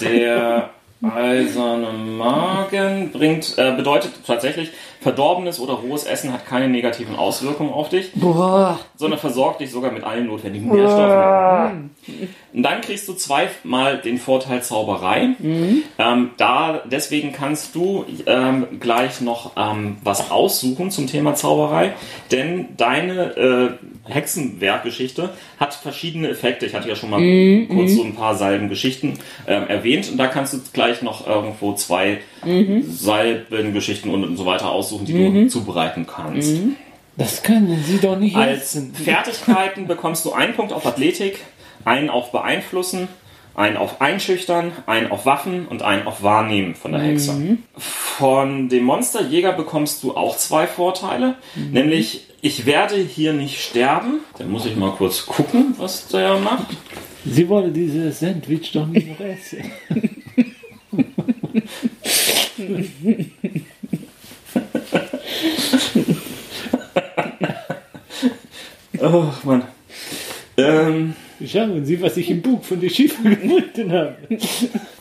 Der 0.00 0.70
Eiserne 1.02 1.92
Magen 1.92 3.10
bringt, 3.12 3.58
äh, 3.58 3.72
bedeutet 3.72 4.12
tatsächlich, 4.26 4.72
verdorbenes 5.00 5.60
oder 5.60 5.74
rohes 5.74 6.04
Essen 6.04 6.32
hat 6.32 6.46
keine 6.46 6.68
negativen 6.68 7.16
Auswirkungen 7.16 7.70
auf 7.70 7.90
dich, 7.90 8.12
Boah. 8.14 8.80
sondern 8.96 9.20
versorgt 9.20 9.60
dich 9.60 9.70
sogar 9.70 9.92
mit 9.92 10.02
allen 10.04 10.26
notwendigen 10.26 10.68
Nährstoffen. 10.68 11.90
Und 12.52 12.62
dann 12.62 12.80
kriegst 12.80 13.06
du 13.06 13.12
zweimal 13.12 13.98
den 13.98 14.18
Vorteil 14.18 14.62
Zauberei. 14.62 15.34
Mhm. 15.38 15.82
Ähm, 15.98 16.30
da, 16.38 16.82
deswegen 16.86 17.32
kannst 17.32 17.74
du 17.74 18.04
ähm, 18.26 18.66
gleich 18.80 19.20
noch 19.20 19.52
ähm, 19.56 19.98
was 20.02 20.30
aussuchen 20.30 20.90
zum 20.90 21.06
Thema 21.06 21.34
Zauberei, 21.34 21.92
denn 22.32 22.68
deine 22.76 23.36
äh, 23.36 24.12
Hexenwerkgeschichte 24.12 25.30
hat 25.58 25.74
verschiedene 25.74 26.28
Effekte. 26.28 26.66
Ich 26.66 26.74
hatte 26.74 26.88
ja 26.88 26.96
schon 26.96 27.10
mal 27.10 27.20
mhm. 27.20 27.68
kurz 27.68 27.94
so 27.94 28.02
ein 28.02 28.14
paar 28.14 28.34
Salbengeschichten 28.34 29.18
ähm, 29.46 29.68
erwähnt 29.68 30.10
und 30.10 30.16
da 30.16 30.26
kannst 30.26 30.54
du 30.54 30.58
gleich 30.72 30.85
noch 31.02 31.26
irgendwo 31.26 31.74
zwei 31.74 32.20
mhm. 32.44 32.84
Salbengeschichten 32.90 34.12
und, 34.12 34.24
und 34.24 34.36
so 34.36 34.46
weiter 34.46 34.70
aussuchen, 34.70 35.06
die 35.06 35.14
mhm. 35.14 35.34
du 35.34 35.48
zubereiten 35.48 36.06
kannst. 36.06 36.52
Mhm. 36.52 36.76
Das 37.16 37.42
können 37.42 37.82
Sie 37.86 37.98
doch 37.98 38.18
nicht 38.18 38.36
Als 38.36 38.74
essen. 38.74 38.94
Fertigkeiten 38.94 39.86
bekommst 39.86 40.24
du 40.24 40.32
einen 40.32 40.54
Punkt 40.54 40.72
auf 40.72 40.84
Athletik, 40.86 41.40
einen 41.84 42.10
auf 42.10 42.30
Beeinflussen, 42.30 43.08
einen 43.54 43.78
auf 43.78 44.02
Einschüchtern, 44.02 44.72
einen 44.84 45.10
auf 45.10 45.24
Waffen 45.24 45.66
und 45.66 45.82
einen 45.82 46.06
auf 46.06 46.22
Wahrnehmen 46.22 46.74
von 46.74 46.92
der 46.92 47.00
Hexe. 47.00 47.32
Mhm. 47.32 47.62
Von 47.78 48.68
dem 48.68 48.84
Monsterjäger 48.84 49.52
bekommst 49.52 50.02
du 50.02 50.14
auch 50.14 50.36
zwei 50.36 50.66
Vorteile, 50.66 51.36
mhm. 51.54 51.70
nämlich 51.70 52.26
ich 52.42 52.66
werde 52.66 52.96
hier 52.96 53.32
nicht 53.32 53.62
sterben. 53.62 54.20
Dann 54.38 54.50
muss 54.50 54.66
ich 54.66 54.76
mal 54.76 54.92
kurz 54.92 55.24
gucken, 55.24 55.74
was 55.78 56.06
der 56.08 56.38
macht. 56.38 56.66
Sie 57.24 57.48
wollen 57.48 57.72
dieses 57.72 58.20
Sandwich 58.20 58.72
doch 58.72 58.86
nicht 58.86 59.08
noch 59.08 59.20
essen. 59.20 59.72
oh 69.00 69.32
Mann. 69.44 69.64
Ähm, 70.56 71.14
Schauen 71.44 71.84
Sie, 71.84 72.00
was 72.00 72.16
ich 72.16 72.30
im 72.30 72.40
Bug 72.40 72.64
von 72.64 72.80
der 72.80 72.88
Schiffe 72.88 73.22
gefunden 73.22 73.92
habe. 73.92 74.16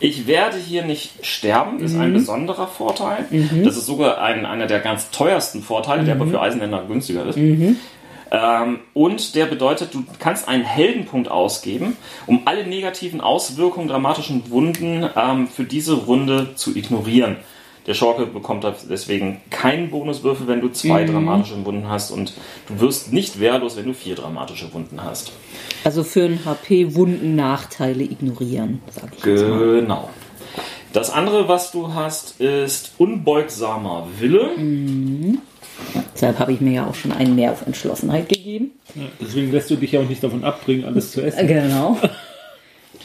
Ich 0.01 0.27
werde 0.27 0.57
hier 0.57 0.83
nicht 0.83 1.25
sterben, 1.25 1.79
ist 1.79 1.93
mhm. 1.93 2.01
ein 2.01 2.13
besonderer 2.13 2.67
Vorteil. 2.67 3.25
Mhm. 3.29 3.63
Das 3.63 3.77
ist 3.77 3.85
sogar 3.85 4.21
ein, 4.21 4.45
einer 4.45 4.67
der 4.67 4.79
ganz 4.79 5.11
teuersten 5.11 5.61
Vorteile, 5.61 6.01
mhm. 6.01 6.05
der 6.05 6.15
aber 6.15 6.27
für 6.27 6.41
Eisenländer 6.41 6.83
günstiger 6.87 7.25
ist. 7.25 7.37
Mhm. 7.37 7.77
Ähm, 8.31 8.79
und 8.93 9.35
der 9.35 9.45
bedeutet, 9.45 9.93
du 9.93 10.03
kannst 10.19 10.47
einen 10.47 10.63
Heldenpunkt 10.63 11.29
ausgeben, 11.29 11.95
um 12.25 12.41
alle 12.45 12.65
negativen 12.65 13.21
Auswirkungen 13.21 13.87
dramatischen 13.87 14.49
Wunden 14.49 15.07
ähm, 15.15 15.47
für 15.47 15.63
diese 15.63 15.93
Runde 15.93 16.55
zu 16.55 16.75
ignorieren. 16.75 17.37
Der 17.87 17.93
Schurke 17.93 18.25
bekommt 18.25 18.65
deswegen 18.89 19.41
keinen 19.51 19.91
Bonuswürfel, 19.91 20.47
wenn 20.47 20.59
du 20.59 20.69
zwei 20.69 21.03
dramatische 21.03 21.63
Wunden 21.65 21.87
hast 21.87 22.09
und 22.09 22.33
du 22.67 22.79
wirst 22.79 23.13
nicht 23.13 23.39
wehrlos, 23.39 23.77
wenn 23.77 23.85
du 23.85 23.93
vier 23.93 24.15
dramatische 24.15 24.73
Wunden 24.73 25.03
hast. 25.03 25.31
Also 25.83 26.03
für 26.03 26.23
einen 26.23 26.45
HP 26.45 26.95
Wunden 26.95 27.35
Nachteile 27.35 28.03
ignorieren, 28.03 28.81
sag 28.89 29.11
ich 29.15 29.23
jetzt 29.23 29.43
mal. 29.47 29.81
Genau. 29.81 30.09
Das 30.93 31.11
andere, 31.11 31.47
was 31.47 31.71
du 31.71 31.93
hast, 31.93 32.41
ist 32.41 32.93
unbeugsamer 32.97 34.07
Wille. 34.17 34.55
Deshalb 36.13 36.39
habe 36.39 36.53
ich 36.53 36.61
mir 36.61 36.73
ja 36.73 36.87
auch 36.87 36.95
schon 36.95 37.11
einen 37.11 37.35
mehr 37.35 37.51
auf 37.51 37.65
Entschlossenheit 37.65 38.29
gegeben. 38.29 38.71
Ja, 38.95 39.03
deswegen 39.19 39.51
lässt 39.51 39.69
du 39.69 39.75
dich 39.75 39.91
ja 39.91 40.01
auch 40.01 40.09
nicht 40.09 40.23
davon 40.23 40.43
abbringen, 40.43 40.85
alles 40.85 41.11
zu 41.11 41.21
essen. 41.21 41.47
Genau. 41.47 41.97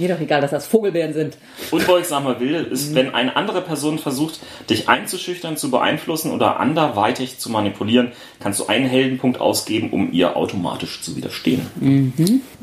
Mir 0.00 0.08
doch 0.08 0.20
egal, 0.20 0.40
dass 0.40 0.50
das 0.50 0.66
Vogelbeeren 0.66 1.12
sind. 1.12 1.36
Unbeugsamer 1.70 2.40
Wille 2.40 2.60
ist, 2.60 2.94
wenn 2.94 3.14
eine 3.14 3.36
andere 3.36 3.60
Person 3.60 3.98
versucht, 3.98 4.40
dich 4.70 4.88
einzuschüchtern, 4.88 5.58
zu 5.58 5.70
beeinflussen 5.70 6.32
oder 6.32 6.58
anderweitig 6.58 7.38
zu 7.38 7.50
manipulieren, 7.50 8.12
kannst 8.40 8.60
du 8.60 8.66
einen 8.66 8.86
Heldenpunkt 8.86 9.42
ausgeben, 9.42 9.90
um 9.90 10.10
ihr 10.10 10.38
automatisch 10.38 11.02
zu 11.02 11.16
widerstehen. 11.16 11.66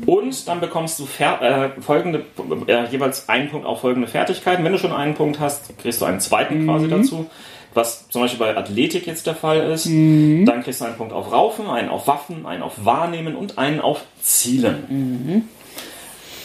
Und 0.04 0.48
dann 0.48 0.58
bekommst 0.58 0.98
du 0.98 1.06
äh, 1.22 1.68
folgende, 1.80 2.24
äh, 2.66 2.86
jeweils 2.90 3.28
einen 3.28 3.48
Punkt 3.50 3.66
auf 3.66 3.82
folgende 3.82 4.08
Fertigkeiten. 4.08 4.64
Wenn 4.64 4.72
du 4.72 4.78
schon 4.78 4.92
einen 4.92 5.14
Punkt 5.14 5.38
hast, 5.38 5.78
kriegst 5.78 6.00
du 6.00 6.06
einen 6.06 6.18
zweiten 6.18 6.64
quasi 6.64 6.88
dazu. 6.88 7.26
Was 7.74 8.08
zum 8.08 8.22
Beispiel 8.22 8.38
bei 8.38 8.56
Athletik 8.56 9.06
jetzt 9.06 9.26
der 9.26 9.34
Fall 9.34 9.70
ist. 9.70 9.86
Dann 9.86 10.62
kriegst 10.62 10.80
du 10.80 10.84
einen 10.84 10.96
Punkt 10.96 11.12
auf 11.12 11.30
Raufen, 11.30 11.68
einen 11.68 11.88
auf 11.88 12.06
Waffen, 12.06 12.46
einen 12.46 12.62
auf 12.62 12.84
Wahrnehmen 12.84 13.36
und 13.36 13.58
einen 13.58 13.80
auf 13.80 14.02
Zielen. 14.22 15.48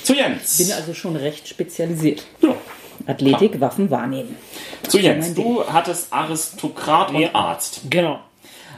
Zu 0.03 0.15
Jens. 0.15 0.57
Bin 0.57 0.71
also 0.73 0.93
schon 0.93 1.15
recht 1.15 1.47
spezialisiert. 1.47 2.25
Ja. 2.41 2.55
Athletik, 3.07 3.59
Waffen 3.59 3.89
wahrnehmen. 3.89 4.35
Zu 4.87 4.99
Jens, 4.99 5.33
du 5.33 5.63
hattest 5.65 6.11
Aristokrat 6.13 7.09
und 7.09 7.21
Ja. 7.21 7.29
Arzt. 7.33 7.81
Genau. 7.89 8.19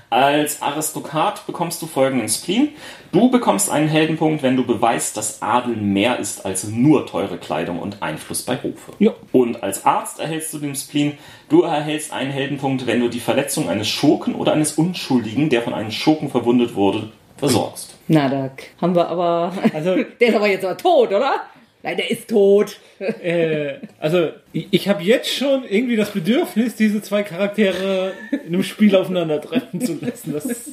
Als 0.10 0.62
Aristokrat 0.62 1.46
bekommst 1.48 1.82
du 1.82 1.88
folgenden 1.88 2.30
Spleen. 2.30 2.70
Du 3.12 3.30
bekommst 3.30 3.70
einen 3.70 3.88
Heldenpunkt, 3.88 4.44
wenn 4.44 4.56
du 4.56 4.66
beweist, 4.66 5.18
dass 5.18 5.42
Adel 5.42 5.76
mehr 5.76 6.20
ist 6.20 6.46
als 6.46 6.66
nur 6.66 7.06
teure 7.08 7.38
Kleidung 7.38 7.80
und 7.80 8.02
Einfluss 8.02 8.44
bei 8.44 8.56
Hofe. 8.62 8.94
Ja. 9.00 9.14
Und 9.32 9.64
als 9.64 9.86
Arzt 9.86 10.20
erhältst 10.20 10.54
du 10.54 10.60
den 10.60 10.76
Spleen. 10.76 11.18
Du 11.50 11.64
erhältst 11.64 12.14
einen 12.14 12.32
Heldenpunkt, 12.32 12.86
wenn 12.88 13.00
du 13.00 13.10
die 13.10 13.20
Verletzung 13.20 13.68
eines 13.68 13.88
Schurken 13.88 14.36
oder 14.36 14.54
eines 14.54 14.74
Unschuldigen, 14.74 15.50
der 15.50 15.64
von 15.64 15.74
einem 15.74 15.92
Schurken 15.92 16.30
verwundet 16.30 16.76
wurde, 16.76 17.10
versorgst. 17.38 17.96
Na, 18.08 18.30
da 18.30 18.52
haben 18.82 18.96
wir 18.96 19.08
aber. 19.08 19.52
Also- 19.74 19.96
der 20.20 20.28
ist 20.28 20.36
aber 20.36 20.48
jetzt 20.48 20.66
aber 20.66 20.78
tot, 20.78 21.10
oder? 21.10 21.42
Nein, 21.86 21.98
der 21.98 22.12
ist 22.12 22.28
tot. 22.28 22.78
Äh, 23.22 23.80
also, 24.00 24.30
ich, 24.54 24.68
ich 24.72 24.88
habe 24.88 25.04
jetzt 25.04 25.30
schon 25.30 25.66
irgendwie 25.70 25.98
das 25.98 26.12
Bedürfnis, 26.12 26.76
diese 26.76 27.02
zwei 27.02 27.24
Charaktere 27.24 28.14
in 28.32 28.54
einem 28.54 28.64
Spiel 28.64 28.96
aufeinandertreffen 28.96 29.82
zu 29.82 30.00
lassen. 30.02 30.32
Das, 30.32 30.72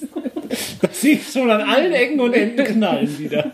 das 0.80 1.00
sieht 1.00 1.22
schon 1.24 1.50
an 1.50 1.62
allen 1.62 1.92
Ecken 1.92 2.20
und 2.20 2.32
Enden 2.32 2.64
knallen 2.64 3.18
wieder. 3.18 3.50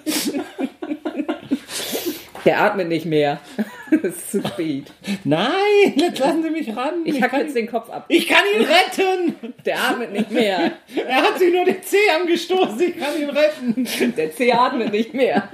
Der 2.49 2.63
atmet 2.63 2.89
nicht 2.89 3.05
mehr. 3.05 3.41
Es 3.91 4.17
ist 4.17 4.31
zu 4.33 4.47
spät. 4.47 4.93
Nein, 5.25 5.49
jetzt 5.97 6.19
lassen 6.19 6.43
Sie 6.43 6.51
mich 6.51 6.75
ran. 6.77 6.95
Ich 7.05 7.23
hack 7.23 7.31
kann, 7.31 7.41
jetzt 7.41 7.57
den 7.57 7.67
Kopf 7.67 7.89
ab. 7.89 8.05
ich 8.09 8.29
kann 8.29 8.43
ihn 8.55 8.63
retten. 8.63 9.55
Der 9.65 9.83
atmet 9.83 10.13
nicht 10.13 10.31
mehr. 10.31 10.73
Er 11.09 11.23
hat 11.23 11.39
sich 11.39 11.53
nur 11.53 11.65
den 11.65 11.83
Zeh 11.83 11.97
angestoßen. 12.21 12.81
Ich 12.81 12.99
kann 12.99 13.19
ihn 13.19 13.31
retten. 13.31 14.15
Der 14.15 14.35
C 14.35 14.53
atmet 14.53 14.93
nicht 14.93 15.15
mehr. 15.15 15.49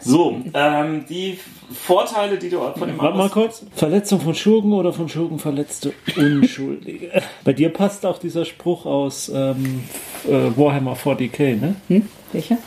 So, 0.00 0.40
ähm, 0.52 1.04
die 1.08 1.38
Vorteile, 1.72 2.38
die 2.38 2.50
du 2.50 2.58
von 2.76 2.88
dem 2.88 2.98
Warte 2.98 3.18
mal 3.18 3.30
kurz. 3.30 3.64
Verletzung 3.74 4.20
von 4.20 4.34
Schurken 4.34 4.72
oder 4.72 4.92
von 4.92 5.08
Schurken 5.08 5.38
verletzte 5.38 5.92
Unschuldige. 6.16 7.22
Bei 7.44 7.52
dir 7.52 7.70
passt 7.70 8.04
auch 8.04 8.18
dieser 8.18 8.44
Spruch 8.44 8.84
aus 8.84 9.28
ähm, 9.28 9.84
äh, 10.26 10.56
Warhammer 10.56 10.94
40k, 10.94 11.60
ne? 11.60 11.76
Hm? 11.86 12.08
Welcher? 12.32 12.58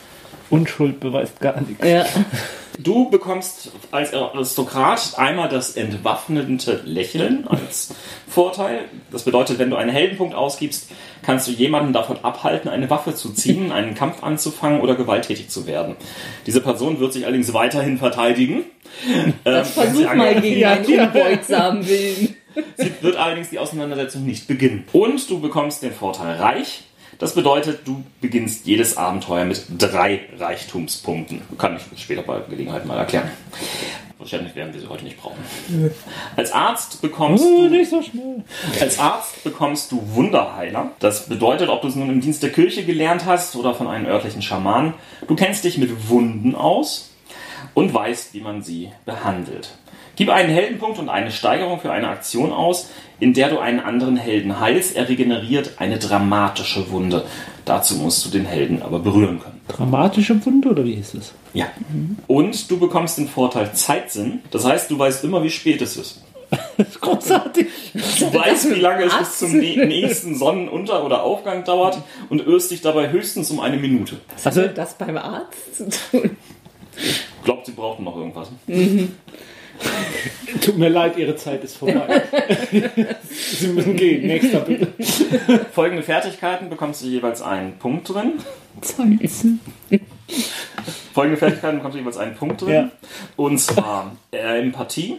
Unschuld 0.50 1.00
beweist 1.00 1.40
gar 1.40 1.60
nichts. 1.62 1.86
Ja. 1.86 2.06
Du 2.84 3.10
bekommst 3.10 3.72
als 3.92 4.14
Aristokrat 4.14 5.14
einmal 5.18 5.50
das 5.50 5.76
entwaffnende 5.76 6.82
Lächeln 6.86 7.48
als 7.48 7.94
Vorteil. 8.28 8.86
Das 9.12 9.24
bedeutet, 9.24 9.60
wenn 9.60 9.70
du 9.70 9.76
einen 9.76 9.92
Heldenpunkt 9.92 10.36
ausgibst, 10.36 10.90
kannst 11.22 11.48
du 11.48 11.52
jemanden 11.52 11.94
davon 11.94 12.18
abhalten, 12.24 12.70
eine 12.70 12.90
Waffe 12.90 13.14
zu 13.14 13.30
ziehen, 13.34 13.72
einen 13.74 13.94
Kampf 13.94 14.24
anzufangen 14.24 14.82
oder 14.82 14.96
gewalttätig 14.96 15.50
zu 15.50 15.68
werden. 15.68 15.96
Diese 16.46 16.62
Person 16.62 17.00
wird 17.00 17.14
sich 17.14 17.26
allerdings 17.26 17.54
weiterhin 17.54 17.98
verteidigen. 17.98 18.64
Das 19.44 19.76
sie 19.76 19.82
versuch 19.82 20.14
mal 20.14 20.40
gegen 20.42 20.60
Ja, 20.60 20.72
einen 20.72 20.86
unbeugsamen 20.86 21.88
Willen. 21.88 22.36
Sie 22.78 22.92
wird 23.02 23.16
allerdings 23.16 23.50
die 23.50 23.60
Auseinandersetzung 23.60 24.26
nicht 24.26 24.48
beginnen. 24.48 24.86
Und 24.92 25.30
du 25.30 25.40
bekommst 25.40 25.84
den 25.84 25.94
Vorteil 25.94 26.36
reich. 26.36 26.84
Das 27.22 27.36
bedeutet, 27.36 27.82
du 27.88 28.04
beginnst 28.20 28.66
jedes 28.66 28.98
Abenteuer 28.98 29.46
mit 29.46 29.64
drei 29.78 30.22
Reichtumspunkten. 30.40 31.44
Kann 31.60 31.78
ich 31.78 32.02
später 32.02 32.24
bei 32.24 32.40
Gelegenheit 32.50 32.88
mal 32.88 32.98
erklären. 32.98 33.30
Wahrscheinlich 34.18 34.56
werden 34.56 34.74
wir 34.74 34.82
sie 34.82 34.88
heute 34.88 35.04
nicht 35.04 35.22
brauchen. 35.22 35.38
Als 36.36 36.52
Arzt 36.52 37.00
bekommst 37.00 37.44
Oh, 37.46 37.62
du 37.62 37.70
nicht 37.70 37.92
so 37.92 38.02
schnell. 38.02 38.44
als 38.80 38.98
Arzt 38.98 39.44
bekommst 39.44 39.92
du 39.92 40.02
Wunderheiler. 40.16 40.94
Das 40.98 41.28
bedeutet, 41.30 41.70
ob 41.70 41.84
du 41.84 41.90
es 41.90 41.96
nun 41.96 42.10
im 42.10 42.22
Dienst 42.22 42.42
der 42.42 42.52
Kirche 42.52 42.84
gelernt 42.86 43.26
hast 43.28 43.56
oder 43.56 43.76
von 43.76 43.86
einem 43.88 44.08
örtlichen 44.08 44.42
Schamanen, 44.42 44.96
du 45.28 45.36
kennst 45.36 45.64
dich 45.64 45.78
mit 45.78 46.10
Wunden 46.10 46.56
aus 46.56 47.12
und 47.76 47.94
weißt, 47.94 48.34
wie 48.34 48.42
man 48.42 48.64
sie 48.64 48.92
behandelt. 49.06 49.70
Gib 50.16 50.30
einen 50.30 50.50
Heldenpunkt 50.50 51.00
und 51.00 51.10
eine 51.10 51.32
Steigerung 51.32 51.80
für 51.80 51.92
eine 51.92 52.10
Aktion 52.10 52.52
aus, 52.52 52.90
in 53.20 53.34
der 53.34 53.50
du 53.50 53.60
einen 53.60 53.80
anderen 53.80 54.18
Helden 54.18 54.60
heilst. 54.60 54.96
Er 54.96 55.08
regeneriert 55.10 55.74
eine 55.78 56.00
dramatische 56.00 56.92
Wunde. 56.92 57.26
Dazu 57.66 57.96
musst 57.96 58.26
du 58.26 58.30
den 58.30 58.46
Helden 58.46 58.82
aber 58.82 59.00
berühren 59.00 59.40
können. 59.40 59.62
Dramatische 59.68 60.44
Wunde 60.46 60.70
oder 60.70 60.84
wie 60.84 60.96
hieß 60.96 61.14
es? 61.16 61.34
Ja. 61.54 61.68
Und 62.28 62.70
du 62.70 62.78
bekommst 62.80 63.18
den 63.18 63.28
Vorteil 63.30 63.72
Zeitsinn. 63.74 64.42
Das 64.52 64.66
heißt, 64.66 64.90
du 64.92 64.98
weißt 65.00 65.24
immer, 65.24 65.44
wie 65.44 65.50
spät 65.50 65.82
es 65.82 65.96
ist. 65.98 66.24
Großartig. 67.02 67.68
Du 67.94 68.34
weißt, 68.34 68.72
wie 68.76 68.80
lange 68.80 69.06
es 69.06 69.18
bis 69.18 69.40
zum 69.40 69.52
nä- 69.54 69.86
nächsten 69.86 70.36
Sonnenunter- 70.36 71.06
oder 71.06 71.24
Aufgang 71.24 71.64
dauert 71.64 72.00
und 72.30 72.46
irrst 72.46 72.72
dich 72.72 72.82
dabei 72.82 73.10
höchstens 73.12 73.50
um 73.52 73.62
eine 73.62 73.78
Minute. 73.78 74.18
Was 74.44 74.58
hat 74.58 74.78
das 74.78 74.96
beim 74.96 75.18
Arzt 75.18 75.76
zu 75.78 75.90
tun? 75.90 76.36
Glaubt, 77.46 77.66
sie 77.68 77.72
brauchen 77.72 78.04
noch 78.04 78.18
irgendwas. 78.18 78.50
Tut 80.62 80.78
mir 80.78 80.90
leid, 80.90 81.18
Ihre 81.18 81.36
Zeit 81.36 81.64
ist 81.64 81.78
vorbei. 81.78 82.24
Sie 83.30 83.68
müssen 83.68 83.96
gehen. 83.96 84.28
Nächster 84.28 84.60
bitte. 84.60 84.88
Folgende 85.74 86.04
Fertigkeiten 86.04 86.70
bekommst 86.70 87.02
du 87.02 87.08
jeweils 87.08 87.42
einen 87.42 87.78
Punkt 87.78 88.10
drin. 88.10 88.34
Folgende 91.14 91.38
Fertigkeiten 91.38 91.78
bekommst 91.78 91.96
du 91.96 92.00
jeweils 92.00 92.18
einen 92.18 92.36
Punkt 92.36 92.62
drin. 92.62 92.70
Ja. 92.74 92.90
Und 93.36 93.58
zwar 93.60 94.14
äh, 94.32 94.62
Empathie, 94.62 95.18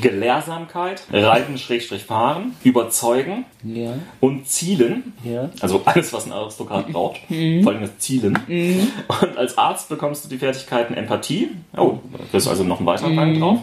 Gelehrsamkeit, 0.00 1.04
Reiten-Fahren, 1.12 2.56
Überzeugen 2.64 3.44
Ja, 3.62 3.94
und 4.20 4.48
Zielen. 4.48 5.12
ja. 5.22 5.50
Also 5.60 5.82
alles, 5.84 6.12
was 6.12 6.26
ein 6.26 6.32
Aristokrat 6.32 6.88
braucht. 6.92 7.18
Folgendes 7.28 7.96
Zielen. 7.98 8.36
Und 9.20 9.36
als 9.38 9.56
Arzt 9.56 9.88
bekommst 9.88 10.24
du 10.24 10.28
die 10.28 10.38
Fertigkeiten 10.38 10.94
Empathie. 10.94 11.50
Oh, 11.76 11.98
da 12.32 12.36
ist 12.38 12.48
also 12.48 12.64
noch 12.64 12.80
ein 12.80 12.86
weiterer 12.86 13.16
Rang 13.16 13.38
drauf. 13.38 13.58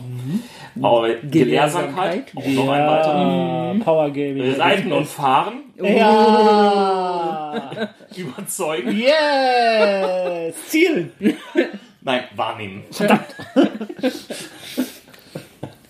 Aber 0.82 1.10
Gelehrsamkeit, 1.16 2.32
auch 2.34 2.48
noch 2.48 2.70
ein 2.70 2.88
weiterer. 2.88 3.74
Ja, 3.78 3.84
Power 3.84 4.10
Gaming. 4.12 4.54
Reiten 4.56 4.94
und 4.94 5.06
Fahren, 5.06 5.54
Ja. 5.78 7.72
überzeugen. 8.18 8.98
Yes. 8.98 10.56
Zielen. 10.68 11.12
Nein, 12.02 12.24
wahrnehmen. 12.36 12.84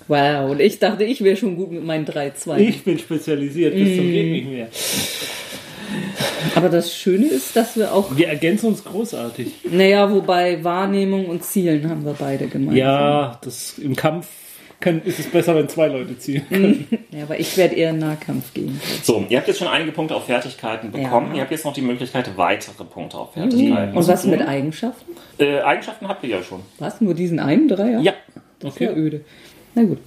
Wow, 0.07 0.51
und 0.51 0.59
ich 0.59 0.77
dachte, 0.77 1.05
ich 1.05 1.23
wäre 1.23 1.37
schon 1.37 1.55
gut 1.55 1.71
mit 1.71 1.85
meinen 1.85 2.05
3-2. 2.05 2.57
Ich 2.57 2.83
bin 2.83 2.99
spezialisiert 2.99 3.73
bis 3.73 3.95
zum 3.95 4.11
geht 4.11 4.31
nicht 4.33 4.49
mehr. 4.49 4.67
Aber 6.53 6.67
das 6.67 6.93
Schöne 6.93 7.27
ist, 7.27 7.55
dass 7.55 7.77
wir 7.77 7.93
auch, 7.93 8.17
Wir 8.17 8.27
ergänzen 8.27 8.65
uns 8.65 8.83
großartig. 8.83 9.47
naja, 9.71 10.11
wobei 10.11 10.61
Wahrnehmung 10.65 11.27
und 11.27 11.45
Zielen 11.45 11.89
haben 11.89 12.03
wir 12.03 12.11
beide 12.13 12.47
gemeinsam. 12.47 12.75
Ja, 12.75 13.39
das 13.41 13.77
im 13.77 13.95
Kampf 13.95 14.27
können, 14.81 15.01
ist 15.03 15.19
es 15.19 15.27
besser, 15.27 15.55
wenn 15.55 15.69
zwei 15.69 15.87
Leute 15.87 16.17
ziehen 16.17 16.43
können. 16.49 16.87
Ja, 17.11 17.23
aber 17.23 17.39
ich 17.39 17.55
werde 17.57 17.75
eher 17.75 17.91
in 17.91 17.99
Nahkampf 17.99 18.53
gehen. 18.53 18.79
So, 19.03 19.25
ihr 19.29 19.37
habt 19.37 19.47
jetzt 19.47 19.59
schon 19.59 19.67
einige 19.67 19.91
Punkte 19.91 20.15
auf 20.15 20.25
Fertigkeiten 20.25 20.91
bekommen. 20.91 21.29
Ja. 21.29 21.35
Ihr 21.35 21.41
habt 21.41 21.51
jetzt 21.51 21.65
noch 21.65 21.73
die 21.73 21.81
Möglichkeit, 21.81 22.37
weitere 22.37 22.83
Punkte 22.83 23.17
auf 23.17 23.33
Fertigkeiten 23.33 23.95
Und 23.95 24.03
zu 24.03 24.09
was 24.11 24.25
mit 24.25 24.41
Eigenschaften? 24.41 25.11
Äh, 25.37 25.59
Eigenschaften 25.59 26.07
habt 26.07 26.23
ihr 26.23 26.29
ja 26.29 26.43
schon. 26.43 26.61
Was? 26.79 27.01
Nur 27.01 27.13
diesen 27.13 27.39
einen 27.39 27.67
Dreier? 27.67 27.99
Ja. 28.01 28.13
Das 28.59 28.73
ist 28.73 28.79
ja 28.79 28.91
öde. 28.91 29.21
Na 29.73 29.83
gut. 29.83 29.99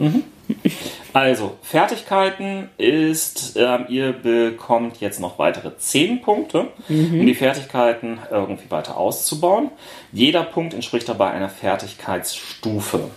Also, 1.14 1.56
Fertigkeiten 1.62 2.68
ist, 2.76 3.56
ähm, 3.56 3.86
ihr 3.88 4.12
bekommt 4.12 5.00
jetzt 5.00 5.20
noch 5.20 5.38
weitere 5.38 5.76
10 5.76 6.20
Punkte, 6.20 6.68
um 6.88 7.24
die 7.24 7.34
Fertigkeiten 7.34 8.18
irgendwie 8.30 8.70
weiter 8.70 8.96
auszubauen. 8.96 9.70
Jeder 10.12 10.42
Punkt 10.42 10.74
entspricht 10.74 11.08
dabei 11.08 11.30
einer 11.30 11.48
Fertigkeitsstufe. 11.48 13.10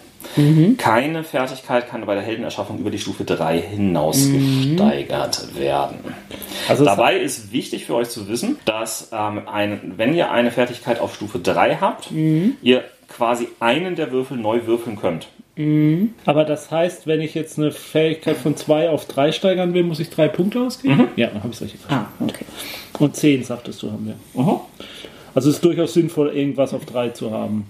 Keine 0.77 1.23
Fertigkeit 1.23 1.89
kann 1.89 2.05
bei 2.05 2.13
der 2.15 2.23
Heldenerschaffung 2.23 2.79
über 2.79 2.91
die 2.91 2.99
Stufe 2.99 3.23
3 3.23 3.59
hinaus 3.59 4.27
gesteigert 4.31 5.57
werden. 5.57 5.99
Also 6.67 6.85
Dabei 6.85 7.17
ist 7.17 7.51
wichtig 7.51 7.85
für 7.85 7.95
euch 7.95 8.09
zu 8.09 8.27
wissen, 8.27 8.57
dass 8.65 9.09
ähm, 9.11 9.47
ein, 9.47 9.93
wenn 9.97 10.13
ihr 10.13 10.31
eine 10.31 10.51
Fertigkeit 10.51 10.99
auf 10.99 11.15
Stufe 11.15 11.39
3 11.39 11.77
habt, 11.77 12.09
ihr 12.61 12.83
quasi 13.07 13.47
einen 13.59 13.95
der 13.95 14.11
Würfel 14.11 14.37
neu 14.37 14.65
würfeln 14.65 14.99
könnt. 14.99 15.27
Aber 16.25 16.43
das 16.45 16.69
heißt, 16.69 17.07
wenn 17.07 17.19
ich 17.21 17.33
jetzt 17.33 17.57
eine 17.57 17.71
Fähigkeit 17.71 18.37
von 18.37 18.55
2 18.55 18.89
auf 18.89 19.05
3 19.05 19.31
steigern 19.31 19.73
will, 19.73 19.83
muss 19.83 19.99
ich 19.99 20.09
3 20.11 20.27
Punkte 20.27 20.61
ausgeben? 20.61 21.07
Ja, 21.15 21.27
dann 21.27 21.37
habe 21.37 21.49
ich 21.49 21.55
es 21.55 21.61
richtig 21.63 21.79
verstanden. 21.81 22.11
Ah, 22.19 22.23
okay. 22.25 22.45
Und 22.99 23.15
10, 23.15 23.43
sagtest 23.43 23.81
du, 23.81 23.91
haben 23.91 24.05
wir. 24.05 24.15
Also 25.37 25.49
es 25.49 25.57
ist 25.57 25.65
durchaus 25.65 25.93
sinnvoll, 25.93 26.29
irgendwas 26.29 26.73
auf 26.73 26.83
3 26.85 27.09
zu 27.09 27.29
haben. 27.29 27.67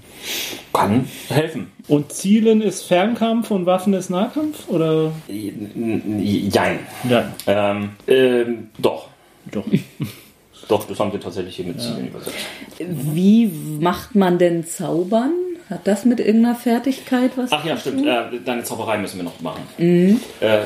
Kann 0.71 1.05
helfen. 1.27 1.67
Und 1.89 2.13
Zielen 2.13 2.61
ist 2.61 2.83
Fernkampf 2.83 3.51
und 3.51 3.65
Waffen 3.65 3.93
ist 3.93 4.09
Nahkampf? 4.09 4.69
Oder? 4.69 5.11
Jein. 5.27 6.79
Ja, 7.09 7.33
Ähm, 7.45 7.89
ähm, 8.07 8.69
doch. 8.77 9.09
doch. 9.51 9.65
Doch, 10.69 10.85
das 10.87 10.97
haben 10.99 11.11
wir 11.13 11.19
tatsächlich 11.19 11.55
hier 11.57 11.65
mit 11.65 11.81
Zielen 11.81 12.07
übersetzt. 12.07 12.35
Wie 12.79 13.47
macht 13.81 14.15
man 14.15 14.37
denn 14.37 14.65
Zaubern? 14.65 15.31
Hat 15.69 15.85
das 15.87 16.05
mit 16.05 16.19
irgendeiner 16.21 16.55
Fertigkeit 16.55 17.31
was 17.37 17.51
Ach 17.51 17.65
ja, 17.65 17.75
stimmt. 17.77 18.05
Äh, 18.05 18.39
deine 18.45 18.63
Zauberei 18.63 18.97
müssen 18.97 19.17
wir 19.17 19.23
noch 19.25 19.39
machen. 19.41 19.61
Äh, 19.77 20.17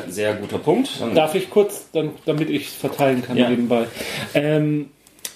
sehr 0.10 0.36
guter 0.36 0.60
Punkt. 0.60 0.90
Dann 1.00 1.16
Darf 1.16 1.34
ich 1.36 1.50
kurz, 1.50 1.90
dann, 1.94 2.12
damit 2.26 2.50
ich 2.52 2.68
es 2.68 2.74
verteilen 2.76 3.24
kann 3.24 3.38
Ja. 3.38 3.50
nebenbei. 3.50 3.86
Ähm, 4.36 4.90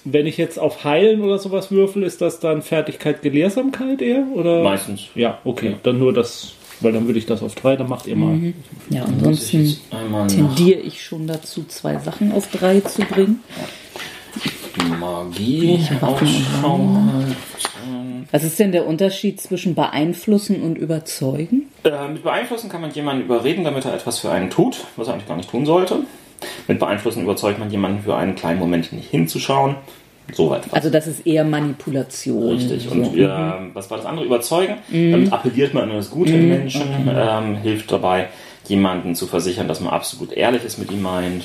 wenn 0.06 0.26
ich 0.26 0.36
jetzt 0.36 0.58
auf 0.58 0.84
Heilen 0.84 1.20
oder 1.20 1.38
sowas 1.38 1.70
würfel, 1.70 2.04
ist 2.04 2.20
das 2.20 2.38
dann 2.38 2.62
Fertigkeit 2.62 3.22
Gelehrsamkeit 3.22 4.00
eher? 4.00 4.24
Oder? 4.34 4.62
meistens. 4.62 5.08
Ja, 5.14 5.38
okay. 5.44 5.76
Dann 5.82 5.98
nur 5.98 6.12
das, 6.12 6.54
weil 6.80 6.92
dann 6.92 7.06
würde 7.06 7.18
ich 7.18 7.26
das 7.26 7.42
auf 7.42 7.54
3, 7.56 7.76
dann 7.76 7.88
macht 7.88 8.06
ihr 8.06 8.16
mal. 8.16 8.54
Ja, 8.88 9.04
Muss 9.06 9.52
ich 9.52 9.80
ansonsten 9.90 10.56
tendiere 10.56 10.80
ich 10.80 11.02
schon 11.02 11.26
dazu, 11.26 11.64
zwei 11.66 11.98
Sachen 11.98 12.32
auf 12.32 12.48
drei 12.50 12.80
zu 12.80 13.02
bringen. 13.02 13.40
Magie 15.00 15.80
Ausschau 16.00 16.78
halten. 17.12 17.36
Was 18.30 18.44
ist 18.44 18.58
denn 18.58 18.72
der 18.72 18.86
Unterschied 18.86 19.40
zwischen 19.40 19.74
beeinflussen 19.74 20.62
und 20.62 20.76
überzeugen? 20.76 21.70
Äh, 21.84 22.08
mit 22.08 22.22
beeinflussen 22.22 22.68
kann 22.68 22.80
man 22.80 22.90
jemanden 22.90 23.22
überreden, 23.22 23.64
damit 23.64 23.84
er 23.84 23.94
etwas 23.94 24.20
für 24.20 24.30
einen 24.30 24.50
tut, 24.50 24.84
was 24.96 25.08
er 25.08 25.14
eigentlich 25.14 25.28
gar 25.28 25.36
nicht 25.36 25.50
tun 25.50 25.64
sollte. 25.64 26.00
Mit 26.68 26.78
beeinflussen 26.78 27.22
überzeugt 27.22 27.58
man 27.58 27.70
jemanden 27.70 28.02
für 28.02 28.16
einen 28.16 28.34
kleinen 28.34 28.58
Moment 28.58 28.92
nicht 28.92 29.10
hinzuschauen. 29.10 29.76
Soweit. 30.32 30.62
Also 30.72 30.90
das 30.90 31.06
ist 31.06 31.24
eher 31.24 31.44
Manipulation. 31.44 32.48
Richtig. 32.56 32.90
Und 32.90 33.04
So. 33.04 33.14
wir, 33.14 33.70
was 33.74 33.88
war 33.90 33.96
das 33.98 34.06
andere? 34.06 34.26
Überzeugen. 34.26 34.74
Damit 34.90 35.32
appelliert 35.32 35.72
man 35.72 35.84
an 35.90 35.96
das 35.96 36.10
Gute 36.10 36.32
im 36.32 36.48
Menschen, 36.48 36.82
ähm, 37.08 37.56
hilft 37.58 37.92
dabei, 37.92 38.28
jemanden 38.66 39.14
zu 39.14 39.26
versichern, 39.28 39.68
dass 39.68 39.80
man 39.80 39.92
absolut 39.92 40.32
ehrlich 40.32 40.64
ist 40.64 40.78
mit 40.78 40.90
ihm 40.90 41.02
meint 41.02 41.44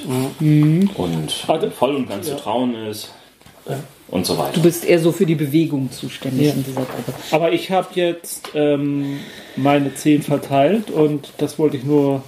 und 0.95 1.29
Also- 1.47 1.69
voll 1.69 1.95
und 1.95 2.09
ganz 2.09 2.27
zu 2.27 2.35
trauen 2.35 2.73
ist 2.89 3.13
und 4.07 4.25
so 4.25 4.37
weiter. 4.39 4.53
Du 4.53 4.61
bist 4.63 4.83
eher 4.83 4.97
so 4.99 5.11
für 5.11 5.27
die 5.27 5.35
Bewegung 5.35 5.91
zuständig 5.91 6.47
Ja. 6.47 6.53
in 6.53 6.63
dieser 6.63 6.81
Gruppe. 6.81 7.13
Aber 7.31 7.51
ich 7.53 7.69
habe 7.69 7.89
jetzt 7.93 8.49
ähm, 8.55 9.19
meine 9.55 9.93
10 9.93 10.23
verteilt 10.23 10.89
und 10.89 11.33
das 11.37 11.59
wollte 11.59 11.77
ich 11.77 11.83
nur, 11.83 12.23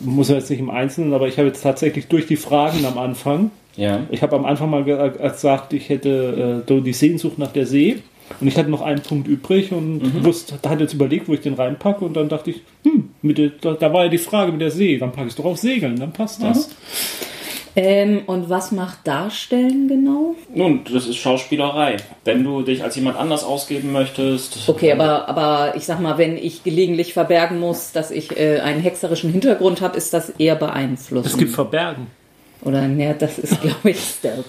muss 0.00 0.28
ja 0.28 0.36
jetzt 0.36 0.50
nicht 0.50 0.60
im 0.60 0.70
Einzelnen, 0.70 1.12
aber 1.12 1.28
ich 1.28 1.38
habe 1.38 1.48
jetzt 1.48 1.62
tatsächlich 1.62 2.06
durch 2.08 2.26
die 2.26 2.36
Fragen 2.36 2.84
am 2.84 2.98
Anfang, 2.98 3.50
Ja. 3.76 4.00
ich 4.10 4.22
habe 4.22 4.36
am 4.36 4.44
Anfang 4.44 4.70
mal 4.70 4.84
ge- 4.84 5.10
gesagt, 5.18 5.72
ich 5.72 5.88
hätte 5.88 6.64
äh, 6.68 6.80
die 6.80 6.92
Sehnsucht 6.92 7.38
nach 7.38 7.52
der 7.52 7.66
See. 7.66 7.98
Und 8.40 8.46
ich 8.46 8.58
hatte 8.58 8.68
noch 8.68 8.82
einen 8.82 9.00
Punkt 9.00 9.26
übrig 9.26 9.72
und 9.72 10.22
wusste, 10.22 10.58
da 10.60 10.68
hat 10.68 10.80
jetzt 10.80 10.92
überlegt, 10.92 11.28
wo 11.28 11.32
ich 11.32 11.40
den 11.40 11.54
reinpacke. 11.54 12.04
Und 12.04 12.14
dann 12.14 12.28
dachte 12.28 12.50
ich, 12.50 12.60
hm, 12.84 13.08
mit 13.22 13.38
der, 13.38 13.52
da, 13.58 13.72
da 13.72 13.90
war 13.90 14.04
ja 14.04 14.10
die 14.10 14.18
Frage 14.18 14.52
mit 14.52 14.60
der 14.60 14.70
See, 14.70 14.98
dann 14.98 15.12
packe 15.12 15.28
ich 15.28 15.30
es 15.32 15.36
doch 15.36 15.46
auf 15.46 15.56
Segeln, 15.56 15.98
dann 15.98 16.12
passt 16.12 16.42
das. 16.42 16.68
Ähm, 17.80 18.22
und 18.26 18.50
was 18.50 18.72
macht 18.72 19.06
Darstellen 19.06 19.86
genau? 19.86 20.34
Nun, 20.52 20.80
das 20.92 21.06
ist 21.06 21.14
Schauspielerei. 21.14 21.98
Wenn 22.24 22.42
du 22.42 22.62
dich 22.62 22.82
als 22.82 22.96
jemand 22.96 23.16
anders 23.16 23.44
ausgeben 23.44 23.92
möchtest. 23.92 24.68
Okay, 24.68 24.90
aber, 24.90 25.28
aber 25.28 25.76
ich 25.76 25.84
sag 25.84 26.00
mal, 26.00 26.18
wenn 26.18 26.36
ich 26.36 26.64
gelegentlich 26.64 27.12
verbergen 27.12 27.60
muss, 27.60 27.92
dass 27.92 28.10
ich 28.10 28.36
äh, 28.36 28.58
einen 28.58 28.80
hexerischen 28.80 29.30
Hintergrund 29.30 29.80
habe, 29.80 29.96
ist 29.96 30.12
das 30.12 30.30
eher 30.30 30.56
beeinflusst. 30.56 31.28
Es 31.28 31.38
gibt 31.38 31.52
Verbergen. 31.52 32.08
Oder 32.62 32.88
ne, 32.88 33.14
das 33.16 33.38
ist, 33.38 33.60
glaube 33.62 33.90
ich, 33.90 34.00
Stealth. 34.00 34.44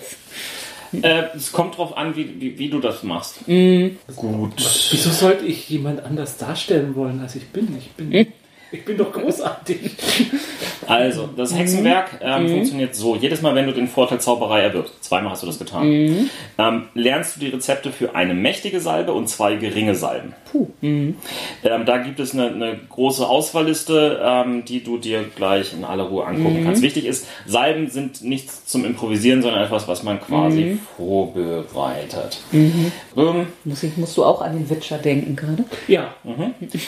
Äh, 0.99 1.25
es 1.35 1.51
kommt 1.51 1.77
drauf 1.77 1.95
an, 1.95 2.15
wie, 2.15 2.41
wie, 2.41 2.57
wie 2.57 2.69
du 2.71 2.79
das 2.79 3.03
machst. 3.03 3.45
Gut. 3.45 4.53
Wieso 4.55 5.11
sollte 5.11 5.45
ich 5.45 5.69
jemand 5.69 6.03
anders 6.03 6.37
darstellen 6.37 6.95
wollen, 6.95 7.19
als 7.19 7.35
ich 7.35 7.47
bin? 7.49 7.77
Ich 7.77 7.91
bin, 7.91 8.33
ich 8.71 8.85
bin 8.85 8.97
doch 8.97 9.11
großartig. 9.11 9.79
Also, 10.87 11.29
das 11.37 11.55
Hexenwerk 11.55 12.19
ähm, 12.21 12.47
funktioniert 12.49 12.95
so. 12.95 13.15
Jedes 13.15 13.41
Mal, 13.41 13.53
wenn 13.55 13.67
du 13.67 13.73
den 13.73 13.87
Vorteil 13.87 14.19
Zauberei 14.19 14.61
erwirbst, 14.61 15.03
zweimal 15.03 15.31
hast 15.31 15.43
du 15.43 15.47
das 15.47 15.59
getan, 15.59 16.29
ähm, 16.57 16.83
lernst 16.95 17.35
du 17.35 17.39
die 17.41 17.47
Rezepte 17.49 17.91
für 17.91 18.15
eine 18.15 18.33
mächtige 18.33 18.79
Salbe 18.79 19.13
und 19.13 19.27
zwei 19.29 19.55
geringe 19.55 19.93
Salben. 19.95 20.33
Ähm, 20.81 21.15
da 21.85 21.97
gibt 21.99 22.19
es 22.19 22.33
eine, 22.33 22.47
eine 22.47 22.79
große 22.89 23.27
Auswahlliste, 23.27 24.19
ähm, 24.23 24.65
die 24.65 24.83
du 24.83 24.97
dir 24.97 25.25
gleich 25.35 25.73
in 25.73 25.83
aller 25.83 26.03
Ruhe 26.05 26.25
angucken 26.25 26.63
kannst. 26.63 26.81
Wichtig 26.81 27.05
ist, 27.05 27.27
Salben 27.45 27.89
sind 27.89 28.23
nichts 28.23 28.65
zum 28.65 28.83
Improvisieren, 28.85 29.41
sondern 29.43 29.63
etwas, 29.63 29.87
was 29.87 30.01
man 30.03 30.19
quasi 30.19 30.79
vorbereitet. 30.97 32.39
Ähm, 32.51 32.91
Muss 33.63 33.83
ich, 33.83 33.95
musst 33.97 34.17
du 34.17 34.23
auch 34.23 34.41
an 34.41 34.53
den 34.53 34.69
Witcher 34.69 34.97
denken 34.97 35.35
gerade? 35.35 35.65
Ja, 35.87 36.15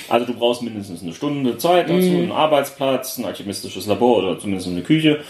Also 0.09 0.25
du 0.25 0.34
brauchst 0.34 0.61
mindestens 0.63 1.03
eine 1.03 1.13
Stunde 1.13 1.57
Zeit 1.57 1.70
dazu, 1.78 1.93
einen 1.93 2.32
Arbeitsplatz, 2.32 3.17
ein 3.17 3.26
alchemistisches 3.26 3.88
Labor 3.88 4.17
oder 4.19 4.39
zumindest 4.39 4.67
eine 4.67 4.82
Küche 4.82 5.22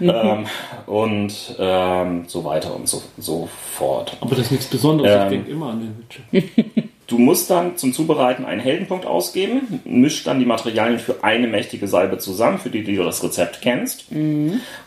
ähm, 0.00 0.46
und 0.86 1.56
ähm, 1.58 2.24
so 2.26 2.44
weiter 2.44 2.74
und 2.74 2.88
so, 2.88 3.02
so 3.18 3.48
fort. 3.72 4.16
aber 4.20 4.30
das 4.30 4.46
ist 4.46 4.52
nichts 4.52 4.66
Besonderes. 4.66 5.12
Ähm. 5.12 5.22
ich 5.22 5.28
denke 5.30 5.50
immer 5.50 5.70
an 5.70 5.80
den 5.80 6.42
Witcher. 6.42 6.82
Du 7.06 7.18
musst 7.18 7.50
dann 7.50 7.76
zum 7.76 7.92
Zubereiten 7.92 8.46
einen 8.46 8.62
Heldenpunkt 8.62 9.04
ausgeben, 9.04 9.82
misch 9.84 10.24
dann 10.24 10.38
die 10.38 10.46
Materialien 10.46 10.98
für 10.98 11.22
eine 11.22 11.48
mächtige 11.48 11.86
Salbe 11.86 12.16
zusammen, 12.16 12.58
für 12.58 12.70
die, 12.70 12.82
die 12.82 12.96
du 12.96 13.02
das 13.02 13.22
Rezept 13.22 13.60
kennst. 13.60 14.06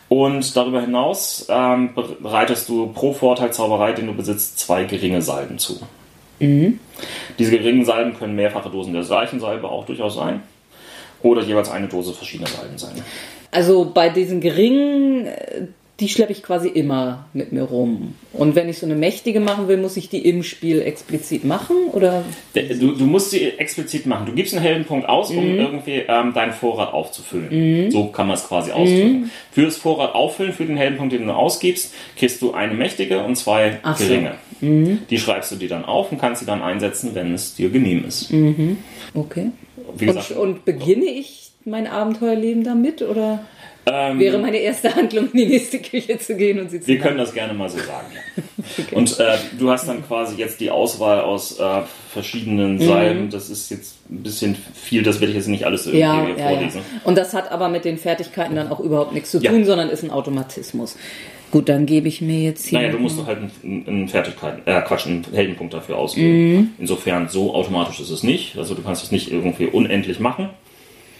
Und 0.08 0.56
darüber 0.56 0.80
hinaus 0.80 1.46
ähm, 1.48 1.90
bereitest 2.20 2.68
du 2.68 2.88
pro 2.88 3.12
Vorteil 3.12 3.52
Zauberei, 3.52 3.92
den 3.92 4.08
du 4.08 4.14
besitzt, 4.14 4.58
zwei 4.58 4.82
geringe 4.82 5.22
Salben 5.22 5.58
zu. 5.58 5.78
Diese 7.38 7.50
geringen 7.52 7.84
Salben 7.84 8.18
können 8.18 8.34
mehrfache 8.34 8.68
Dosen 8.68 8.94
der 8.94 9.04
gleichen 9.04 9.38
Salbe 9.38 9.68
auch 9.68 9.86
durchaus 9.86 10.16
sein. 10.16 10.42
Oder 11.22 11.42
jeweils 11.42 11.70
eine 11.70 11.88
Dose 11.88 12.12
verschiedener 12.12 12.48
Salben 12.48 12.78
sein. 12.78 12.92
Also 13.50 13.90
bei 13.92 14.08
diesen 14.08 14.40
geringen, 14.40 15.26
äh, 15.26 15.62
die 16.00 16.08
schleppe 16.08 16.30
ich 16.30 16.44
quasi 16.44 16.68
immer 16.68 17.26
mit 17.32 17.50
mir 17.50 17.62
rum. 17.64 18.14
Und 18.32 18.54
wenn 18.54 18.68
ich 18.68 18.78
so 18.78 18.86
eine 18.86 18.94
mächtige 18.94 19.40
machen 19.40 19.66
will, 19.66 19.78
muss 19.78 19.96
ich 19.96 20.08
die 20.08 20.28
im 20.28 20.44
Spiel 20.44 20.80
explizit 20.80 21.44
machen? 21.44 21.74
Oder 21.92 22.22
Du, 22.54 22.92
du 22.92 23.04
musst 23.04 23.32
sie 23.32 23.42
explizit 23.58 24.06
machen. 24.06 24.26
Du 24.26 24.32
gibst 24.32 24.54
einen 24.54 24.62
Heldenpunkt 24.62 25.08
aus, 25.08 25.30
um 25.30 25.42
irgendwie 25.44 26.04
ähm, 26.06 26.32
deinen 26.34 26.52
Vorrat 26.52 26.92
aufzufüllen. 26.92 27.90
So 27.90 28.06
kann 28.08 28.28
man 28.28 28.36
es 28.36 28.46
quasi 28.46 28.70
ausdrücken. 28.70 29.30
Für 29.50 29.64
das 29.64 29.76
Vorrat 29.76 30.14
auffüllen, 30.14 30.52
für 30.52 30.66
den 30.66 30.76
Heldenpunkt, 30.76 31.12
den 31.14 31.26
du 31.26 31.32
ausgibst, 31.32 31.92
kriegst 32.16 32.40
du 32.42 32.52
eine 32.52 32.74
mächtige 32.74 33.24
und 33.24 33.34
zwei 33.34 33.80
Ach 33.82 33.96
so. 33.98 34.04
geringe. 34.06 34.34
Die 34.60 35.18
schreibst 35.18 35.50
du 35.50 35.56
dir 35.56 35.68
dann 35.68 35.84
auf 35.84 36.12
und 36.12 36.18
kannst 36.20 36.40
sie 36.40 36.46
dann 36.46 36.62
einsetzen, 36.62 37.10
wenn 37.14 37.34
es 37.34 37.54
dir 37.56 37.70
genehm 37.70 38.04
ist. 38.06 38.32
okay. 39.14 39.50
Wie 39.96 40.06
gesagt, 40.06 40.32
Und, 40.32 40.38
und 40.38 40.64
beginne 40.64 41.06
ich 41.06 41.52
mein 41.64 41.86
Abenteuerleben 41.86 42.64
damit? 42.64 43.02
Oder 43.02 43.40
ähm, 43.86 44.18
wäre 44.18 44.38
meine 44.38 44.58
erste 44.58 44.94
Handlung, 44.94 45.30
in 45.32 45.38
die 45.38 45.46
nächste 45.46 45.78
Küche 45.78 46.18
zu 46.18 46.36
gehen 46.36 46.60
und 46.60 46.70
sie 46.70 46.80
zu 46.80 46.86
wir 46.86 46.96
machen? 46.96 47.08
können 47.08 47.18
das 47.18 47.32
gerne 47.32 47.54
mal 47.54 47.68
so 47.68 47.78
sagen. 47.78 48.06
Ja. 48.14 48.84
Und 48.92 49.18
äh, 49.18 49.36
du 49.58 49.70
hast 49.70 49.88
dann 49.88 50.06
quasi 50.06 50.36
jetzt 50.36 50.60
die 50.60 50.70
Auswahl 50.70 51.20
aus 51.20 51.58
äh, 51.58 51.82
verschiedenen 52.12 52.78
Salben. 52.80 53.30
Das 53.30 53.48
ist 53.48 53.70
jetzt 53.70 53.96
ein 54.10 54.22
bisschen 54.22 54.56
viel, 54.74 55.02
das 55.02 55.20
werde 55.20 55.30
ich 55.30 55.36
jetzt 55.36 55.48
nicht 55.48 55.64
alles 55.64 55.86
irgendwie 55.86 56.00
ja, 56.00 56.28
ja, 56.28 56.48
vorlesen. 56.48 56.82
Und 57.04 57.16
das 57.16 57.32
hat 57.32 57.50
aber 57.50 57.68
mit 57.68 57.84
den 57.84 57.96
Fertigkeiten 57.96 58.56
dann 58.56 58.68
auch 58.68 58.80
überhaupt 58.80 59.12
nichts 59.12 59.30
zu 59.30 59.40
tun, 59.40 59.64
sondern 59.64 59.88
ist 59.88 60.02
ein 60.02 60.10
Automatismus. 60.10 60.96
Gut, 61.50 61.68
dann 61.68 61.86
gebe 61.86 62.08
ich 62.08 62.20
mir 62.20 62.40
jetzt 62.40 62.66
hier. 62.66 62.78
Naja, 62.78 62.92
du 62.92 62.98
musst 62.98 63.18
doch 63.18 63.26
halt 63.26 63.38
einen, 63.38 63.84
einen 63.86 64.08
Fertigkeiten, 64.08 64.60
äh, 64.66 64.82
Quatsch, 64.82 65.06
einen 65.06 65.24
Heldenpunkt 65.32 65.72
dafür 65.72 65.96
ausgeben. 65.96 66.74
Insofern, 66.78 67.28
so 67.28 67.54
automatisch 67.54 68.00
ist 68.00 68.10
es 68.10 68.22
nicht. 68.22 68.58
Also 68.58 68.74
du 68.74 68.82
kannst 68.82 69.02
es 69.02 69.12
nicht 69.12 69.30
irgendwie 69.30 69.66
unendlich 69.66 70.20
machen. 70.20 70.50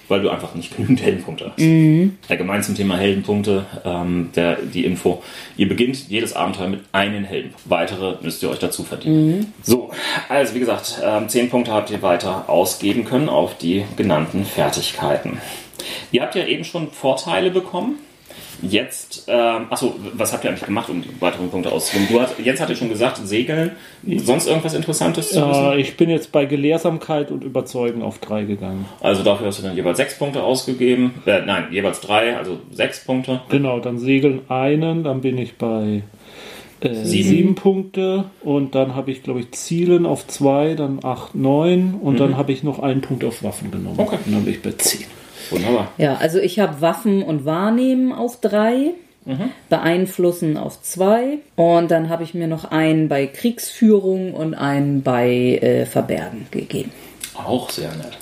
Weil 0.08 0.22
du 0.22 0.30
einfach 0.30 0.54
nicht 0.54 0.74
genügend 0.76 1.02
Heldenpunkte 1.02 1.50
hast. 1.50 1.58
Mhm. 1.58 2.16
Allgemein 2.28 2.62
zum 2.62 2.74
Thema 2.74 2.96
Heldenpunkte, 2.96 3.66
ähm, 3.84 4.30
der, 4.34 4.56
die 4.56 4.84
Info. 4.84 5.22
Ihr 5.56 5.68
beginnt 5.68 6.08
jedes 6.08 6.34
Abenteuer 6.34 6.68
mit 6.68 6.80
einem 6.92 7.24
Helden. 7.24 7.54
Weitere 7.64 8.16
müsst 8.22 8.42
ihr 8.42 8.50
euch 8.50 8.58
dazu 8.58 8.84
verdienen. 8.84 9.38
Mhm. 9.38 9.46
So, 9.62 9.90
also 10.28 10.54
wie 10.54 10.60
gesagt, 10.60 11.00
ähm, 11.04 11.28
10 11.28 11.50
Punkte 11.50 11.72
habt 11.72 11.90
ihr 11.90 12.02
weiter 12.02 12.48
ausgeben 12.48 13.04
können 13.04 13.28
auf 13.28 13.56
die 13.58 13.84
genannten 13.96 14.44
Fertigkeiten. 14.44 15.38
Ihr 16.10 16.22
habt 16.22 16.34
ja 16.34 16.46
eben 16.46 16.64
schon 16.64 16.90
Vorteile 16.90 17.50
bekommen. 17.50 17.98
Jetzt, 18.60 19.26
ähm, 19.28 19.66
achso, 19.70 19.94
was 20.14 20.32
habt 20.32 20.44
ihr 20.44 20.50
eigentlich 20.50 20.66
gemacht, 20.66 20.90
um 20.90 21.02
die 21.02 21.20
weiteren 21.20 21.48
Punkte 21.48 21.70
auszuführen? 21.70 22.08
Du 22.10 22.20
hast, 22.20 22.34
jetzt 22.42 22.60
hat 22.60 22.68
ihr 22.68 22.76
schon 22.76 22.88
gesagt, 22.88 23.18
Segeln. 23.18 23.72
Sonst 24.16 24.48
irgendwas 24.48 24.74
Interessantes 24.74 25.30
zu 25.30 25.48
wissen? 25.48 25.64
Äh, 25.72 25.80
ich 25.80 25.96
bin 25.96 26.10
jetzt 26.10 26.32
bei 26.32 26.44
Gelehrsamkeit 26.44 27.30
und 27.30 27.44
Überzeugen 27.44 28.02
auf 28.02 28.18
drei 28.18 28.44
gegangen. 28.44 28.86
Also 29.00 29.22
dafür 29.22 29.46
hast 29.46 29.60
du 29.60 29.62
dann 29.62 29.76
jeweils 29.76 29.96
sechs 29.96 30.18
Punkte 30.18 30.42
ausgegeben. 30.42 31.14
Äh, 31.26 31.42
nein, 31.46 31.66
jeweils 31.70 32.00
drei, 32.00 32.36
also 32.36 32.58
sechs 32.72 33.04
Punkte. 33.04 33.42
Genau, 33.48 33.78
dann 33.78 33.98
Segeln 33.98 34.40
einen, 34.48 35.04
dann 35.04 35.20
bin 35.20 35.38
ich 35.38 35.56
bei 35.56 36.02
äh, 36.80 36.94
sieben. 37.04 37.28
sieben. 37.28 37.54
Punkte 37.54 38.24
und 38.42 38.74
dann 38.74 38.94
habe 38.94 39.10
ich, 39.10 39.22
glaube 39.22 39.40
ich, 39.40 39.52
Zielen 39.52 40.06
auf 40.06 40.26
zwei, 40.26 40.74
dann 40.74 41.00
acht, 41.04 41.34
neun 41.34 41.94
und 41.94 42.14
mhm. 42.14 42.18
dann 42.18 42.36
habe 42.36 42.52
ich 42.52 42.62
noch 42.62 42.80
einen 42.80 43.00
Punkt 43.00 43.24
auf 43.24 43.42
Waffen 43.42 43.70
genommen. 43.70 43.98
Okay. 43.98 44.18
Und 44.26 44.32
dann 44.32 44.44
bin 44.44 44.54
ich 44.54 44.62
bei 44.62 44.72
zehn. 44.72 45.06
Wunderbar. 45.50 45.92
Ja, 45.98 46.16
also 46.16 46.38
ich 46.38 46.58
habe 46.58 46.80
Waffen 46.80 47.22
und 47.22 47.44
Wahrnehmen 47.44 48.12
auf 48.12 48.40
drei. 48.40 48.92
Mhm. 49.24 49.50
Beeinflussen 49.68 50.56
auf 50.56 50.80
zwei 50.80 51.40
und 51.54 51.90
dann 51.90 52.08
habe 52.08 52.22
ich 52.24 52.32
mir 52.32 52.46
noch 52.46 52.64
einen 52.64 53.08
bei 53.08 53.26
Kriegsführung 53.26 54.32
und 54.32 54.54
einen 54.54 55.02
bei 55.02 55.58
äh, 55.60 55.84
Verbergen 55.84 56.46
gegeben. 56.50 56.92
Auch 57.34 57.68
sehr 57.68 57.90
nett. 57.90 58.16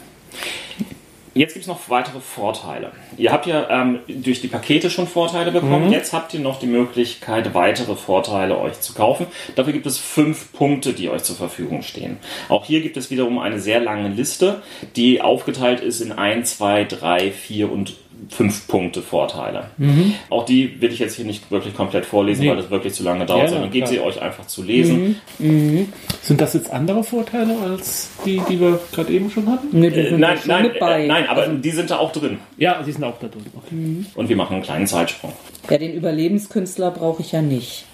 Jetzt 1.37 1.53
gibt 1.53 1.64
es 1.64 1.68
noch 1.68 1.91
weitere 1.91 2.20
Vorteile. 2.20 2.93
Ihr 3.18 3.30
habt 3.30 3.47
ja 3.47 3.68
ähm, 3.68 3.99
durch 4.09 4.41
die 4.41 4.49
Pakete 4.49 4.89
schon 4.89 5.07
Vorteile 5.07 5.53
bekommen. 5.53 5.89
Mhm. 5.89 5.93
Jetzt 5.93 6.14
habt 6.14 6.32
ihr 6.32 6.41
noch 6.41 6.59
die 6.59 6.66
Möglichkeit, 6.66 7.53
weitere 7.53 7.95
Vorteile 7.95 8.59
euch 8.59 8.80
zu 8.80 8.95
kaufen. 8.95 9.26
Dafür 9.55 9.74
gibt 9.74 9.84
es 9.84 9.99
fünf 9.99 10.53
Punkte, 10.53 10.95
die 10.95 11.11
euch 11.11 11.24
zur 11.24 11.37
Verfügung 11.37 11.82
stehen. 11.82 12.16
Auch 12.49 12.64
hier 12.64 12.80
gibt 12.80 12.97
es 12.97 13.11
wiederum 13.11 13.39
eine 13.39 13.61
sehr 13.61 13.80
lange 13.80 14.09
Liste, 14.09 14.62
die 14.97 15.20
aufgeteilt 15.20 15.80
ist 15.80 16.01
in 16.01 16.12
1, 16.12 16.57
2, 16.57 16.84
3, 16.84 17.30
4 17.30 17.70
und 17.70 17.95
fünf 18.28 18.66
Punkte 18.66 19.02
Vorteile. 19.02 19.70
Mhm. 19.76 20.14
Auch 20.30 20.44
die 20.44 20.80
will 20.80 20.92
ich 20.92 20.98
jetzt 20.98 21.14
hier 21.16 21.24
nicht 21.24 21.50
wirklich 21.50 21.74
komplett 21.74 22.06
vorlesen, 22.06 22.42
nee. 22.42 22.50
weil 22.50 22.56
das 22.56 22.70
wirklich 22.70 22.94
zu 22.94 23.02
lange 23.02 23.26
dauert, 23.26 23.44
ja, 23.44 23.48
sondern 23.48 23.70
gebt 23.70 23.88
sie 23.88 24.00
euch 24.00 24.20
einfach 24.20 24.46
zu 24.46 24.62
lesen. 24.62 25.20
Mhm. 25.38 25.46
Mhm. 25.46 25.92
Sind 26.22 26.40
das 26.40 26.54
jetzt 26.54 26.70
andere 26.70 27.04
Vorteile 27.04 27.56
als 27.58 28.10
die, 28.24 28.40
die 28.48 28.60
wir 28.60 28.80
gerade 28.92 29.12
eben 29.12 29.30
schon 29.30 29.50
hatten? 29.50 29.68
Nee, 29.72 29.88
äh, 29.88 30.16
nein, 30.16 30.38
nein, 30.46 30.70
äh, 30.74 31.06
nein, 31.06 31.28
aber 31.28 31.42
also, 31.42 31.56
die 31.56 31.70
sind 31.70 31.90
da 31.90 31.98
auch 31.98 32.12
drin. 32.12 32.38
Ja, 32.56 32.82
die 32.82 32.92
sind 32.92 33.04
auch 33.04 33.18
da 33.20 33.28
drin. 33.28 33.46
Okay. 33.54 33.74
Mhm. 33.74 34.06
Und 34.14 34.28
wir 34.28 34.36
machen 34.36 34.54
einen 34.54 34.62
kleinen 34.62 34.86
Zeitsprung. 34.86 35.32
Ja, 35.70 35.78
den 35.78 35.92
Überlebenskünstler 35.92 36.90
brauche 36.90 37.22
ich 37.22 37.32
ja 37.32 37.42
nicht. 37.42 37.84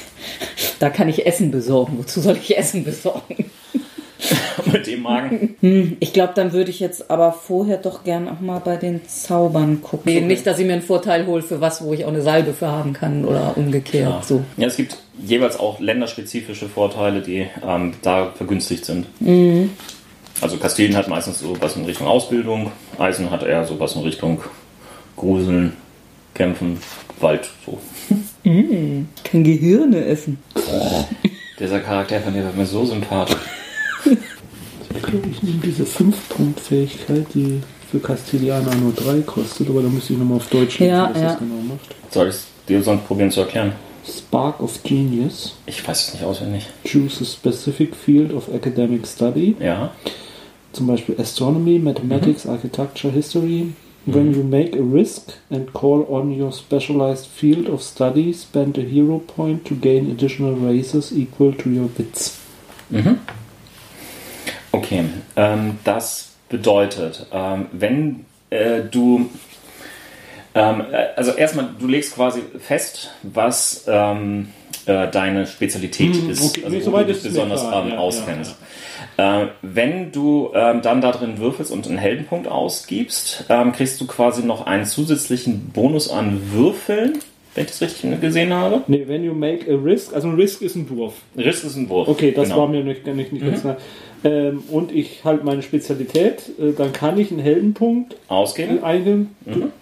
da 0.78 0.90
kann 0.90 1.08
ich 1.08 1.26
Essen 1.26 1.50
besorgen. 1.50 1.98
Wozu 1.98 2.20
soll 2.20 2.36
ich 2.36 2.56
Essen 2.56 2.84
besorgen? 2.84 3.50
mit 4.72 4.86
dem 4.86 5.02
Magen. 5.02 5.56
Hm, 5.60 5.96
ich 6.00 6.12
glaube, 6.12 6.32
dann 6.34 6.52
würde 6.52 6.70
ich 6.70 6.80
jetzt 6.80 7.10
aber 7.10 7.32
vorher 7.32 7.76
doch 7.76 8.04
gern 8.04 8.28
auch 8.28 8.40
mal 8.40 8.60
bei 8.60 8.76
den 8.76 9.06
Zaubern 9.06 9.82
gucken. 9.82 10.12
Okay. 10.12 10.20
Nicht, 10.20 10.46
dass 10.46 10.58
ich 10.58 10.66
mir 10.66 10.74
einen 10.74 10.82
Vorteil 10.82 11.26
hole 11.26 11.42
für 11.42 11.60
was, 11.60 11.82
wo 11.84 11.92
ich 11.92 12.04
auch 12.04 12.08
eine 12.08 12.22
Salbe 12.22 12.52
für 12.52 12.68
haben 12.68 12.92
kann 12.92 13.24
oder 13.24 13.56
umgekehrt. 13.56 14.10
Ja, 14.10 14.22
so. 14.22 14.42
ja 14.56 14.66
es 14.66 14.76
gibt 14.76 14.96
jeweils 15.24 15.58
auch 15.58 15.80
länderspezifische 15.80 16.68
Vorteile, 16.68 17.20
die 17.20 17.46
ähm, 17.66 17.94
da 18.02 18.32
vergünstigt 18.34 18.84
sind. 18.84 19.06
Mhm. 19.20 19.70
Also 20.40 20.56
Kastilien 20.56 20.96
hat 20.96 21.08
meistens 21.08 21.40
so 21.40 21.56
was 21.60 21.76
in 21.76 21.84
Richtung 21.84 22.06
Ausbildung, 22.06 22.72
Eisen 22.98 23.30
hat 23.30 23.42
eher 23.42 23.64
so 23.64 23.78
was 23.78 23.94
in 23.94 24.02
Richtung 24.02 24.42
Gruseln, 25.16 25.74
Kämpfen, 26.34 26.78
Wald, 27.20 27.48
so. 27.64 27.78
Mm, 28.44 29.06
kann 29.22 29.44
Gehirne 29.44 30.04
essen. 30.04 30.36
Dieser 31.60 31.78
Charakter 31.78 32.18
von 32.18 32.34
dir 32.34 32.42
wird 32.42 32.56
mir 32.56 32.66
so 32.66 32.84
sympathisch 32.84 33.36
glaube, 35.12 35.28
ich 35.30 35.42
nehme 35.42 35.60
diese 35.64 35.84
5-Punkt-Fähigkeit, 35.84 37.26
die 37.34 37.60
für 37.90 38.00
Castilianer 38.00 38.74
nur 38.76 38.92
3 38.92 39.20
kostet, 39.20 39.68
aber 39.68 39.82
da 39.82 39.88
müsste 39.88 40.14
ich 40.14 40.18
nochmal 40.18 40.38
auf 40.38 40.48
Deutsch 40.48 40.78
lesen, 40.78 40.92
ja, 40.92 41.10
was 41.10 41.20
ja. 41.20 41.28
das 41.28 41.38
genau 41.38 41.62
macht. 41.68 41.94
Soll 42.10 42.28
ich 42.28 42.34
es 42.34 42.46
dir 42.68 42.82
sonst 42.82 43.06
probieren 43.06 43.30
zu 43.30 43.40
erklären? 43.40 43.72
Spark 44.06 44.60
of 44.60 44.82
Genius. 44.82 45.56
Ich 45.66 45.86
weiß 45.86 46.08
es 46.08 46.14
nicht 46.14 46.24
auswendig. 46.24 46.66
Choose 46.84 47.22
a 47.22 47.24
specific 47.24 47.94
field 47.94 48.32
of 48.32 48.48
academic 48.52 49.06
study. 49.06 49.54
Ja. 49.60 49.92
Zum 50.72 50.86
Beispiel 50.86 51.14
Astronomy, 51.20 51.78
Mathematics, 51.78 52.44
mhm. 52.44 52.52
Architecture, 52.52 53.12
History. 53.12 53.74
When 54.06 54.30
mhm. 54.30 54.34
you 54.34 54.42
make 54.42 54.76
a 54.76 54.82
risk 54.82 55.34
and 55.50 55.72
call 55.72 56.04
on 56.10 56.40
your 56.40 56.50
specialized 56.50 57.26
field 57.26 57.68
of 57.68 57.82
study, 57.82 58.32
spend 58.32 58.76
a 58.78 58.80
hero 58.80 59.18
point 59.18 59.64
to 59.66 59.74
gain 59.76 60.10
additional 60.10 60.56
races 60.56 61.12
equal 61.12 61.52
to 61.52 61.70
your 61.70 61.88
bits. 61.88 62.38
Mhm. 62.90 63.18
Okay, 64.72 65.04
ähm, 65.36 65.78
das 65.84 66.32
bedeutet, 66.48 67.26
ähm, 67.32 67.66
wenn 67.72 68.24
äh, 68.50 68.80
du, 68.90 69.30
ähm, 70.54 70.84
äh, 70.90 71.06
also 71.16 71.32
erstmal, 71.32 71.68
du 71.78 71.86
legst 71.86 72.14
quasi 72.14 72.40
fest, 72.58 73.12
was 73.22 73.84
ähm, 73.86 74.48
äh, 74.86 75.08
deine 75.08 75.46
Spezialität 75.46 76.14
hm, 76.14 76.30
ist, 76.30 76.42
okay. 76.42 76.64
also 76.64 76.92
wo 76.92 76.96
du 76.98 77.06
dich 77.06 77.22
besonders 77.22 77.62
ähm, 77.62 77.90
ja, 77.90 77.98
auskennst. 77.98 78.56
Ja, 79.18 79.40
ja. 79.40 79.42
Äh, 79.42 79.48
wenn 79.60 80.10
du 80.10 80.50
ähm, 80.54 80.80
dann 80.80 81.02
da 81.02 81.12
drin 81.12 81.38
würfelst 81.38 81.70
und 81.70 81.86
einen 81.86 81.98
Heldenpunkt 81.98 82.48
ausgibst, 82.48 83.44
kriegst 83.74 84.00
du 84.00 84.06
quasi 84.06 84.42
noch 84.42 84.66
einen 84.66 84.86
zusätzlichen 84.86 85.70
Bonus 85.70 86.08
an 86.10 86.40
Würfeln 86.52 87.20
wenn 87.54 87.64
ich 87.64 87.70
das 87.70 87.82
richtig 87.82 88.18
gesehen 88.22 88.54
habe. 88.54 88.82
Nee, 88.86 89.06
when 89.06 89.22
you 89.22 89.34
make 89.34 89.70
a 89.70 89.76
risk, 89.76 90.14
also 90.14 90.28
ein 90.28 90.36
Risk 90.36 90.62
ist 90.62 90.74
ein 90.74 90.88
Wurf. 90.88 91.12
Risk 91.36 91.64
ist 91.64 91.76
ein 91.76 91.86
Wurf. 91.90 92.08
Okay, 92.08 92.32
das 92.32 92.48
genau. 92.48 92.62
war 92.62 92.68
mir 92.68 92.82
nicht, 92.82 93.06
nicht, 93.06 93.30
nicht 93.30 93.42
mhm. 93.42 93.50
ganz 93.50 93.60
klar 93.60 93.76
ähm, 94.24 94.62
und 94.70 94.92
ich 94.92 95.24
halt 95.24 95.44
meine 95.44 95.62
Spezialität, 95.62 96.50
äh, 96.58 96.72
dann 96.72 96.92
kann 96.92 97.18
ich 97.18 97.30
einen 97.30 97.40
Heldenpunkt 97.40 98.16
ausgeben. 98.28 98.82
Eingeben, 98.82 99.34
mhm. 99.44 99.72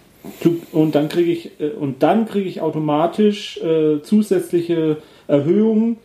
und 0.71 0.95
dann 0.95 1.09
kriege 1.09 1.31
ich 1.31 1.59
äh, 1.59 1.69
und 1.69 2.03
dann 2.03 2.27
kriege 2.27 2.47
ich 2.47 2.61
automatisch 2.61 3.57
äh, 3.57 4.01
zusätzliche 4.01 4.97
Erhöhungen. 5.27 5.97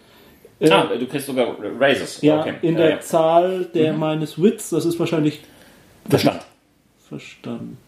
Äh, 0.59 0.71
ah, 0.71 0.89
du 0.99 1.07
kriegst 1.07 1.27
sogar 1.27 1.57
Raises. 1.79 2.23
Ja, 2.23 2.41
okay. 2.41 2.55
in 2.63 2.75
ja, 2.75 2.81
der 2.81 2.91
ja. 2.91 3.01
Zahl 3.01 3.67
der 3.75 3.93
mhm. 3.93 4.01
meines 4.01 4.43
Wits, 4.43 4.71
das 4.71 4.85
ist 4.85 4.99
wahrscheinlich 4.99 5.41
Verstand. 6.09 6.41
Verstand. 7.09 7.79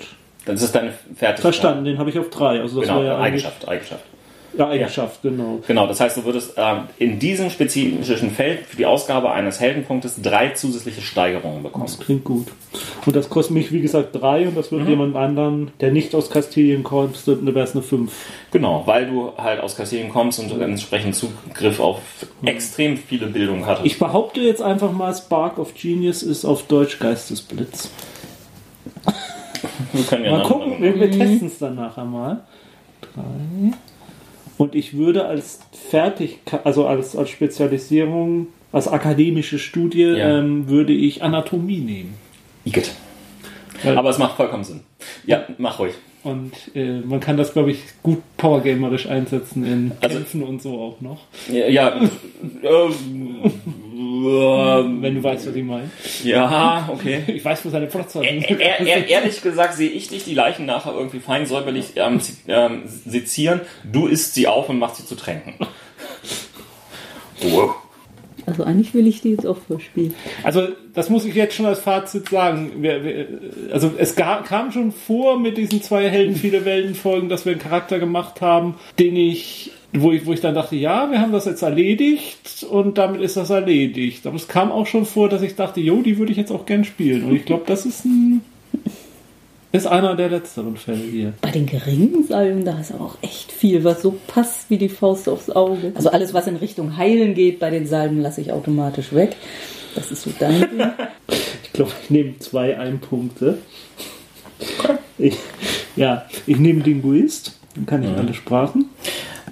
Das 0.45 0.63
ist 0.63 0.75
deine 0.75 0.93
Fertigkeit. 0.93 1.41
Verstanden, 1.41 1.85
den 1.85 1.99
habe 1.99 2.11
ich 2.11 2.19
auf 2.19 2.31
drei. 2.31 2.61
Also 2.61 2.81
das 2.81 2.89
genau, 2.89 3.03
ja 3.03 3.19
Eigenschaft, 3.19 3.69
Eigenschaft. 3.69 4.05
Ja, 4.57 4.69
Eigenschaft, 4.69 5.25
ja. 5.25 5.31
genau. 5.31 5.61
Genau, 5.67 5.87
das 5.87 6.01
heißt, 6.01 6.17
du 6.17 6.25
würdest 6.25 6.55
ähm, 6.57 6.85
in 6.99 7.19
diesem 7.19 7.51
spezifischen 7.51 8.31
Feld 8.31 8.67
für 8.67 8.77
die 8.77 8.87
Ausgabe 8.87 9.31
eines 9.31 9.61
Heldenpunktes 9.61 10.21
drei 10.23 10.51
zusätzliche 10.51 11.03
Steigerungen 11.03 11.63
bekommen. 11.63 11.85
Das 11.87 11.99
klingt 11.99 12.25
gut. 12.25 12.49
Und 13.07 13.15
das 13.15 13.29
kostet 13.29 13.55
mich, 13.55 13.73
wie 13.73 13.81
gesagt, 13.81 14.15
drei 14.15 14.49
und 14.49 14.57
das 14.57 14.73
wird 14.73 14.83
mhm. 14.83 14.89
jemand 14.89 15.17
anderen, 15.17 15.71
der 15.81 15.93
nicht 15.93 16.15
aus 16.15 16.31
Kastilien 16.31 16.83
kommt, 16.83 17.27
dann 17.27 17.47
wäre 17.47 17.65
es 17.65 17.75
eine 17.75 17.83
fünf. 17.83 18.13
Genau, 18.51 18.83
weil 18.87 19.07
du 19.07 19.33
halt 19.37 19.61
aus 19.61 19.77
Kastilien 19.77 20.09
kommst 20.09 20.41
und 20.41 20.51
entsprechend 20.61 21.15
Zugriff 21.15 21.79
auf 21.79 22.01
mhm. 22.41 22.49
extrem 22.49 22.97
viele 22.97 23.27
Bildung 23.27 23.67
hattest. 23.67 23.87
Ich 23.87 23.99
behaupte 23.99 24.41
jetzt 24.41 24.63
einfach 24.63 24.93
mal, 24.93 25.15
Spark 25.15 25.59
of 25.59 25.75
Genius 25.75 26.23
ist 26.23 26.45
auf 26.45 26.65
Deutsch 26.67 26.99
Geistesblitz. 26.99 27.91
Wir 29.93 30.05
können 30.05 30.25
ja 30.25 30.33
mal 30.33 30.43
gucken, 30.43 30.81
wir, 30.81 30.99
wir 30.99 31.11
testen 31.11 31.49
es 31.49 31.59
dann 31.59 31.77
nachher 31.77 32.05
mal. 32.05 32.45
Drei. 33.01 33.73
Und 34.59 34.75
ich 34.75 34.97
würde 34.97 35.25
als 35.25 35.61
fertig, 35.73 36.41
also 36.65 36.87
als, 36.87 37.17
als 37.17 37.31
Spezialisierung, 37.31 38.49
als 38.73 38.89
akademische 38.89 39.59
Studie, 39.59 40.03
ja. 40.03 40.39
ähm, 40.39 40.69
würde 40.69 40.93
ich 40.93 41.23
Anatomie 41.23 41.79
nehmen. 41.79 42.15
Igitt. 42.65 42.93
Aber 43.85 44.11
es 44.11 44.19
macht 44.19 44.37
vollkommen 44.37 44.65
Sinn. 44.65 44.81
Ja, 45.25 45.45
mach 45.59 45.79
ruhig. 45.79 45.95
Und 46.25 46.53
äh, 46.75 47.01
man 47.01 47.21
kann 47.21 47.37
das, 47.37 47.53
glaube 47.53 47.71
ich, 47.71 47.79
gut 48.03 48.21
powergamerisch 48.37 49.09
einsetzen 49.09 49.65
in 49.65 49.93
also, 50.01 50.17
Kämpfen 50.17 50.43
und 50.43 50.61
so 50.61 50.79
auch 50.79 51.01
noch. 51.01 51.21
Ja, 51.51 51.69
ja 51.69 52.01
äh, 52.01 52.89
wenn 54.25 55.15
du 55.15 55.23
weißt, 55.23 55.49
was 55.49 55.55
ich 55.55 55.65
meine. 55.65 55.91
Ja, 56.25 56.89
okay. 56.93 57.23
Ich 57.39 57.45
weiß, 57.45 57.65
wo 57.65 57.71
seine 57.71 57.87
Plotzer 57.87 58.21
sind. 58.21 58.51
Er, 58.51 58.81
er, 58.81 59.09
ehrlich 59.09 59.43
gesagt 59.43 59.75
sehe 59.75 59.91
ich 59.91 60.09
dich 60.09 60.25
die 60.25 60.35
Leichen 60.35 60.67
nachher 60.67 60.93
irgendwie 60.93 61.21
fein 61.21 61.47
säuberlich 61.47 61.93
ähm, 61.97 62.21
ähm, 62.49 62.83
sezieren. 62.87 63.61
Du 63.85 64.07
isst 64.07 64.35
sie 64.35 64.47
auf 64.47 64.69
und 64.69 64.79
machst 64.79 64.97
sie 64.97 65.07
zu 65.07 65.15
tränken. 65.15 65.55
Wow. 67.43 67.77
Also 68.49 68.65
eigentlich 68.65 68.95
will 68.95 69.07
ich 69.07 69.21
die 69.21 69.31
jetzt 69.31 69.47
auch 69.47 69.59
vorspielen. 69.59 70.15
Also 70.43 70.69
das 70.95 71.11
muss 71.11 71.27
ich 71.27 71.35
jetzt 71.35 71.55
schon 71.55 71.67
als 71.67 71.81
Fazit 71.81 72.31
sagen. 72.31 72.83
Wir, 72.83 73.05
wir, 73.05 73.27
also 73.73 73.93
es 73.99 74.17
gab, 74.17 74.47
kam 74.47 74.73
schon 74.73 74.91
vor 74.91 75.39
mit 75.39 75.59
diesen 75.59 75.83
zwei 75.83 76.09
Helden 76.09 76.35
viele 76.35 76.65
Welten 76.65 76.95
Folgen, 76.95 77.29
dass 77.29 77.45
wir 77.45 77.53
einen 77.53 77.61
Charakter 77.61 77.99
gemacht 77.99 78.41
haben, 78.41 78.77
den 78.99 79.17
ich 79.17 79.73
wo 79.93 80.13
ich, 80.13 80.27
wo 80.27 80.33
ich 80.33 80.41
dann 80.41 80.55
dachte, 80.55 80.77
ja, 80.77 81.11
wir 81.11 81.21
haben 81.21 81.33
das 81.33 81.47
jetzt 81.47 81.63
erledigt 81.63 82.67
und 82.69 82.99
damit 82.99 83.21
ist 83.21 83.37
das 83.37 83.51
erledigt. 83.51 84.27
Aber 84.27 84.37
es 84.37 84.49
kam 84.49 84.71
auch 84.71 84.87
schon 84.87 85.07
vor, 85.07 85.29
dass 85.29 85.43
ich 85.43 85.57
dachte, 85.57 85.81
jo, 85.81 86.03
die 86.03 86.19
würde 86.19 86.33
ich 86.33 86.39
jetzt 86.39 86.53
auch 86.53 86.67
gern 86.67 86.85
spielen. 86.85 87.25
Und 87.25 87.35
ich 87.35 87.45
glaube, 87.45 87.65
das 87.67 87.87
ist 87.87 88.05
ein 88.05 88.43
Ist 89.71 89.87
einer 89.87 90.17
der 90.17 90.31
letzteren 90.31 90.77
Fälle 90.77 91.05
hier. 91.05 91.33
Bei 91.43 91.51
den 91.51 91.67
geringen 91.67 92.27
Salben, 92.27 92.65
da 92.65 92.79
ist 92.79 92.93
aber 92.93 93.05
auch 93.05 93.19
echt 93.21 93.53
viel, 93.53 93.85
was 93.85 94.01
so 94.01 94.19
passt 94.27 94.71
wie 94.71 94.79
die 94.79 94.89
Faust 94.89 95.29
aufs 95.29 95.51
Auge. 95.51 95.93
Also 95.95 96.11
alles, 96.11 96.33
was 96.33 96.47
in 96.47 96.57
Richtung 96.57 96.97
Heilen 96.97 97.35
geht, 97.35 97.59
bei 97.59 97.71
den 97.71 97.87
Salben 97.87 98.21
lasse 98.21 98.41
ich 98.41 98.53
automatisch 98.53 99.13
weg. 99.13 99.37
Das 99.95 100.11
ist 100.11 100.23
so 100.23 100.31
dein 100.39 100.61
Ding. 100.61 100.71
Ich 101.65 101.73
glaube, 101.75 101.93
ich 102.03 102.11
nehme 102.11 102.37
zwei 102.41 102.77
Einpunkte. 102.77 103.59
Ich, 105.17 105.37
ja, 105.95 106.27
ich 106.45 106.59
nehme 106.59 106.83
Linguist, 106.83 107.57
dann 107.77 107.87
kann 107.87 108.03
ich 108.03 108.09
alle 108.09 108.35
Sprachen. 108.35 108.87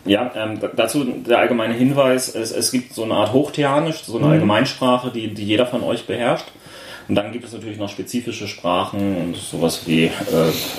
Ja, 0.06 0.30
ähm, 0.36 0.58
dazu 0.76 1.04
der 1.04 1.38
allgemeine 1.38 1.74
Hinweis, 1.74 2.34
es, 2.34 2.52
es 2.52 2.70
gibt 2.70 2.94
so 2.94 3.04
eine 3.04 3.14
Art 3.14 3.32
Hochtheanisch, 3.32 4.04
so 4.04 4.16
eine 4.16 4.26
mhm. 4.26 4.32
Allgemeinsprache, 4.32 5.10
die, 5.10 5.34
die 5.34 5.44
jeder 5.44 5.66
von 5.66 5.82
euch 5.82 6.06
beherrscht. 6.06 6.46
Und 7.08 7.14
dann 7.14 7.30
gibt 7.30 7.44
es 7.44 7.52
natürlich 7.52 7.78
noch 7.78 7.88
spezifische 7.88 8.48
Sprachen 8.48 9.16
und 9.16 9.36
sowas 9.36 9.82
wie 9.86 10.06
äh, 10.06 10.10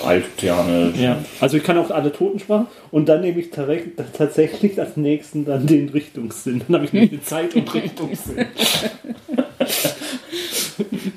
Alttheanisch. 0.05 0.99
Ja, 0.99 1.19
also 1.39 1.55
ich 1.55 1.63
kann 1.63 1.77
auch 1.77 1.89
alle 1.89 2.11
Totensprachen 2.11 2.67
und 2.91 3.07
dann 3.07 3.21
nehme 3.21 3.39
ich 3.39 3.49
tatsächlich 3.51 4.77
als 4.79 4.97
nächsten 4.97 5.45
dann 5.45 5.65
den 5.67 5.87
Richtungssinn. 5.87 6.63
Dann 6.67 6.75
habe 6.75 6.85
ich 6.85 6.93
nämlich 6.93 7.23
Zeit 7.23 7.55
und 7.55 7.73
Richtungssinn. 7.73 8.45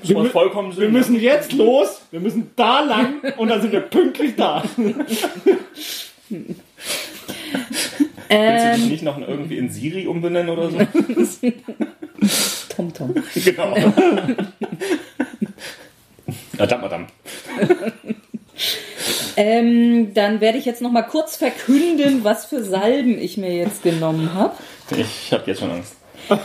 wir, 0.05 0.25
vollkommen 0.27 0.73
Sinn, 0.73 0.83
wir 0.83 0.91
müssen 0.91 1.19
jetzt 1.19 1.53
los, 1.55 2.03
wir 2.13 2.21
müssen 2.21 2.51
da 2.55 2.81
lang 2.81 3.21
und 3.37 3.49
dann 3.49 3.61
sind 3.61 3.73
wir 3.73 3.81
pünktlich 3.81 4.37
da. 4.37 4.63
Willst 6.31 6.63
du 8.29 8.75
dich 8.77 8.91
nicht 8.91 9.03
noch 9.03 9.19
irgendwie 9.19 9.59
in 9.59 9.69
Siri 9.71 10.07
umbenennen 10.07 10.51
oder 10.51 10.71
so? 10.71 10.79
TomTom. 12.69 13.15
Genau. 13.35 13.75
Madame, 16.59 16.83
Madame. 16.83 17.07
ähm, 19.37 20.15
dann 20.15 20.41
werde 20.41 20.59
ich 20.59 20.65
jetzt 20.65 20.83
noch 20.83 20.93
mal 20.93 21.03
kurz 21.03 21.37
verkünden, 21.37 22.23
was 22.23 22.47
für 22.47 22.63
Salben 22.63 23.19
ich 23.19 23.37
mir 23.37 23.55
jetzt 23.57 23.83
genommen 23.83 24.35
habe. 24.35 24.55
Ich 24.97 25.33
habe 25.33 25.45
jetzt 25.47 25.61
schon 25.61 25.71
Angst. 25.71 25.97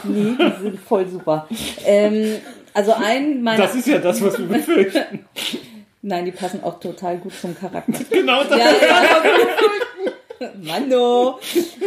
Nee, 0.03 0.35
die 0.37 0.63
sind 0.63 0.79
voll 0.79 1.07
super. 1.07 1.47
Ähm, 1.85 2.37
also 2.73 2.93
ein 2.93 3.41
meiner. 3.41 3.63
Das 3.63 3.75
ist 3.75 3.87
ja 3.87 3.99
das, 3.99 4.21
was 4.21 4.39
wir 4.39 4.47
befürchten. 4.47 5.25
Nein, 6.07 6.25
die 6.25 6.31
passen 6.31 6.63
auch 6.63 6.79
total 6.79 7.17
gut 7.17 7.33
zum 7.33 7.57
Charakter. 7.57 7.93
Genau 8.11 8.43
das. 8.43 8.59
Ja, 8.59 8.65
ja, 10.39 10.47
Mando. 10.61 11.39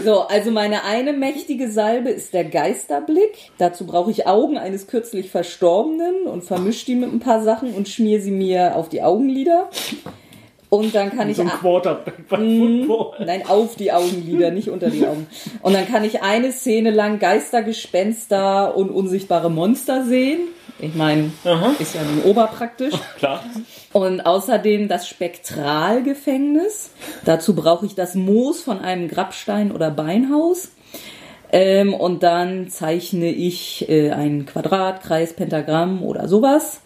So, 0.02 0.22
also 0.22 0.50
meine 0.50 0.82
eine 0.82 1.12
mächtige 1.12 1.70
Salbe 1.70 2.10
ist 2.10 2.34
der 2.34 2.44
Geisterblick. 2.44 3.52
Dazu 3.58 3.86
brauche 3.86 4.10
ich 4.10 4.26
Augen 4.26 4.58
eines 4.58 4.88
kürzlich 4.88 5.30
Verstorbenen 5.30 6.24
und 6.24 6.42
vermische 6.42 6.86
die 6.86 6.96
mit 6.96 7.12
ein 7.12 7.20
paar 7.20 7.44
Sachen 7.44 7.72
und 7.74 7.88
schmier 7.88 8.20
sie 8.20 8.32
mir 8.32 8.74
auf 8.74 8.88
die 8.88 9.02
Augenlider. 9.02 9.70
Und 10.70 10.94
dann 10.94 11.10
kann 11.16 11.32
so 11.32 11.42
ich. 11.42 11.50
Ein 11.50 11.58
Quarterback 11.58 12.28
bei 12.28 12.38
mm, 12.38 12.90
Nein, 13.24 13.46
auf 13.46 13.76
die 13.76 13.90
Augenlider, 13.90 14.50
nicht 14.50 14.68
unter 14.68 14.90
die 14.90 15.06
Augen. 15.06 15.26
Und 15.62 15.72
dann 15.72 15.88
kann 15.88 16.04
ich 16.04 16.22
eine 16.22 16.52
Szene 16.52 16.90
lang 16.90 17.18
Geister, 17.18 17.62
Gespenster 17.62 18.76
und 18.76 18.90
unsichtbare 18.90 19.50
Monster 19.50 20.04
sehen. 20.04 20.40
Ich 20.80 20.94
meine, 20.94 21.32
ist 21.78 21.94
ja 21.94 22.02
nun 22.02 22.22
oberpraktisch. 22.30 22.94
Klar. 23.16 23.42
Und 23.92 24.20
außerdem 24.20 24.88
das 24.88 25.08
Spektralgefängnis. 25.08 26.90
Dazu 27.24 27.54
brauche 27.54 27.86
ich 27.86 27.94
das 27.94 28.14
Moos 28.14 28.60
von 28.60 28.80
einem 28.80 29.08
Grabstein 29.08 29.72
oder 29.72 29.90
Beinhaus. 29.90 30.70
Ähm, 31.50 31.94
und 31.94 32.22
dann 32.22 32.68
zeichne 32.68 33.30
ich 33.30 33.88
äh, 33.88 34.10
ein 34.10 34.44
Quadrat, 34.44 35.02
Kreis, 35.02 35.32
Pentagramm 35.32 36.02
oder 36.02 36.28
sowas. 36.28 36.82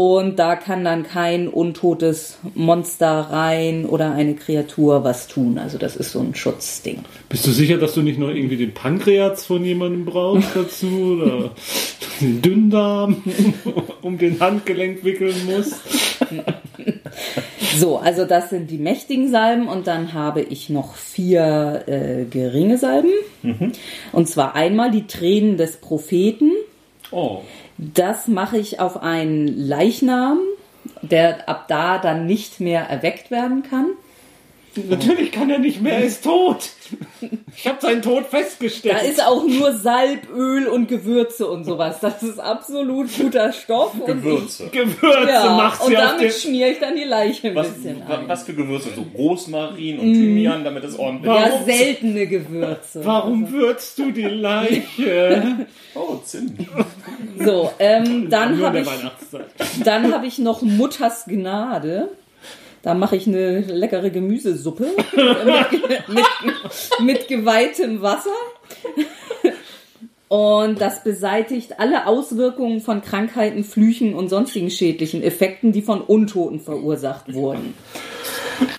Und 0.00 0.38
da 0.38 0.54
kann 0.54 0.84
dann 0.84 1.02
kein 1.02 1.48
untotes 1.48 2.38
Monster 2.54 3.30
rein 3.32 3.84
oder 3.84 4.12
eine 4.12 4.36
Kreatur 4.36 5.02
was 5.02 5.26
tun. 5.26 5.58
Also 5.58 5.76
das 5.76 5.96
ist 5.96 6.12
so 6.12 6.20
ein 6.20 6.36
Schutzding. 6.36 7.00
Bist 7.28 7.44
du 7.48 7.50
sicher, 7.50 7.78
dass 7.78 7.94
du 7.94 8.02
nicht 8.02 8.16
noch 8.16 8.28
irgendwie 8.28 8.56
den 8.56 8.74
Pankreas 8.74 9.44
von 9.44 9.64
jemandem 9.64 10.04
brauchst 10.04 10.54
dazu? 10.54 10.86
Oder 10.86 11.50
den 12.20 12.40
Dünndarm 12.40 13.24
um 14.02 14.18
den 14.18 14.38
Handgelenk 14.38 15.02
wickeln 15.02 15.34
musst? 15.46 15.80
So, 17.76 17.98
also 17.98 18.24
das 18.24 18.50
sind 18.50 18.70
die 18.70 18.78
mächtigen 18.78 19.32
Salben 19.32 19.66
und 19.66 19.88
dann 19.88 20.12
habe 20.12 20.42
ich 20.42 20.70
noch 20.70 20.94
vier 20.94 21.82
äh, 21.88 22.24
geringe 22.24 22.78
Salben. 22.78 23.10
Mhm. 23.42 23.72
Und 24.12 24.28
zwar 24.28 24.54
einmal 24.54 24.92
die 24.92 25.08
Tränen 25.08 25.56
des 25.56 25.78
Propheten. 25.78 26.52
Oh. 27.10 27.42
Das 27.78 28.28
mache 28.28 28.58
ich 28.58 28.80
auf 28.80 29.02
einen 29.02 29.46
Leichnam, 29.46 30.40
der 31.02 31.48
ab 31.48 31.66
da 31.68 31.98
dann 31.98 32.26
nicht 32.26 32.60
mehr 32.60 32.82
erweckt 32.82 33.30
werden 33.30 33.62
kann. 33.62 33.86
Natürlich 34.88 35.32
kann 35.32 35.50
er 35.50 35.58
nicht 35.58 35.80
mehr, 35.80 35.94
er 35.94 36.04
ist 36.04 36.24
tot. 36.24 36.70
Ich 37.56 37.66
habe 37.66 37.78
seinen 37.80 38.02
Tod 38.02 38.26
festgestellt. 38.26 38.94
Da 38.94 39.00
ist 39.00 39.24
auch 39.24 39.44
nur 39.44 39.72
Salböl 39.72 40.68
und 40.68 40.88
Gewürze 40.88 41.46
und 41.46 41.64
sowas. 41.64 41.98
Das 42.00 42.22
ist 42.22 42.38
absolut 42.38 43.08
guter 43.16 43.52
Stoff. 43.52 43.92
Gewürze. 44.06 44.66
Ich, 44.66 44.72
Gewürze 44.72 45.28
ja, 45.28 45.56
machst 45.56 45.84
Und 45.84 45.94
damit 45.94 46.32
schmiere 46.32 46.70
ich 46.70 46.78
dann 46.78 46.94
die 46.94 47.04
Leiche 47.04 47.48
ein 47.48 47.54
was, 47.54 47.68
bisschen 47.70 48.02
ein. 48.02 48.28
Was 48.28 48.44
für 48.44 48.54
Gewürze? 48.54 48.90
So 48.94 49.04
Rosmarin 49.16 49.98
und 49.98 50.14
Thymian, 50.14 50.64
damit 50.64 50.84
es 50.84 50.98
ordentlich 50.98 51.32
Ja, 51.32 51.62
seltene 51.64 52.26
Gewürze. 52.26 53.04
Warum 53.04 53.44
also. 53.44 53.56
würzt 53.56 53.98
du 53.98 54.12
die 54.12 54.22
Leiche? 54.22 55.66
oh, 55.94 56.16
Zimt. 56.24 56.60
So, 57.38 57.70
ähm, 57.78 58.30
dann 58.30 58.62
habe 58.62 58.80
ich, 58.80 58.88
dann 59.84 60.12
hab 60.12 60.24
ich 60.24 60.38
noch 60.38 60.62
Mutters 60.62 61.24
Gnade. 61.26 62.10
Da 62.82 62.94
mache 62.94 63.16
ich 63.16 63.26
eine 63.26 63.60
leckere 63.60 64.10
Gemüsesuppe 64.10 64.86
mit, 65.16 66.08
mit, 66.08 67.00
mit 67.00 67.28
geweihtem 67.28 68.02
Wasser. 68.02 68.30
Und 70.28 70.80
das 70.80 71.02
beseitigt 71.02 71.80
alle 71.80 72.06
Auswirkungen 72.06 72.80
von 72.80 73.00
Krankheiten, 73.00 73.64
Flüchen 73.64 74.14
und 74.14 74.28
sonstigen 74.28 74.70
schädlichen 74.70 75.22
Effekten, 75.22 75.72
die 75.72 75.80
von 75.80 76.02
Untoten 76.02 76.60
verursacht 76.60 77.32
wurden. 77.32 77.74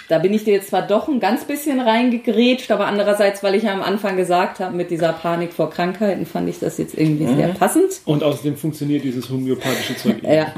Da 0.09 0.19
bin 0.19 0.33
ich 0.33 0.43
dir 0.43 0.53
jetzt 0.53 0.69
zwar 0.69 0.85
doch 0.85 1.07
ein 1.07 1.19
ganz 1.19 1.45
bisschen 1.45 1.79
reingegrätscht, 1.79 2.69
aber 2.71 2.85
andererseits, 2.85 3.43
weil 3.43 3.55
ich 3.55 3.63
ja 3.63 3.73
am 3.73 3.81
Anfang 3.81 4.17
gesagt 4.17 4.59
habe, 4.59 4.75
mit 4.75 4.91
dieser 4.91 5.13
Panik 5.13 5.53
vor 5.53 5.69
Krankheiten, 5.69 6.25
fand 6.25 6.49
ich 6.49 6.59
das 6.59 6.77
jetzt 6.77 6.95
irgendwie 6.95 7.25
mhm. 7.25 7.37
sehr 7.37 7.47
passend. 7.49 8.01
Und 8.05 8.23
außerdem 8.23 8.57
funktioniert 8.57 9.03
dieses 9.03 9.29
homöopathische 9.29 9.95
Zeug. 9.95 10.21
Ja. 10.23 10.53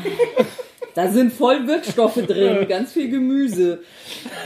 Da 0.94 1.10
sind 1.10 1.34
voll 1.34 1.68
Wirkstoffe 1.68 2.16
drin, 2.28 2.68
ganz 2.68 2.94
viel 2.94 3.10
Gemüse. 3.10 3.80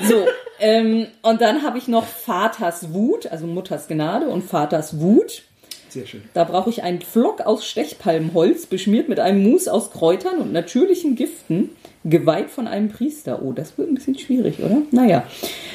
So, 0.08 0.26
ähm, 0.60 1.08
und 1.22 1.41
dann 1.41 1.64
habe 1.64 1.78
ich 1.78 1.88
noch 1.88 2.06
Vaters 2.06 2.93
Wut, 2.93 3.28
also 3.28 3.48
Mutters 3.48 3.88
Gnade 3.88 4.28
und 4.28 4.43
Vaters 4.43 5.00
Wut. 5.00 5.43
Sehr 5.89 6.06
schön. 6.06 6.24
Da 6.34 6.43
brauche 6.43 6.70
ich 6.70 6.84
einen 6.84 7.02
Pflock 7.02 7.41
aus 7.41 7.66
Stechpalmholz, 7.66 8.66
beschmiert 8.66 9.08
mit 9.08 9.20
einem 9.20 9.43
Mus 9.43 9.68
aus 9.68 9.91
Kräutern 9.91 10.39
und 10.39 10.52
natürlichen 10.52 11.16
Giften, 11.16 11.70
geweiht 12.06 12.51
von 12.51 12.68
einem 12.68 12.89
Priester. 12.89 13.41
Oh, 13.41 13.51
das 13.51 13.78
wird 13.78 13.89
ein 13.89 13.95
bisschen 13.95 14.18
schwierig, 14.18 14.60
oder? 14.60 14.78
Naja. 14.91 15.24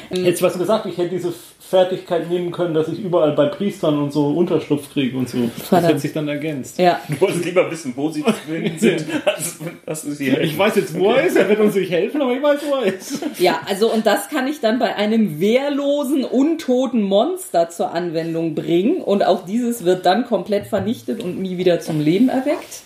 Hättest 0.09 0.41
du 0.41 0.45
was 0.45 0.57
gesagt, 0.57 0.85
ich 0.85 0.97
hätte 0.97 1.09
diese 1.09 1.33
Fertigkeit 1.59 2.29
nehmen 2.29 2.51
können, 2.51 2.73
dass 2.73 2.89
ich 2.89 2.99
überall 2.99 3.31
bei 3.31 3.45
Priestern 3.45 3.97
und 3.97 4.11
so 4.11 4.27
Unterschlupf 4.27 4.91
kriege 4.91 5.17
und 5.17 5.29
so. 5.29 5.37
Verdammt. 5.37 5.71
Das 5.71 5.83
hätte 5.83 5.99
sich 5.99 6.13
dann 6.13 6.27
ergänzt. 6.27 6.77
Ja. 6.79 6.99
Du 7.07 7.21
wolltest 7.21 7.45
lieber 7.45 7.71
wissen, 7.71 7.93
wo 7.95 8.09
sie 8.09 8.25
sind, 8.77 9.05
als, 9.25 9.59
dass 9.85 10.01
sie 10.01 10.31
helfen. 10.31 10.43
Ich 10.43 10.57
weiß 10.57 10.75
jetzt, 10.75 10.99
wo 10.99 11.09
okay. 11.09 11.19
er 11.19 11.25
ist, 11.27 11.35
er 11.37 11.47
wird 11.47 11.59
uns 11.59 11.75
nicht 11.75 11.91
helfen, 11.91 12.21
aber 12.21 12.33
ich 12.33 12.43
weiß, 12.43 12.59
wo 12.67 12.75
er 12.75 12.93
ist. 12.93 13.21
Ja, 13.39 13.61
also 13.67 13.89
und 13.89 14.05
das 14.05 14.29
kann 14.29 14.47
ich 14.47 14.59
dann 14.59 14.79
bei 14.79 14.95
einem 14.95 15.39
wehrlosen, 15.39 16.25
untoten 16.25 17.03
Monster 17.03 17.69
zur 17.69 17.91
Anwendung 17.93 18.53
bringen 18.53 19.01
und 19.01 19.25
auch 19.25 19.45
dieses 19.45 19.85
wird 19.85 20.05
dann 20.05 20.25
komplett 20.25 20.67
vernichtet 20.67 21.23
und 21.23 21.39
nie 21.41 21.57
wieder 21.57 21.79
zum 21.79 22.01
Leben 22.01 22.27
erweckt. 22.27 22.83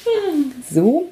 So. 0.69 1.09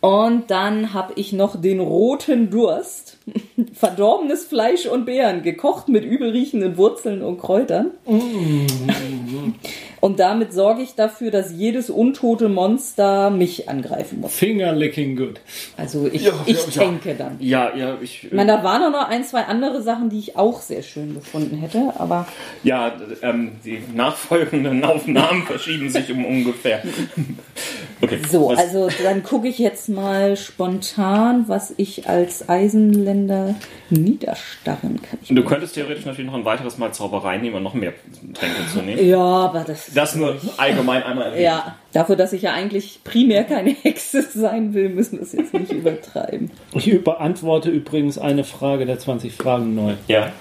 Und 0.00 0.50
dann 0.50 0.94
habe 0.94 1.12
ich 1.16 1.32
noch 1.32 1.60
den 1.60 1.78
roten 1.78 2.50
Durst. 2.50 3.18
Verdorbenes 3.74 4.44
Fleisch 4.44 4.86
und 4.86 5.04
Beeren, 5.04 5.42
gekocht 5.42 5.88
mit 5.88 6.04
übelriechenden 6.04 6.78
Wurzeln 6.78 7.22
und 7.22 7.38
Kräutern. 7.38 7.90
und 10.00 10.18
damit 10.18 10.54
sorge 10.54 10.82
ich 10.82 10.94
dafür, 10.94 11.30
dass 11.30 11.52
jedes 11.52 11.90
untote 11.90 12.48
Monster 12.48 13.28
mich 13.28 13.68
angreifen 13.68 14.20
muss. 14.20 14.32
Finger 14.32 14.72
licking 14.72 15.16
good. 15.16 15.40
Also 15.76 16.08
ich, 16.10 16.24
ja, 16.24 16.32
ich 16.46 16.74
ja, 16.74 16.82
denke 16.82 17.14
dann. 17.14 17.36
Ja, 17.38 17.76
ja, 17.76 17.98
ich. 18.00 18.24
Ich 18.24 18.32
meine, 18.32 18.52
da 18.52 18.64
waren 18.64 18.82
auch 18.82 18.98
noch 18.98 19.08
ein, 19.08 19.22
zwei 19.24 19.42
andere 19.42 19.82
Sachen, 19.82 20.08
die 20.08 20.18
ich 20.18 20.36
auch 20.38 20.62
sehr 20.62 20.82
schön 20.82 21.12
gefunden 21.14 21.58
hätte, 21.58 21.92
aber. 21.98 22.26
Ja, 22.64 22.94
ähm, 23.20 23.52
die 23.66 23.82
nachfolgenden 23.94 24.82
Aufnahmen 24.82 25.42
verschieben 25.44 25.90
sich 25.90 26.10
um 26.10 26.24
ungefähr 26.24 26.82
Okay. 28.02 28.18
So, 28.30 28.48
was- 28.48 28.58
also 28.58 28.88
dann 29.02 29.22
gucke 29.22 29.48
ich 29.48 29.58
jetzt 29.58 29.88
mal 29.88 30.36
spontan, 30.36 31.44
was 31.48 31.74
ich 31.76 32.08
als 32.08 32.48
Eisenländer 32.48 33.54
niederstarren 33.90 35.00
kann. 35.02 35.18
Ich 35.22 35.28
Du 35.28 35.44
könntest 35.44 35.74
theoretisch 35.74 36.04
natürlich 36.06 36.30
noch 36.30 36.36
ein 36.38 36.44
weiteres 36.44 36.78
Mal 36.78 36.92
Zauberei 36.92 37.38
nehmen 37.38 37.56
und 37.56 37.62
noch 37.62 37.74
mehr 37.74 37.92
Tränke 38.34 38.66
zu 38.72 38.82
nehmen. 38.82 39.06
ja, 39.06 39.18
aber 39.18 39.64
das. 39.66 39.92
Das 39.94 40.14
nur 40.16 40.36
allgemein 40.56 41.02
einmal 41.02 41.26
erwähnt. 41.26 41.42
ja, 41.42 41.76
dafür, 41.92 42.16
dass 42.16 42.32
ich 42.32 42.42
ja 42.42 42.52
eigentlich 42.52 43.00
primär 43.04 43.44
keine 43.44 43.70
Hexe 43.70 44.22
sein 44.22 44.74
will, 44.74 44.88
müssen 44.88 45.18
wir 45.18 45.22
es 45.22 45.32
jetzt 45.32 45.52
nicht 45.54 45.72
übertreiben. 45.80 46.50
Ich 46.74 47.02
beantworte 47.04 47.70
übrigens 47.70 48.18
eine 48.18 48.44
Frage 48.44 48.86
der 48.86 48.98
20 48.98 49.32
Fragen 49.34 49.74
neu. 49.74 49.94
Ja. 50.08 50.32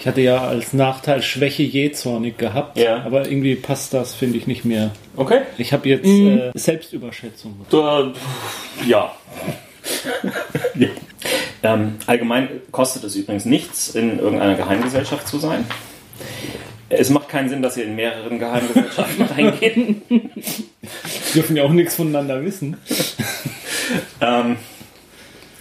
Ich 0.00 0.06
hatte 0.06 0.20
ja 0.20 0.46
als 0.46 0.72
Nachteil 0.74 1.22
Schwäche 1.22 1.64
jähzornig 1.64 2.36
gehabt, 2.38 2.78
Ja. 2.78 3.02
aber 3.02 3.26
irgendwie 3.26 3.56
passt 3.56 3.94
das, 3.94 4.14
finde 4.14 4.38
ich, 4.38 4.46
nicht 4.46 4.64
mehr. 4.64 4.90
Okay. 5.18 5.40
Ich 5.58 5.72
habe 5.72 5.88
jetzt 5.88 6.06
Mhm. 6.06 6.38
äh, 6.38 6.58
Selbstüberschätzung. 6.58 7.66
Da, 7.70 8.12
ja. 8.86 9.12
ja. 10.76 10.88
Ähm, 11.62 11.96
allgemein 12.06 12.48
kostet 12.70 13.02
es 13.04 13.16
übrigens 13.16 13.44
nichts, 13.44 13.88
in 13.96 14.20
irgendeiner 14.20 14.54
Geheimgesellschaft 14.54 15.26
zu 15.26 15.38
sein. 15.38 15.64
Es 16.88 17.10
macht 17.10 17.28
keinen 17.28 17.48
Sinn, 17.48 17.62
dass 17.62 17.76
ihr 17.76 17.84
in 17.84 17.96
mehreren 17.96 18.38
Geheimgesellschaften 18.38 19.26
reingeht. 19.36 19.96
Dürfen 21.34 21.56
ja 21.56 21.64
auch 21.64 21.70
nichts 21.72 21.96
voneinander 21.96 22.42
wissen. 22.44 22.76
Ähm, 24.20 24.56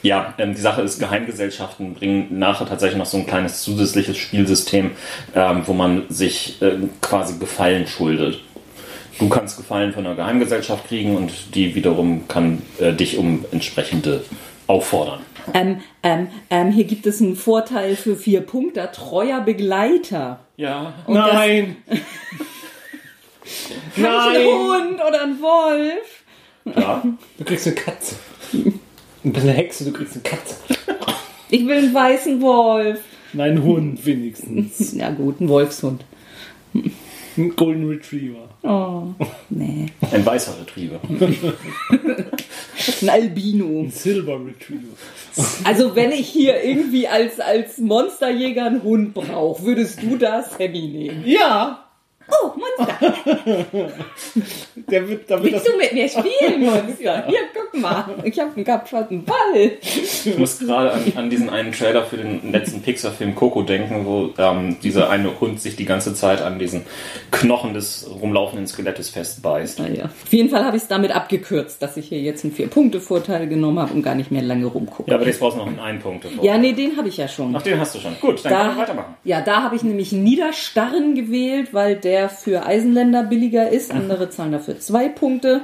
ja, 0.01 0.33
ähm, 0.37 0.53
die 0.53 0.59
Sache 0.59 0.81
ist, 0.81 0.99
Geheimgesellschaften 0.99 1.93
bringen 1.93 2.39
nachher 2.39 2.67
tatsächlich 2.67 2.97
noch 2.97 3.05
so 3.05 3.15
ein 3.17 3.25
kleines 3.25 3.61
zusätzliches 3.61 4.17
Spielsystem, 4.17 4.91
ähm, 5.33 5.61
wo 5.65 5.71
man 5.71 6.03
sich 6.09 6.57
ähm, 6.61 6.89
quasi 7.01 7.37
Gefallen 7.39 7.87
schuldet. 7.87 8.41
Du 9.19 9.29
kannst 9.29 9.57
Gefallen 9.57 9.93
von 9.93 10.05
einer 10.05 10.15
Geheimgesellschaft 10.15 10.87
kriegen 10.87 11.15
und 11.15 11.55
die 11.55 11.73
wiederum 11.75 12.27
kann 12.27 12.61
äh, 12.79 12.93
dich 12.93 13.17
um 13.17 13.45
entsprechende 13.51 14.23
auffordern. 14.67 15.21
Ähm, 15.53 15.81
ähm, 16.03 16.27
ähm, 16.49 16.71
hier 16.71 16.83
gibt 16.83 17.05
es 17.07 17.21
einen 17.21 17.35
Vorteil 17.35 17.95
für 17.95 18.15
vier 18.15 18.41
Punkte, 18.41 18.89
treuer 18.93 19.41
Begleiter. 19.41 20.39
Ja. 20.57 20.93
Nein! 21.07 21.77
Ein 23.95 24.01
Nein! 24.03 24.45
Hund 24.45 24.99
oder 25.07 25.23
ein 25.23 25.41
Wolf. 25.41 26.23
Ja. 26.75 27.01
Du 27.37 27.43
kriegst 27.45 27.65
eine 27.65 27.75
Katze. 27.77 28.15
Du 28.51 28.73
bist 29.23 29.45
eine 29.45 29.53
Hexe, 29.53 29.85
du 29.85 29.93
kriegst 29.93 30.15
eine 30.15 30.23
Katze. 30.23 30.55
Ich 31.49 31.65
will 31.65 31.77
einen 31.77 31.93
weißen 31.93 32.41
Wolf. 32.41 32.99
Nein, 33.33 33.51
ein 33.51 33.63
Hund 33.63 34.05
wenigstens. 34.05 34.93
Na 34.95 35.11
gut, 35.11 35.39
ein 35.39 35.47
Wolfshund. 35.47 36.03
Ein 37.37 37.55
Golden 37.55 37.87
Retriever. 37.87 38.49
Oh, 38.63 39.13
nee. 39.49 39.87
Ein 40.11 40.25
weißer 40.25 40.59
Retriever. 40.59 40.99
Ein 43.01 43.09
Albino. 43.09 43.81
Ein 43.81 43.91
Silver 43.91 44.39
Retriever. 44.43 44.95
Also 45.63 45.95
wenn 45.95 46.11
ich 46.11 46.27
hier 46.27 46.63
irgendwie 46.63 47.07
als, 47.07 47.39
als 47.39 47.77
Monsterjäger 47.77 48.65
einen 48.65 48.81
Hund 48.83 49.13
brauche, 49.13 49.63
würdest 49.63 50.01
du 50.01 50.17
da 50.17 50.41
Sammy 50.43 50.87
nehmen? 50.87 51.23
Ja! 51.25 51.86
Oh, 52.29 52.51
Monster, 52.57 52.97
Der 54.89 55.07
wird, 55.07 55.29
da 55.29 55.37
das, 55.37 55.45
willst 55.45 55.67
du 55.67 55.77
mit 55.77 55.93
mir 55.93 56.07
spielen, 56.07 56.59
Monster? 56.65 57.25
Hier, 57.27 57.39
guck 57.53 57.81
mal, 57.81 58.05
ich 58.23 58.39
habe 58.39 58.51
einen 58.55 58.65
kapschalten 58.65 59.23
Ball. 59.25 59.71
Ich 59.81 60.37
muss 60.37 60.59
gerade 60.59 60.91
an, 60.93 61.01
an 61.15 61.29
diesen 61.29 61.49
einen 61.49 61.71
Trailer 61.71 62.03
für 62.05 62.17
den 62.17 62.51
letzten 62.51 62.81
Pixar-Film 62.81 63.35
Coco 63.35 63.61
denken, 63.63 64.05
wo 64.05 64.29
ähm, 64.37 64.77
dieser 64.81 65.09
eine 65.09 65.39
Hund 65.39 65.61
sich 65.61 65.75
die 65.75 65.85
ganze 65.85 66.13
Zeit 66.13 66.41
an 66.41 66.59
diesen 66.59 66.83
Knochen 67.31 67.73
des 67.73 68.09
rumlaufenden 68.21 68.67
Skelettes 68.67 69.09
festbeißt. 69.09 69.79
Naja. 69.79 70.05
Auf 70.05 70.31
jeden 70.33 70.49
Fall 70.49 70.63
habe 70.65 70.77
ich 70.77 70.83
es 70.83 70.89
damit 70.89 71.11
abgekürzt, 71.15 71.81
dass 71.81 71.97
ich 71.97 72.07
hier 72.09 72.19
jetzt 72.21 72.43
einen 72.43 72.53
Vier-Punkte-Vorteil 72.53 73.47
genommen 73.47 73.79
habe 73.79 73.93
und 73.93 74.03
gar 74.03 74.15
nicht 74.15 74.31
mehr 74.31 74.41
lange 74.41 74.65
rumgucke. 74.65 75.09
Ja, 75.09 75.17
aber 75.17 75.25
jetzt 75.25 75.39
brauchst 75.39 75.55
du 75.57 75.61
noch 75.61 75.67
einen, 75.67 75.79
einen 75.79 75.99
Punkt. 75.99 76.25
davor. 76.25 76.43
Ja, 76.43 76.57
nee, 76.57 76.73
den 76.73 76.97
habe 76.97 77.07
ich 77.09 77.17
ja 77.17 77.27
schon. 77.27 77.55
Ach, 77.55 77.61
den 77.61 77.79
hast 77.79 77.95
du 77.95 77.99
schon. 77.99 78.15
Gut, 78.19 78.43
dann 78.45 78.53
können 78.53 78.67
wir 78.69 78.73
Da, 78.75 78.81
weitermachen. 78.81 79.15
ja, 79.23 79.41
da 79.41 79.63
habe 79.63 79.75
ich 79.75 79.83
nämlich 79.83 80.11
Niederstarren 80.11 81.15
gewählt, 81.15 81.73
weil 81.73 81.95
der 81.95 82.16
für 82.29 82.65
Eisenländer 82.65 83.23
billiger 83.23 83.69
ist. 83.69 83.91
Andere 83.91 84.29
zahlen 84.29 84.51
dafür 84.51 84.79
zwei 84.79 85.09
Punkte. 85.09 85.61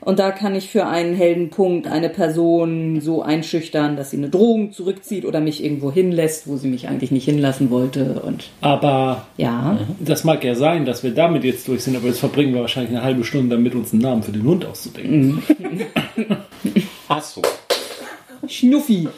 Und 0.00 0.18
da 0.18 0.30
kann 0.30 0.54
ich 0.54 0.70
für 0.70 0.86
einen 0.86 1.14
Heldenpunkt 1.14 1.86
eine 1.86 2.08
Person 2.08 3.00
so 3.00 3.22
einschüchtern, 3.22 3.96
dass 3.96 4.10
sie 4.10 4.16
eine 4.16 4.30
Drohung 4.30 4.72
zurückzieht 4.72 5.24
oder 5.24 5.40
mich 5.40 5.62
irgendwo 5.62 5.92
hinlässt, 5.92 6.46
wo 6.46 6.56
sie 6.56 6.68
mich 6.68 6.88
eigentlich 6.88 7.10
nicht 7.10 7.24
hinlassen 7.24 7.70
wollte. 7.70 8.22
Und 8.24 8.50
aber 8.60 9.26
ja, 9.36 9.78
das 10.00 10.24
mag 10.24 10.44
ja 10.44 10.54
sein, 10.54 10.84
dass 10.84 11.02
wir 11.02 11.12
damit 11.12 11.44
jetzt 11.44 11.68
durch 11.68 11.82
sind, 11.82 11.96
aber 11.96 12.06
jetzt 12.06 12.20
verbringen 12.20 12.54
wir 12.54 12.60
wahrscheinlich 12.60 12.92
eine 12.92 13.02
halbe 13.02 13.24
Stunde 13.24 13.56
damit, 13.56 13.74
uns 13.74 13.92
einen 13.92 14.02
Namen 14.02 14.22
für 14.22 14.32
den 14.32 14.44
Hund 14.44 14.64
auszudenken. 14.64 15.42
Ach 17.08 17.22
so. 17.22 17.42
Schnuffi. 18.46 19.08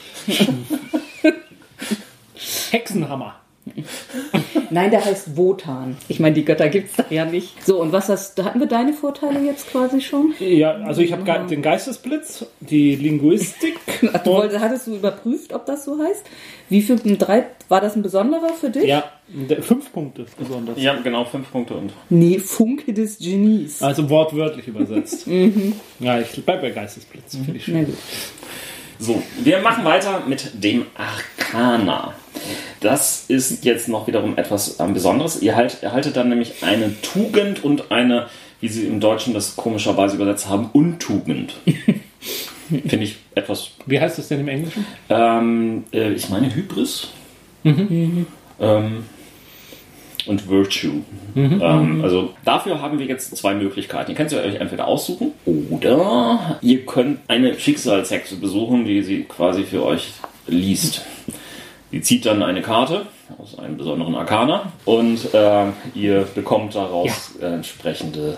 Hexenhammer. 2.70 3.34
Nein, 4.70 4.90
der 4.90 5.04
heißt 5.04 5.36
Wotan. 5.36 5.96
Ich 6.08 6.20
meine, 6.20 6.34
die 6.34 6.44
Götter 6.44 6.68
gibt's 6.68 6.96
da 6.96 7.04
ja 7.10 7.24
nicht. 7.24 7.64
So, 7.64 7.80
und 7.80 7.92
was 7.92 8.08
hast, 8.08 8.42
hatten 8.42 8.60
wir 8.60 8.66
deine 8.66 8.92
Vorteile 8.92 9.40
jetzt 9.44 9.70
quasi 9.70 10.00
schon? 10.00 10.34
Ja, 10.38 10.72
also 10.72 11.00
ich 11.00 11.12
habe 11.12 11.22
ge 11.24 11.34
den 11.48 11.62
Geistesblitz, 11.62 12.46
die 12.60 12.96
Linguistik. 12.96 13.78
Du 14.24 14.30
wolltest, 14.32 14.60
hattest 14.60 14.86
du 14.86 14.94
überprüft, 14.94 15.52
ob 15.52 15.66
das 15.66 15.84
so 15.84 15.98
heißt? 15.98 16.24
Wie 16.68 16.82
viel, 16.82 17.00
ein 17.04 17.18
drei, 17.18 17.46
war 17.68 17.80
das 17.80 17.96
ein 17.96 18.02
besonderer 18.02 18.52
für 18.52 18.70
dich? 18.70 18.84
ja, 18.84 19.04
fünf 19.60 19.92
Punkte 19.92 20.26
besonders. 20.38 20.80
Ja, 20.80 20.94
genau, 21.02 21.24
fünf 21.24 21.50
Punkte 21.50 21.74
und. 21.74 21.92
Nee, 22.08 22.38
Funke 22.38 22.92
des 22.92 23.18
Genies. 23.18 23.82
Also 23.82 24.08
wortwörtlich 24.08 24.68
übersetzt. 24.68 25.26
Ja, 26.00 26.20
ich 26.20 26.44
bleib 26.44 26.60
bei 26.62 26.70
Geistesblitz, 26.70 27.36
finde 27.36 27.56
ich 27.56 27.66
Na 27.68 27.74
schön. 27.78 27.86
gut. 27.86 27.96
So, 29.00 29.22
wir 29.42 29.60
machen 29.60 29.84
weiter 29.84 30.22
mit 30.26 30.50
dem 30.62 30.86
Arcana. 30.96 32.14
Das 32.80 33.24
ist 33.28 33.64
jetzt 33.64 33.88
noch 33.88 34.06
wiederum 34.06 34.36
etwas 34.36 34.78
ähm, 34.80 34.94
Besonderes. 34.94 35.42
Ihr 35.42 35.56
halt, 35.56 35.82
erhaltet 35.82 36.16
dann 36.16 36.28
nämlich 36.28 36.62
eine 36.62 37.00
Tugend 37.02 37.64
und 37.64 37.90
eine, 37.90 38.26
wie 38.60 38.68
sie 38.68 38.86
im 38.86 39.00
Deutschen 39.00 39.34
das 39.34 39.56
komischerweise 39.56 40.16
übersetzt 40.16 40.48
haben, 40.48 40.70
Untugend. 40.72 41.54
Finde 42.68 43.04
ich 43.04 43.16
etwas 43.34 43.70
Wie 43.86 43.98
heißt 43.98 44.18
das 44.18 44.28
denn 44.28 44.40
im 44.40 44.48
Englischen? 44.48 44.86
Ähm, 45.08 45.84
äh, 45.92 46.12
ich 46.12 46.28
meine 46.28 46.54
Hybris. 46.54 47.08
Ähm, 48.60 49.04
und 50.26 50.48
Virtue. 50.48 51.02
Ähm, 51.34 52.00
also 52.02 52.34
dafür 52.44 52.82
haben 52.82 52.98
wir 52.98 53.06
jetzt 53.06 53.36
zwei 53.36 53.54
Möglichkeiten. 53.54 54.10
Ihr 54.10 54.16
könnt 54.16 54.30
sie 54.30 54.36
euch 54.36 54.56
entweder 54.56 54.86
aussuchen 54.86 55.32
oder 55.70 56.58
ihr 56.60 56.84
könnt 56.84 57.20
eine 57.28 57.58
Schicksalshexe 57.58 58.36
besuchen, 58.36 58.84
die 58.84 59.02
sie 59.02 59.24
quasi 59.24 59.64
für 59.64 59.84
euch 59.84 60.12
liest. 60.46 61.02
Die 61.90 62.02
zieht 62.02 62.26
dann 62.26 62.42
eine 62.42 62.60
Karte 62.60 63.06
aus 63.38 63.58
einem 63.58 63.78
besonderen 63.78 64.14
Arkana 64.14 64.72
und 64.84 65.32
äh, 65.34 65.64
ihr 65.94 66.26
bekommt 66.34 66.74
daraus 66.74 67.32
äh, 67.40 67.46
entsprechende 67.46 68.36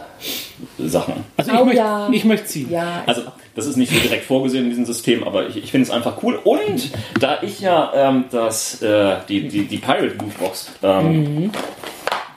Sachen. 0.78 1.24
Also 1.36 1.50
ich 1.52 1.58
Oh, 1.58 1.64
möchte 1.64 1.78
ja. 1.78 2.08
ich 2.12 2.24
möchte 2.24 2.46
ziehen. 2.46 2.70
Ja, 2.70 3.02
Also, 3.06 3.22
das 3.56 3.66
ist 3.66 3.76
nicht 3.76 3.92
so 3.92 3.98
direkt 4.00 4.24
vorgesehen 4.24 4.64
in 4.64 4.70
diesem 4.70 4.86
System, 4.86 5.24
aber 5.26 5.48
ich, 5.48 5.56
ich 5.56 5.70
finde 5.72 5.84
es 5.86 5.90
einfach 5.90 6.22
cool. 6.22 6.38
Und 6.44 6.90
da 7.18 7.38
ich 7.42 7.60
ja 7.60 7.92
ähm, 7.94 8.24
das, 8.30 8.80
äh, 8.82 9.16
die, 9.28 9.48
die, 9.48 9.64
die 9.66 9.78
Pirate 9.78 10.14
Lootbox 10.20 10.70
ähm, 10.82 11.50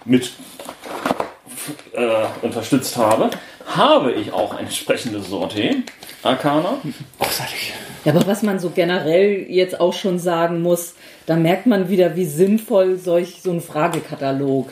mit 0.06 0.32
äh, 1.94 2.26
unterstützt 2.42 2.98
habe, 2.98 3.30
habe 3.68 4.12
ich 4.12 4.32
auch 4.32 4.54
ein 4.54 4.66
entsprechendes 4.66 5.30
Sorte 5.30 5.76
Arcana. 6.24 6.78
Großartig. 7.20 7.74
Ja, 8.06 8.14
aber 8.14 8.28
was 8.28 8.44
man 8.44 8.60
so 8.60 8.70
generell 8.70 9.46
jetzt 9.50 9.80
auch 9.80 9.94
schon 9.94 10.20
sagen 10.20 10.62
muss, 10.62 10.96
da 11.26 11.36
merkt 11.36 11.66
man 11.66 11.90
wieder, 11.90 12.16
wie 12.16 12.26
sinnvoll 12.26 12.98
solch 12.98 13.42
so 13.42 13.52
ein 13.52 13.62
Fragekatalog 13.62 14.70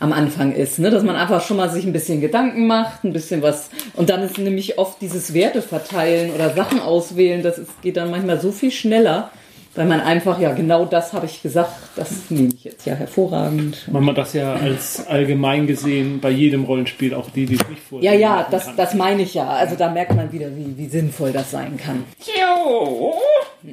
am 0.00 0.12
Anfang 0.12 0.52
ist, 0.52 0.78
ne? 0.78 0.90
dass 0.90 1.02
man 1.02 1.16
einfach 1.16 1.42
schon 1.44 1.56
mal 1.56 1.70
sich 1.70 1.84
ein 1.84 1.92
bisschen 1.92 2.20
Gedanken 2.20 2.66
macht, 2.66 3.02
ein 3.02 3.12
bisschen 3.12 3.42
was 3.42 3.70
und 3.94 4.10
dann 4.10 4.22
ist 4.22 4.38
nämlich 4.38 4.78
oft 4.78 5.00
dieses 5.00 5.34
Werte 5.34 5.60
verteilen 5.60 6.32
oder 6.32 6.50
Sachen 6.50 6.80
auswählen, 6.80 7.42
das 7.42 7.58
ist, 7.58 7.82
geht 7.82 7.96
dann 7.96 8.10
manchmal 8.10 8.40
so 8.40 8.52
viel 8.52 8.70
schneller, 8.70 9.32
weil 9.78 9.86
man 9.86 10.00
einfach, 10.00 10.40
ja 10.40 10.52
genau 10.54 10.84
das 10.86 11.12
habe 11.12 11.26
ich 11.26 11.40
gesagt, 11.40 11.70
das 11.94 12.30
nehme 12.30 12.48
ich 12.52 12.64
jetzt 12.64 12.84
ja 12.84 12.94
hervorragend. 12.94 13.86
Weil 13.86 14.02
man 14.02 14.16
das 14.16 14.32
ja 14.32 14.54
als 14.54 15.06
allgemein 15.06 15.68
gesehen 15.68 16.18
bei 16.18 16.30
jedem 16.30 16.64
Rollenspiel, 16.64 17.14
auch 17.14 17.30
die, 17.30 17.46
die 17.46 17.54
es 17.54 17.68
nicht 17.68 17.82
vor 17.88 18.02
Ja, 18.02 18.12
ja, 18.12 18.44
das, 18.50 18.74
das 18.74 18.94
meine 18.94 19.22
ich 19.22 19.34
ja. 19.34 19.46
Also 19.46 19.76
da 19.76 19.88
merkt 19.88 20.16
man 20.16 20.32
wieder, 20.32 20.48
wie, 20.56 20.76
wie 20.76 20.88
sinnvoll 20.88 21.30
das 21.30 21.52
sein 21.52 21.76
kann. 21.76 22.04
Jo! 22.26 23.14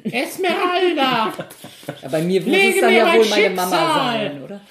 Esmeralda! 0.03 1.33
Ja, 2.03 2.09
bei 2.11 2.21
mir 2.21 2.39
muss 2.41 2.55
es 2.55 2.81
dann 2.81 2.93
ja 2.93 3.11
wohl 3.11 3.25
meine 3.27 3.49
Mama 3.49 3.95
sein, 3.95 4.43
oder? 4.43 4.61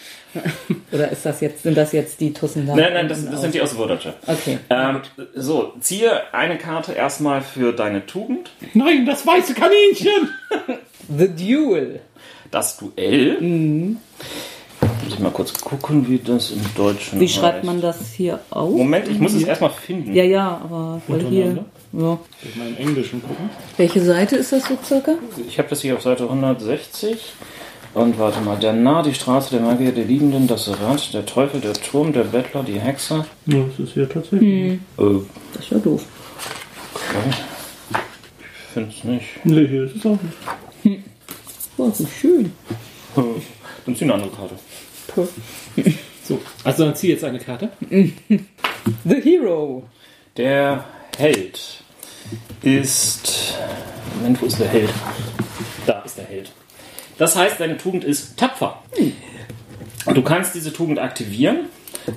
Oder 0.92 1.10
ist 1.10 1.24
das 1.24 1.40
jetzt, 1.40 1.62
sind 1.62 1.76
das 1.76 1.92
jetzt 1.92 2.20
die 2.20 2.32
Tussen 2.32 2.66
da? 2.66 2.74
Nein, 2.74 2.92
nein, 2.92 3.08
das, 3.08 3.24
das 3.28 3.40
sind 3.40 3.54
die 3.54 3.60
aus 3.60 3.76
Würderche. 3.76 4.14
Okay. 4.26 4.58
Ähm, 4.70 5.00
so, 5.34 5.72
ziehe 5.80 6.32
eine 6.32 6.58
Karte 6.58 6.92
erstmal 6.92 7.42
für 7.42 7.72
deine 7.72 8.06
Tugend. 8.06 8.50
Nein, 8.74 9.06
das 9.06 9.26
weiße 9.26 9.54
Kaninchen! 9.54 10.30
The 11.18 11.28
Duel. 11.28 12.00
Das 12.50 12.76
Duell. 12.76 13.96
ich 15.08 15.18
mal 15.18 15.30
kurz 15.30 15.52
gucken, 15.52 16.08
wie 16.08 16.18
das 16.18 16.50
im 16.50 16.62
Deutschen 16.76 17.20
Wie 17.20 17.28
schreibt 17.28 17.64
man 17.64 17.80
das 17.80 18.12
hier 18.12 18.38
auf? 18.50 18.70
Moment, 18.70 19.08
ich 19.08 19.18
muss 19.18 19.34
es 19.34 19.42
erstmal 19.42 19.70
finden. 19.70 20.14
Ja, 20.14 20.24
ja, 20.24 20.60
aber 20.62 21.02
weil 21.08 21.26
hier. 21.26 21.64
Ja. 21.92 22.18
Ich 22.42 22.56
mal 22.56 22.68
im 22.68 22.76
Englischen 22.76 23.22
gucken. 23.22 23.50
Welche 23.76 24.00
Seite 24.00 24.36
ist 24.36 24.52
das 24.52 24.66
so 24.66 24.76
circa? 24.82 25.14
Ich 25.46 25.58
habe 25.58 25.68
das 25.68 25.80
hier 25.82 25.94
auf 25.94 26.02
Seite 26.02 26.24
160. 26.24 27.34
Und 27.94 28.18
warte 28.18 28.40
mal, 28.40 28.56
der 28.58 28.72
Narr, 28.72 29.04
die 29.04 29.14
Straße, 29.14 29.50
der 29.52 29.60
Magier, 29.60 29.92
der 29.92 30.04
Liebenden, 30.04 30.48
das 30.48 30.68
Rad, 30.80 31.14
der 31.14 31.24
Teufel, 31.26 31.60
der 31.60 31.74
Turm, 31.74 32.12
der 32.12 32.24
Bettler, 32.24 32.64
die 32.64 32.80
Hexe. 32.80 33.24
Ja, 33.46 33.58
das 33.64 33.78
ist 33.78 33.94
hier 33.94 34.08
tatsächlich. 34.08 34.72
Äh, 34.72 34.78
Das 35.52 35.62
ist 35.64 35.70
ja 35.70 35.78
doof. 35.78 36.04
okay. 36.94 37.36
Ich 37.92 38.72
finde 38.72 38.90
es 38.90 39.04
nicht. 39.04 39.26
Nee, 39.44 39.68
hier 39.68 39.84
ist 39.84 39.96
es 39.96 40.06
auch 40.06 40.18
nicht. 40.82 41.00
Oh, 41.76 41.92
wie 41.96 42.06
schön. 42.06 42.52
Dann 43.86 43.94
zieh 43.96 44.04
eine 44.04 44.14
andere 44.14 44.30
Karte. 44.30 44.56
So, 46.26 46.40
also 46.64 46.86
dann 46.86 46.96
zieh 46.96 47.10
jetzt 47.10 47.22
eine 47.22 47.38
Karte. 47.38 47.68
The 47.90 49.20
Hero. 49.22 49.82
Der 50.38 50.86
Held 51.18 51.82
ist. 52.62 53.58
Moment, 54.16 54.40
wo 54.40 54.46
ist 54.46 54.58
der 54.58 54.68
Held? 54.68 54.88
Da 55.86 56.00
ist 56.00 56.16
der 56.16 56.24
Held. 56.24 56.50
Das 57.18 57.36
heißt, 57.36 57.60
deine 57.60 57.76
Tugend 57.76 58.04
ist 58.04 58.36
tapfer. 58.36 58.82
Du 60.12 60.22
kannst 60.22 60.54
diese 60.54 60.72
Tugend 60.72 60.98
aktivieren, 60.98 61.66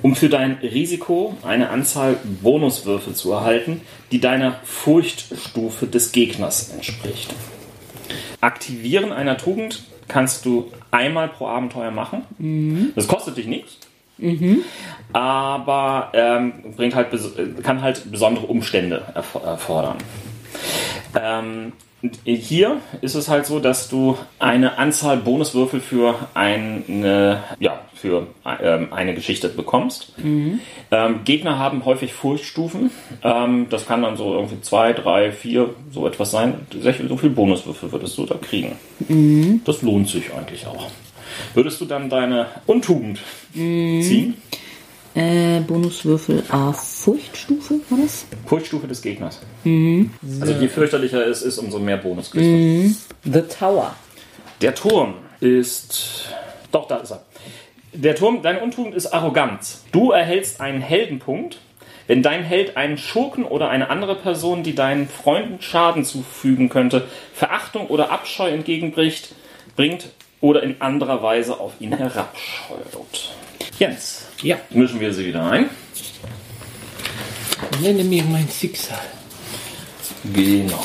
um 0.02 0.14
für 0.16 0.28
dein 0.28 0.54
Risiko 0.62 1.36
eine 1.46 1.70
Anzahl 1.70 2.16
Bonuswürfel 2.42 3.14
zu 3.14 3.32
erhalten, 3.32 3.80
die 4.12 4.20
deiner 4.20 4.56
Furchtstufe 4.64 5.86
des 5.86 6.12
Gegners 6.12 6.70
entspricht. 6.74 7.34
Aktivieren 8.40 9.12
einer 9.12 9.36
Tugend 9.38 9.84
kannst 10.08 10.44
du 10.44 10.70
einmal 10.90 11.28
pro 11.28 11.46
Abenteuer 11.46 11.90
machen. 11.90 12.92
Das 12.94 13.06
kostet 13.08 13.36
dich 13.36 13.46
nichts. 13.46 13.78
Aber 15.12 16.10
ähm, 16.12 16.74
bringt 16.76 16.94
halt, 16.94 17.12
äh, 17.14 17.62
kann 17.62 17.82
halt 17.82 18.10
besondere 18.10 18.46
Umstände 18.46 19.04
erfo- 19.14 19.44
erfordern. 19.44 19.98
Ähm, 21.18 21.72
hier 22.24 22.80
ist 23.00 23.14
es 23.16 23.28
halt 23.28 23.46
so, 23.46 23.58
dass 23.58 23.88
du 23.88 24.16
eine 24.38 24.78
Anzahl 24.78 25.16
Bonuswürfel 25.16 25.80
für 25.80 26.14
eine, 26.32 27.42
ja, 27.58 27.80
für 27.94 28.28
ähm, 28.62 28.92
eine 28.92 29.14
Geschichte 29.14 29.48
bekommst. 29.48 30.12
Ähm, 30.92 31.20
Gegner 31.24 31.58
haben 31.58 31.84
häufig 31.84 32.12
Furchtstufen. 32.14 32.90
Ähm, 33.24 33.66
das 33.70 33.86
kann 33.86 34.02
dann 34.02 34.16
so 34.16 34.32
irgendwie 34.34 34.60
zwei, 34.60 34.92
drei, 34.92 35.32
vier, 35.32 35.70
so 35.90 36.06
etwas 36.06 36.30
sein. 36.30 36.54
So 37.08 37.16
viel 37.16 37.30
Bonuswürfel 37.30 37.90
würdest 37.90 38.16
du 38.16 38.26
da 38.26 38.36
kriegen. 38.36 38.76
Das 39.64 39.82
lohnt 39.82 40.08
sich 40.08 40.32
eigentlich 40.32 40.66
auch. 40.66 40.90
Würdest 41.54 41.80
du 41.80 41.84
dann 41.84 42.08
deine 42.08 42.46
Untugend 42.66 43.18
ziehen? 43.52 44.34
Äh, 45.14 45.60
Bonuswürfel 45.60 46.44
A 46.50 46.72
Furchtstufe, 46.72 47.80
war 47.88 47.98
das? 47.98 48.26
Furchtstufe 48.46 48.86
des 48.86 49.02
Gegners. 49.02 49.40
Also 49.64 50.52
je 50.54 50.68
fürchterlicher 50.68 51.26
es 51.26 51.42
ist, 51.42 51.58
umso 51.58 51.78
mehr 51.78 51.96
Bonus 51.96 52.30
kriegst 52.30 52.46
du. 53.24 53.30
The 53.32 53.42
Tower. 53.42 53.94
Der 54.60 54.74
Turm 54.74 55.14
ist. 55.40 56.28
Doch, 56.70 56.86
da 56.86 56.96
ist 56.96 57.10
er. 57.10 57.22
Der 57.92 58.14
Turm, 58.14 58.42
deine 58.42 58.60
Untugend 58.60 58.94
ist 58.94 59.06
Arroganz. 59.06 59.82
Du 59.92 60.10
erhältst 60.10 60.60
einen 60.60 60.80
Heldenpunkt, 60.80 61.58
wenn 62.06 62.22
dein 62.22 62.42
Held 62.44 62.76
einen 62.76 62.98
Schurken 62.98 63.44
oder 63.44 63.70
eine 63.70 63.90
andere 63.90 64.14
Person, 64.14 64.62
die 64.62 64.74
deinen 64.74 65.08
Freunden 65.08 65.60
Schaden 65.62 66.04
zufügen 66.04 66.68
könnte, 66.68 67.06
Verachtung 67.34 67.86
oder 67.88 68.10
Abscheu 68.10 68.50
entgegenbricht, 68.50 69.34
bringt 69.74 70.10
oder 70.40 70.62
in 70.62 70.80
anderer 70.80 71.22
Weise 71.22 71.58
auf 71.58 71.72
ihn 71.80 71.96
herabscheuert. 71.96 73.34
Jens, 73.78 74.27
Ja. 74.42 74.56
mischen 74.70 75.00
wir 75.00 75.12
sie 75.12 75.26
wieder 75.26 75.50
ein. 75.50 75.68
Nenne 77.80 78.04
mir 78.04 78.22
mein 78.24 78.48
Schicksal. 78.48 78.98
Genau. 80.32 80.80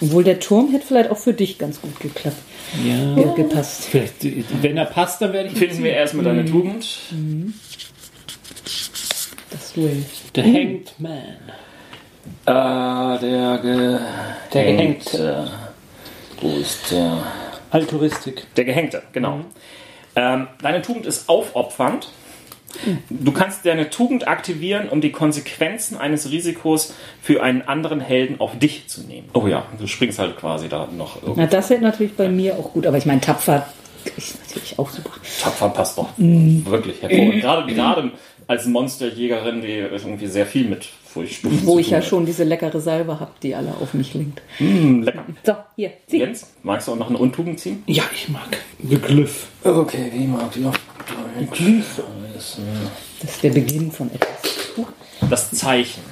Obwohl 0.00 0.24
der 0.24 0.40
Turm 0.40 0.70
hätte 0.72 0.86
vielleicht 0.86 1.10
auch 1.10 1.18
für 1.18 1.32
dich 1.32 1.58
ganz 1.58 1.80
gut 1.80 1.98
geklappt. 2.00 2.36
Ja. 2.84 3.16
Ja, 3.16 3.32
gepasst. 3.34 3.84
Vielleicht, 3.84 4.14
wenn 4.62 4.76
er 4.76 4.86
passt, 4.86 5.20
dann 5.20 5.32
werde 5.32 5.50
ich. 5.50 5.58
Finden 5.58 5.84
wir 5.84 5.92
erstmal 5.92 6.24
deine 6.24 6.44
Tugend. 6.44 6.86
Das 9.50 9.72
Duell. 9.74 10.04
The 10.34 10.42
Hanged 10.42 10.94
Man. 10.98 11.18
Äh, 12.46 13.20
der 13.20 13.58
Ge 13.62 13.98
Der 14.52 14.64
Gehängte. 14.64 15.50
Wo 16.40 16.56
ist 16.56 16.90
der? 16.90 17.22
Altruistik. 17.70 18.46
Der 18.56 18.64
Gehängte, 18.64 19.02
genau. 19.12 19.40
Ähm, 20.16 20.48
deine 20.60 20.82
Tugend 20.82 21.06
ist 21.06 21.28
aufopfernd. 21.28 22.08
Du 23.10 23.32
kannst 23.32 23.64
deine 23.66 23.90
Tugend 23.90 24.26
aktivieren, 24.28 24.88
um 24.88 25.00
die 25.00 25.12
Konsequenzen 25.12 25.96
eines 25.96 26.30
Risikos 26.30 26.94
für 27.20 27.42
einen 27.42 27.62
anderen 27.62 28.00
Helden 28.00 28.40
auf 28.40 28.58
dich 28.58 28.88
zu 28.88 29.02
nehmen. 29.02 29.28
Oh 29.34 29.46
ja, 29.46 29.66
du 29.78 29.86
springst 29.86 30.18
halt 30.18 30.36
quasi 30.38 30.68
da 30.68 30.88
noch 30.96 31.16
Na, 31.22 31.28
irgendwie. 31.28 31.46
das 31.48 31.70
hätte 31.70 31.82
natürlich 31.82 32.14
bei 32.14 32.28
mir 32.28 32.54
auch 32.58 32.72
gut, 32.72 32.86
aber 32.86 32.96
ich 32.98 33.06
meine, 33.06 33.20
tapfer 33.20 33.66
ist 34.16 34.38
natürlich 34.48 34.78
auch 34.78 34.90
super. 34.90 35.10
Tapfer 35.40 35.68
passt 35.68 35.98
doch 35.98 36.08
wirklich 36.16 37.02
hervorragend. 37.02 37.40
Gerade, 37.40 37.72
gerade 37.74 38.10
als 38.48 38.66
Monsterjägerin, 38.66 39.62
die 39.62 39.68
irgendwie 39.78 40.26
sehr 40.26 40.46
viel 40.46 40.66
mit 40.68 40.84
Furchtstufen 41.04 41.64
Wo 41.66 41.74
zu 41.74 41.78
ich 41.78 41.86
tun 41.86 41.92
ja 41.92 41.98
hat. 41.98 42.04
schon 42.06 42.26
diese 42.26 42.42
leckere 42.44 42.80
Salbe 42.80 43.20
habe, 43.20 43.30
die 43.42 43.54
alle 43.54 43.74
auf 43.80 43.94
mich 43.94 44.14
linkt. 44.14 44.42
Mm, 44.58 45.02
lecker. 45.02 45.24
So, 45.44 45.54
hier, 45.76 45.92
zieh. 46.06 46.18
Jens, 46.18 46.52
magst 46.62 46.88
du 46.88 46.92
auch 46.92 46.96
noch 46.96 47.10
eine 47.10 47.18
Untugend 47.18 47.60
ziehen? 47.60 47.82
Ja, 47.86 48.02
ich 48.14 48.28
mag. 48.30 48.48
The 48.82 48.96
Glyph. 48.96 49.46
Okay, 49.62 50.10
wie 50.12 50.26
mag 50.26 50.50
ich 50.54 50.62
noch? 50.62 50.74
Das 53.20 53.30
ist 53.34 53.42
der 53.42 53.50
Beginn 53.50 53.92
von 53.92 54.10
etwas. 54.12 54.28
Das 55.30 55.50
Zeichen. 55.52 56.02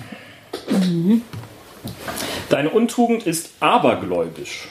Deine 2.49 2.71
Untugend 2.71 3.27
ist 3.27 3.51
abergläubisch. 3.59 4.69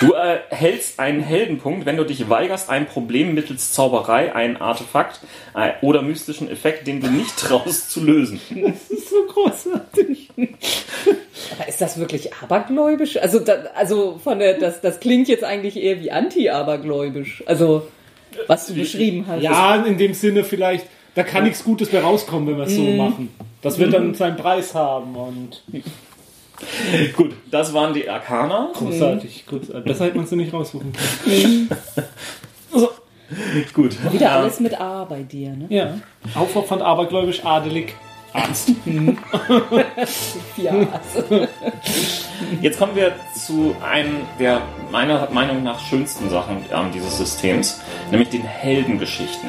Du 0.00 0.12
erhältst 0.12 1.00
einen 1.00 1.20
Heldenpunkt, 1.20 1.86
wenn 1.86 1.96
du 1.96 2.04
dich 2.04 2.28
weigerst, 2.28 2.70
ein 2.70 2.86
Problem 2.86 3.34
mittels 3.34 3.72
Zauberei, 3.72 4.34
ein 4.34 4.56
Artefakt 4.60 5.20
äh, 5.54 5.72
oder 5.82 6.02
mystischen 6.02 6.50
Effekt, 6.50 6.86
den 6.86 7.00
du 7.00 7.08
nicht 7.08 7.36
traust, 7.36 7.90
zu 7.90 8.04
lösen. 8.04 8.40
Das 8.50 8.90
ist 8.90 9.10
so 9.10 9.24
großartig. 9.26 10.30
Aber 10.36 11.68
ist 11.68 11.80
das 11.80 11.98
wirklich 11.98 12.34
abergläubisch? 12.34 13.16
Also, 13.16 13.40
da, 13.40 13.54
also 13.74 14.18
von 14.22 14.38
der, 14.38 14.54
das, 14.58 14.80
das 14.80 15.00
klingt 15.00 15.28
jetzt 15.28 15.44
eigentlich 15.44 15.76
eher 15.76 16.00
wie 16.00 16.10
anti-abergläubisch. 16.10 17.42
Also, 17.46 17.86
was 18.46 18.66
du 18.66 18.74
beschrieben 18.74 19.24
hast. 19.26 19.42
Ja, 19.42 19.76
in 19.76 19.98
dem 19.98 20.14
Sinne 20.14 20.44
vielleicht, 20.44 20.86
da 21.14 21.22
kann 21.22 21.44
nichts 21.44 21.64
Gutes 21.64 21.92
mehr 21.92 22.02
rauskommen, 22.02 22.48
wenn 22.48 22.56
wir 22.56 22.64
es 22.64 22.74
so 22.76 22.82
machen. 22.82 23.30
Das 23.62 23.78
wird 23.78 23.92
dann 23.92 24.14
seinen 24.14 24.36
Preis 24.36 24.74
haben 24.74 25.14
und 25.16 25.62
Gut, 27.16 27.32
das 27.50 27.72
waren 27.72 27.94
die 27.94 28.08
Arcana. 28.08 28.70
großartig. 28.74 29.46
großartig. 29.46 29.84
Besser 29.84 30.04
hätte 30.06 30.16
man 30.16 30.26
es 30.26 30.30
nicht 30.32 30.52
raussuchen 30.52 30.92
können. 30.92 31.68
Gut. 33.72 34.12
Wieder 34.12 34.32
alles 34.32 34.60
mit 34.60 34.78
A 34.78 35.04
bei 35.04 35.22
dir, 35.22 35.50
ne? 35.50 35.66
Ja. 35.68 35.98
Aufopfernd, 36.34 36.82
abergläubisch, 36.82 37.44
adelig, 37.44 37.94
Arzt. 38.32 38.70
Ja. 40.56 40.74
Jetzt 42.60 42.78
kommen 42.78 42.94
wir 42.94 43.14
zu 43.34 43.74
einem 43.82 44.26
der 44.38 44.62
meiner 44.90 45.30
Meinung 45.30 45.62
nach 45.62 45.78
schönsten 45.80 46.28
Sachen 46.28 46.64
ähm, 46.70 46.90
dieses 46.92 47.16
Systems, 47.16 47.80
nämlich 48.10 48.28
den 48.28 48.42
Heldengeschichten. 48.42 49.48